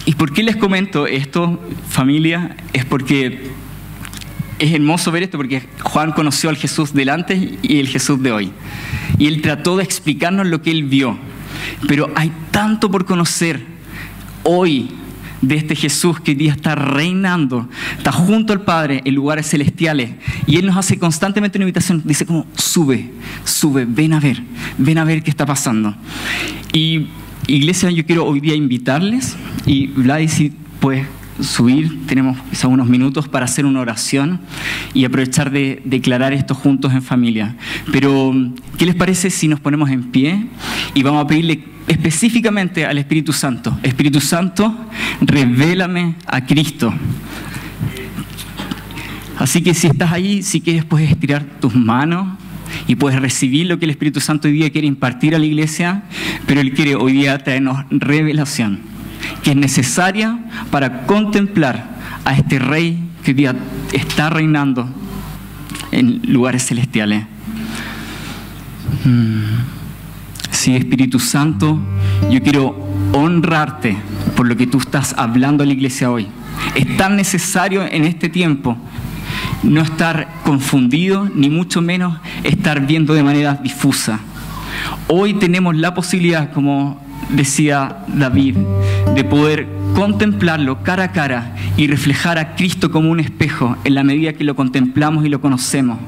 ¿Y 0.07 0.15
por 0.15 0.33
qué 0.33 0.43
les 0.43 0.57
comento 0.57 1.07
esto, 1.07 1.61
familia? 1.89 2.57
Es 2.73 2.85
porque 2.85 3.51
es 4.59 4.73
hermoso 4.73 5.11
ver 5.11 5.25
esto, 5.25 5.39
porque 5.39 5.63
Juan 5.83 6.13
conoció 6.13 6.51
al 6.51 6.57
Jesús 6.57 6.93
del 6.93 7.09
antes 7.09 7.41
y 7.63 7.79
el 7.79 7.89
Jesús 7.89 8.23
de 8.23 8.33
hoy. 8.33 8.53
Y 9.19 9.27
él 9.27 9.41
trató 9.41 9.77
de 9.77 9.85
explicarnos 9.85 10.47
lo 10.47 10.63
que 10.63 10.71
él 10.71 10.85
vio. 10.85 11.19
Pero 11.89 12.11
hay 12.15 12.31
tanto 12.51 12.91
por 12.91 13.05
conocer 13.05 13.61
hoy 14.43 14.91
de 15.49 15.57
este 15.57 15.75
Jesús 15.75 16.21
que 16.21 16.33
hoy 16.33 16.37
día 16.37 16.53
está 16.53 16.75
reinando, 16.75 17.69
está 17.97 18.13
junto 18.13 18.53
al 18.53 18.63
Padre 18.63 19.03
en 19.05 19.15
lugares 19.15 19.49
celestiales. 19.49 20.11
Y 20.47 20.57
Él 20.57 20.67
nos 20.67 20.77
hace 20.77 20.99
constantemente 20.99 21.59
una 21.59 21.65
invitación, 21.65 22.03
dice 22.05 22.27
como, 22.27 22.47
sube, 22.57 23.11
sube, 23.45 23.85
ven 23.87 24.13
a 24.13 24.21
ver, 24.21 24.43
ven 24.79 24.99
a 24.99 25.05
ver 25.05 25.23
qué 25.23 25.31
está 25.31 25.47
pasando. 25.47 25.95
Y 26.73 27.07
iglesia, 27.47 27.91
yo 27.91 28.05
quiero 28.07 28.27
hoy 28.27 28.41
día 28.41 28.55
invitarles, 28.55 29.37
y 29.67 29.89
Vlad, 29.89 30.27
si 30.29 30.53
puedes 30.81 31.07
subir, 31.41 32.07
tenemos 32.07 32.39
quizá 32.51 32.69
unos 32.69 32.89
minutos 32.89 33.29
para 33.29 33.45
hacer 33.45 33.67
una 33.67 33.81
oración 33.81 34.41
y 34.93 35.05
aprovechar 35.05 35.51
de 35.51 35.83
declarar 35.85 36.33
esto 36.33 36.55
juntos 36.55 36.93
en 36.93 37.03
familia. 37.03 37.57
Pero, 37.93 38.35
¿qué 38.79 38.87
les 38.87 38.95
parece 38.95 39.31
si 39.31 39.49
nos 39.49 39.61
ponemos 39.61 39.91
en 39.91 40.05
pie 40.05 40.47
y 40.95 41.03
vamos 41.03 41.25
a 41.25 41.27
pedirle 41.27 41.65
específicamente 41.89 42.87
al 42.87 42.99
Espíritu 42.99 43.33
Santo? 43.33 43.79
Espíritu 43.83 44.21
Santo, 44.21 44.75
revélame 45.21 46.15
a 46.27 46.45
Cristo. 46.45 46.95
Así 49.39 49.63
que 49.63 49.75
si 49.75 49.89
estás 49.89 50.13
ahí, 50.13 50.43
si 50.43 50.61
quieres 50.61 50.85
puedes 50.85 51.11
estirar 51.11 51.45
tus 51.61 51.75
manos 51.75 52.39
y 52.87 52.97
puedes 52.97 53.21
recibir 53.21 53.67
lo 53.67 53.79
que 53.79 53.85
el 53.85 53.91
Espíritu 53.91 54.21
Santo 54.21 54.49
hoy 54.49 54.55
día 54.55 54.71
quiere 54.71 54.87
impartir 54.87 55.35
a 55.35 55.39
la 55.39 55.47
iglesia, 55.47 56.05
pero 56.47 56.61
Él 56.61 56.73
quiere 56.73 56.95
hoy 56.95 57.13
día 57.13 57.39
traernos 57.39 57.85
revelación, 57.91 58.81
que 59.43 59.51
es 59.51 59.57
necesaria 59.57 60.39
para 60.71 61.07
contemplar 61.07 61.89
a 62.25 62.35
este 62.35 62.59
Rey 62.59 63.03
que 63.23 63.31
hoy 63.31 63.35
día 63.35 63.57
está 63.93 64.31
reinando 64.31 64.89
en 65.93 66.21
lugares 66.27 66.67
celestiales. 66.67 67.27
Mm. 69.05 69.75
Sí, 70.51 70.77
Espíritu 70.77 71.19
Santo, 71.19 71.79
yo 72.31 72.43
quiero 72.43 72.89
honrarte 73.13 73.97
por 74.37 74.47
lo 74.47 74.57
que 74.57 74.67
tú 74.67 74.79
estás 74.79 75.15
hablando 75.19 75.63
a 75.63 75.67
la 75.67 75.73
iglesia 75.73 76.11
hoy. 76.11 76.27
Es 76.75 76.97
tan 76.97 77.17
necesario 77.17 77.83
en 77.85 78.05
este 78.05 78.29
tiempo 78.29 78.77
no 79.63 79.83
estar 79.83 80.29
confundido, 80.45 81.29
ni 81.35 81.51
mucho 81.51 81.81
menos 81.81 82.19
estar 82.45 82.87
viendo 82.87 83.15
de 83.15 83.23
manera 83.23 83.55
difusa. 83.55 84.21
Hoy 85.09 85.35
tenemos 85.35 85.77
la 85.77 85.95
posibilidad, 85.95 86.53
como 86.53 87.04
decía 87.31 88.05
David, 88.09 88.57
de 89.15 89.25
poder 89.25 89.67
contemplarlo 89.95 90.83
cara 90.83 91.05
a 91.05 91.13
cara 91.13 91.55
y 91.77 91.87
reflejar 91.87 92.39
a 92.39 92.57
Cristo 92.57 92.91
como 92.91 93.11
un 93.11 93.21
espejo 93.21 93.77
en 93.85 93.95
la 93.95 94.03
medida 94.03 94.33
que 94.33 94.45
lo 94.45 94.57
contemplamos 94.57 95.25
y 95.25 95.29
lo 95.29 95.41
conocemos. 95.41 95.99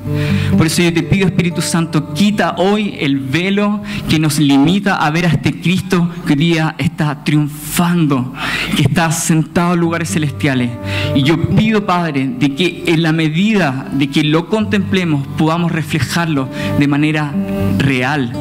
Por 0.57 0.67
eso 0.67 0.83
yo 0.83 0.93
te 0.93 1.03
pido, 1.03 1.27
Espíritu 1.27 1.63
Santo, 1.63 2.13
quita 2.13 2.57
hoy 2.59 2.97
el 2.99 3.19
velo 3.19 3.83
que 4.09 4.19
nos 4.19 4.39
limita 4.39 4.97
a 4.97 5.11
ver 5.11 5.27
a 5.27 5.29
este 5.29 5.61
Cristo 5.61 6.11
que 6.27 6.33
hoy 6.33 6.39
día 6.39 6.75
está 6.79 7.25
triunfando, 7.25 8.35
que 8.77 8.83
está 8.83 9.11
sentado 9.13 9.75
en 9.75 9.81
lugares 9.81 10.11
celestiales. 10.11 10.71
Y 11.15 11.23
yo 11.23 11.41
pido, 11.51 11.87
Padre, 11.87 12.29
de 12.39 12.55
que 12.55 12.85
en 12.87 13.03
la 13.03 13.13
medida 13.13 13.87
de 13.93 14.09
que 14.09 14.25
lo 14.25 14.49
contemplemos 14.49 15.27
podamos 15.39 15.73
reflejarlo 15.73 16.49
de 16.79 16.89
manera 16.89 17.33
real 17.79 18.33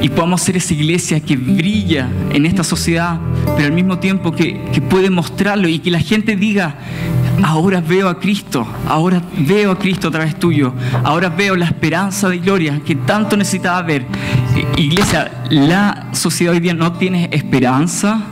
y 0.00 0.08
podamos 0.08 0.42
ser 0.42 0.56
esa 0.56 0.74
iglesia 0.74 1.20
que 1.20 1.36
brilla 1.36 2.08
en 2.32 2.46
esta 2.46 2.64
sociedad, 2.64 3.18
pero 3.56 3.66
al 3.66 3.72
mismo 3.72 3.98
tiempo 3.98 4.32
que, 4.32 4.60
que, 4.72 4.80
puede 4.80 5.10
mostrarlo 5.10 5.68
y 5.68 5.78
que 5.78 5.90
la 5.90 6.00
gente 6.00 6.36
diga, 6.36 6.76
ahora 7.42 7.80
veo 7.80 8.08
a 8.08 8.18
Cristo, 8.18 8.66
ahora 8.86 9.22
veo 9.38 9.72
a 9.72 9.78
Cristo 9.78 10.08
a 10.08 10.10
través 10.10 10.38
tuyo, 10.38 10.72
ahora 11.04 11.28
veo 11.28 11.56
la 11.56 11.66
esperanza 11.66 12.28
de 12.28 12.38
gloria 12.38 12.80
que 12.84 12.94
tanto 12.94 13.36
necesitaba 13.36 13.82
ver. 13.82 14.06
Iglesia, 14.76 15.44
la 15.50 16.08
sociedad 16.12 16.54
hoy 16.54 16.60
día 16.60 16.74
no 16.74 16.92
tiene 16.92 17.28
esperanza 17.32 18.22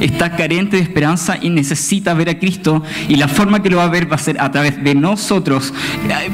está 0.00 0.36
carente 0.36 0.76
de 0.76 0.82
esperanza 0.82 1.38
y 1.40 1.50
necesita 1.50 2.14
ver 2.14 2.30
a 2.30 2.38
Cristo 2.38 2.82
y 3.08 3.16
la 3.16 3.28
forma 3.28 3.62
que 3.62 3.70
lo 3.70 3.78
va 3.78 3.84
a 3.84 3.88
ver 3.88 4.10
va 4.10 4.16
a 4.16 4.18
ser 4.18 4.40
a 4.40 4.50
través 4.50 4.82
de 4.82 4.94
nosotros 4.94 5.72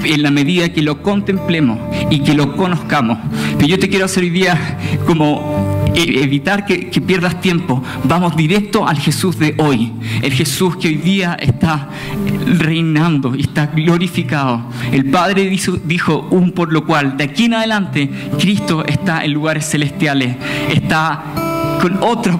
en 0.04 0.22
la 0.22 0.30
medida 0.30 0.68
que 0.70 0.82
lo 0.82 1.02
contemplemos 1.02 1.78
y 2.10 2.20
que 2.20 2.34
lo 2.34 2.56
conozcamos. 2.56 3.18
Pero 3.56 3.66
yo 3.66 3.78
te 3.78 3.88
quiero 3.88 4.04
hacer 4.06 4.22
hoy 4.22 4.30
día 4.30 4.78
como 5.06 5.76
e- 5.94 6.22
evitar 6.22 6.66
que, 6.66 6.90
que 6.90 7.00
pierdas 7.00 7.40
tiempo, 7.40 7.82
vamos 8.04 8.36
directo 8.36 8.86
al 8.86 8.98
Jesús 8.98 9.38
de 9.38 9.54
hoy. 9.58 9.92
El 10.22 10.32
Jesús 10.32 10.76
que 10.76 10.88
hoy 10.88 10.96
día 10.96 11.36
está 11.40 11.88
reinando 12.58 13.34
y 13.34 13.42
está 13.42 13.66
glorificado. 13.66 14.62
El 14.92 15.06
Padre 15.06 15.48
dijo, 15.48 15.72
dijo 15.84 16.28
un 16.30 16.52
por 16.52 16.72
lo 16.72 16.84
cual, 16.84 17.16
de 17.16 17.24
aquí 17.24 17.44
en 17.44 17.54
adelante, 17.54 18.10
Cristo 18.38 18.84
está 18.84 19.24
en 19.24 19.32
lugares 19.32 19.68
celestiales, 19.68 20.36
está 20.72 21.45
con 21.86 21.98
otra, 22.02 22.38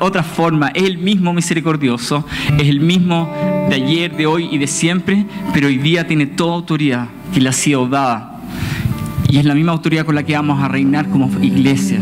otra, 0.00 0.22
forma, 0.24 0.68
es 0.68 0.82
el 0.82 0.98
mismo 0.98 1.32
misericordioso, 1.32 2.24
es 2.58 2.68
el 2.68 2.80
mismo 2.80 3.32
de 3.68 3.76
ayer, 3.76 4.16
de 4.16 4.26
hoy 4.26 4.48
y 4.50 4.58
de 4.58 4.66
siempre, 4.66 5.26
pero 5.54 5.68
hoy 5.68 5.78
día 5.78 6.06
tiene 6.08 6.26
toda 6.26 6.54
autoridad 6.54 7.06
que 7.32 7.40
le 7.40 7.48
ha 7.48 7.52
sido 7.52 7.86
dada. 7.86 8.40
Y 9.28 9.38
es 9.38 9.44
la 9.44 9.54
misma 9.54 9.70
autoridad 9.72 10.04
con 10.04 10.16
la 10.16 10.24
que 10.24 10.34
vamos 10.34 10.60
a 10.60 10.66
reinar 10.66 11.08
como 11.08 11.30
iglesia. 11.40 12.00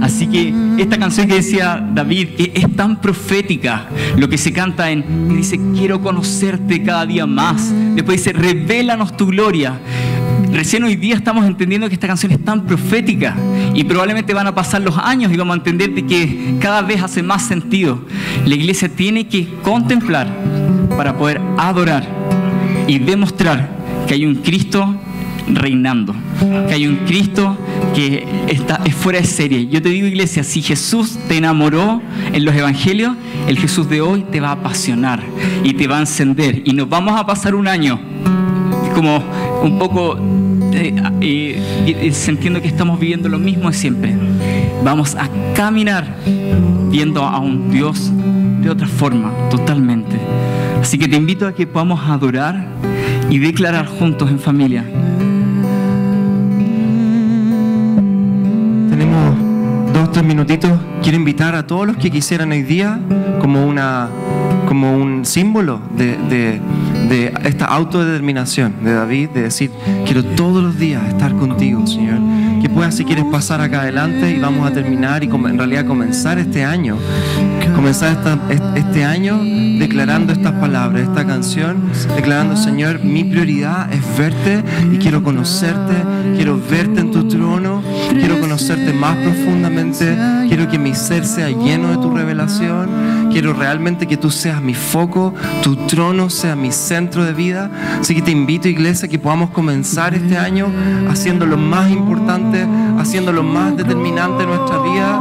Así 0.00 0.26
que 0.26 0.54
esta 0.78 0.98
canción 0.98 1.28
que 1.28 1.34
decía 1.34 1.86
David, 1.92 2.28
que 2.36 2.52
es 2.54 2.74
tan 2.74 3.00
profética, 3.00 3.86
lo 4.16 4.28
que 4.28 4.38
se 4.38 4.52
canta 4.52 4.90
en, 4.90 5.02
que 5.28 5.36
dice, 5.36 5.60
quiero 5.74 6.00
conocerte 6.00 6.82
cada 6.82 7.04
día 7.04 7.26
más. 7.26 7.70
Después 7.94 8.24
dice, 8.24 8.32
revélanos 8.32 9.14
tu 9.16 9.26
gloria. 9.26 9.78
Recién 10.54 10.84
hoy 10.84 10.94
día 10.94 11.16
estamos 11.16 11.44
entendiendo 11.46 11.88
que 11.88 11.94
esta 11.94 12.06
canción 12.06 12.30
es 12.30 12.42
tan 12.44 12.64
profética 12.64 13.34
y 13.74 13.82
probablemente 13.82 14.32
van 14.32 14.46
a 14.46 14.54
pasar 14.54 14.82
los 14.82 14.96
años 14.96 15.32
y 15.32 15.36
vamos 15.36 15.54
a 15.54 15.56
entender 15.56 15.90
de 15.92 16.06
que 16.06 16.54
cada 16.60 16.80
vez 16.80 17.02
hace 17.02 17.24
más 17.24 17.42
sentido. 17.42 17.98
La 18.46 18.54
iglesia 18.54 18.88
tiene 18.88 19.26
que 19.26 19.48
contemplar 19.64 20.28
para 20.96 21.18
poder 21.18 21.40
adorar 21.58 22.06
y 22.86 23.00
demostrar 23.00 23.68
que 24.06 24.14
hay 24.14 24.26
un 24.26 24.36
Cristo 24.36 24.94
reinando, 25.48 26.14
que 26.68 26.72
hay 26.72 26.86
un 26.86 26.98
Cristo 26.98 27.58
que 27.92 28.24
está, 28.46 28.80
es 28.84 28.94
fuera 28.94 29.18
de 29.18 29.26
serie. 29.26 29.66
Yo 29.66 29.82
te 29.82 29.88
digo, 29.88 30.06
iglesia, 30.06 30.44
si 30.44 30.62
Jesús 30.62 31.18
te 31.26 31.36
enamoró 31.36 32.00
en 32.32 32.44
los 32.44 32.54
evangelios, 32.54 33.16
el 33.48 33.58
Jesús 33.58 33.88
de 33.88 34.02
hoy 34.02 34.24
te 34.30 34.38
va 34.38 34.50
a 34.50 34.52
apasionar 34.52 35.20
y 35.64 35.74
te 35.74 35.88
va 35.88 35.96
a 35.96 36.00
encender. 36.00 36.62
Y 36.64 36.74
nos 36.74 36.88
vamos 36.88 37.18
a 37.18 37.26
pasar 37.26 37.56
un 37.56 37.66
año 37.66 37.98
como 38.94 39.20
un 39.64 39.78
poco 39.78 40.16
eh, 40.72 42.10
sintiendo 42.12 42.60
que 42.60 42.68
estamos 42.68 42.98
viviendo 43.00 43.28
lo 43.28 43.38
mismo 43.38 43.68
de 43.70 43.74
siempre. 43.76 44.14
Vamos 44.84 45.14
a 45.14 45.28
caminar 45.54 46.06
viendo 46.90 47.24
a 47.24 47.38
un 47.38 47.70
Dios 47.70 48.12
de 48.60 48.70
otra 48.70 48.86
forma, 48.86 49.32
totalmente. 49.50 50.16
Así 50.80 50.98
que 50.98 51.08
te 51.08 51.16
invito 51.16 51.46
a 51.46 51.54
que 51.54 51.66
podamos 51.66 52.00
adorar 52.08 52.66
y 53.30 53.38
declarar 53.38 53.86
juntos 53.86 54.30
en 54.30 54.38
familia. 54.38 54.84
Tenemos 58.90 59.36
dos, 59.92 60.12
tres 60.12 60.24
minutitos. 60.24 60.70
Quiero 61.02 61.16
invitar 61.18 61.54
a 61.54 61.66
todos 61.66 61.86
los 61.86 61.96
que 61.96 62.10
quisieran 62.10 62.50
hoy 62.52 62.62
día 62.62 62.98
como, 63.40 63.66
una, 63.66 64.08
como 64.66 64.96
un 64.96 65.24
símbolo 65.24 65.80
de- 65.96 66.60
de 67.08 67.32
esta 67.44 67.66
autodeterminación 67.66 68.72
de 68.82 68.94
David, 68.94 69.30
de 69.30 69.42
decir, 69.42 69.70
quiero 70.04 70.24
todos 70.24 70.62
los 70.62 70.78
días 70.78 71.02
estar 71.08 71.34
contigo, 71.34 71.86
Señor. 71.86 72.18
Que 72.62 72.68
puedas, 72.70 72.94
si 72.96 73.04
quieres, 73.04 73.24
pasar 73.30 73.60
acá 73.60 73.82
adelante 73.82 74.30
y 74.30 74.38
vamos 74.40 74.66
a 74.66 74.72
terminar 74.72 75.22
y 75.22 75.26
en 75.26 75.58
realidad 75.58 75.84
comenzar 75.86 76.38
este 76.38 76.64
año. 76.64 76.96
Comenzar 77.74 78.12
esta- 78.12 78.38
est- 78.48 78.76
este 78.76 79.04
año 79.04 79.38
declarando 79.78 80.32
estas 80.32 80.52
palabras, 80.52 81.02
esta 81.02 81.26
canción, 81.26 81.76
declarando, 82.16 82.56
Señor, 82.56 83.04
mi 83.04 83.24
prioridad 83.24 83.92
es 83.92 84.00
verte 84.16 84.62
y 84.92 84.96
quiero 84.98 85.22
conocerte, 85.22 85.94
quiero 86.36 86.58
verte 86.70 87.00
en 87.00 87.10
tu 87.10 87.23
conocerte 88.66 88.94
más 88.94 89.16
profundamente, 89.18 90.16
quiero 90.48 90.66
que 90.70 90.78
mi 90.78 90.94
ser 90.94 91.26
sea 91.26 91.50
lleno 91.50 91.90
de 91.90 91.96
tu 91.96 92.10
revelación, 92.10 93.28
quiero 93.30 93.52
realmente 93.52 94.06
que 94.06 94.16
tú 94.16 94.30
seas 94.30 94.62
mi 94.62 94.72
foco, 94.72 95.34
tu 95.62 95.76
trono 95.76 96.30
sea 96.30 96.56
mi 96.56 96.72
centro 96.72 97.26
de 97.26 97.34
vida. 97.34 97.70
Así 98.00 98.14
que 98.14 98.22
te 98.22 98.30
invito, 98.30 98.66
iglesia, 98.66 99.06
que 99.06 99.18
podamos 99.18 99.50
comenzar 99.50 100.14
este 100.14 100.38
año 100.38 100.72
haciendo 101.10 101.44
lo 101.44 101.58
más 101.58 101.90
importante, 101.90 102.66
haciendo 102.98 103.32
lo 103.32 103.42
más 103.42 103.76
determinante 103.76 104.44
en 104.44 104.48
nuestra 104.48 104.78
vida. 104.78 105.20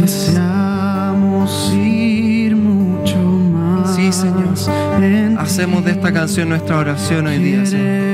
Deseamos 0.00 1.72
ir 1.76 2.56
mucho 2.56 3.18
más. 3.18 3.94
Sí, 3.94 4.12
Señor. 4.12 4.52
Hacemos 5.38 5.84
de 5.84 5.92
esta 5.92 6.12
canción 6.12 6.48
nuestra 6.48 6.78
oración 6.78 7.28
hoy 7.28 7.38
día, 7.38 7.64
Señor. 7.64 8.11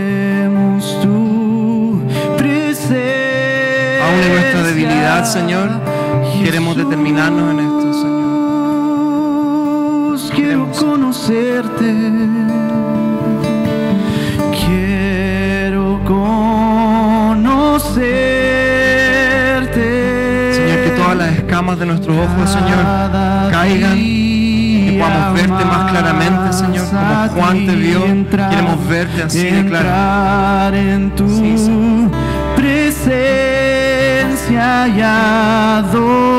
Aún 4.08 4.22
en 4.22 4.32
nuestra 4.32 4.62
debilidad, 4.62 5.24
Señor, 5.24 5.68
queremos 6.42 6.76
determinarnos 6.76 7.52
en 7.52 7.60
esto, 7.60 7.92
Señor. 7.92 8.18
Quiero 10.34 10.70
conocerte. 10.72 11.94
Quiero 14.64 16.00
conocerte. 16.04 16.94
Señor, 20.54 20.78
que 20.84 20.90
todas 20.96 21.16
las 21.16 21.32
escamas 21.36 21.78
de 21.78 21.86
nuestros 21.86 22.16
ojos, 22.16 22.50
Señor, 22.50 22.84
caigan. 23.50 23.98
Podamos 24.98 25.34
verte 25.34 25.64
más 25.64 25.90
claramente, 25.90 26.52
Señor, 26.52 26.86
como 26.88 27.28
Juan 27.28 27.66
te 27.66 27.74
vio. 27.76 28.00
Queremos 28.30 28.88
verte 28.88 29.22
así 29.22 29.44
de 29.44 29.66
claro. 29.66 30.76
En 30.76 31.10
tu 31.10 31.28
Sí, 31.28 31.58
Señor. 31.58 32.10
Presencia 34.48 34.88
y 34.88 35.00
adorar. 35.00 36.38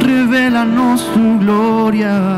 Revélanos 0.00 1.12
tu 1.12 1.38
gloria. 1.38 2.35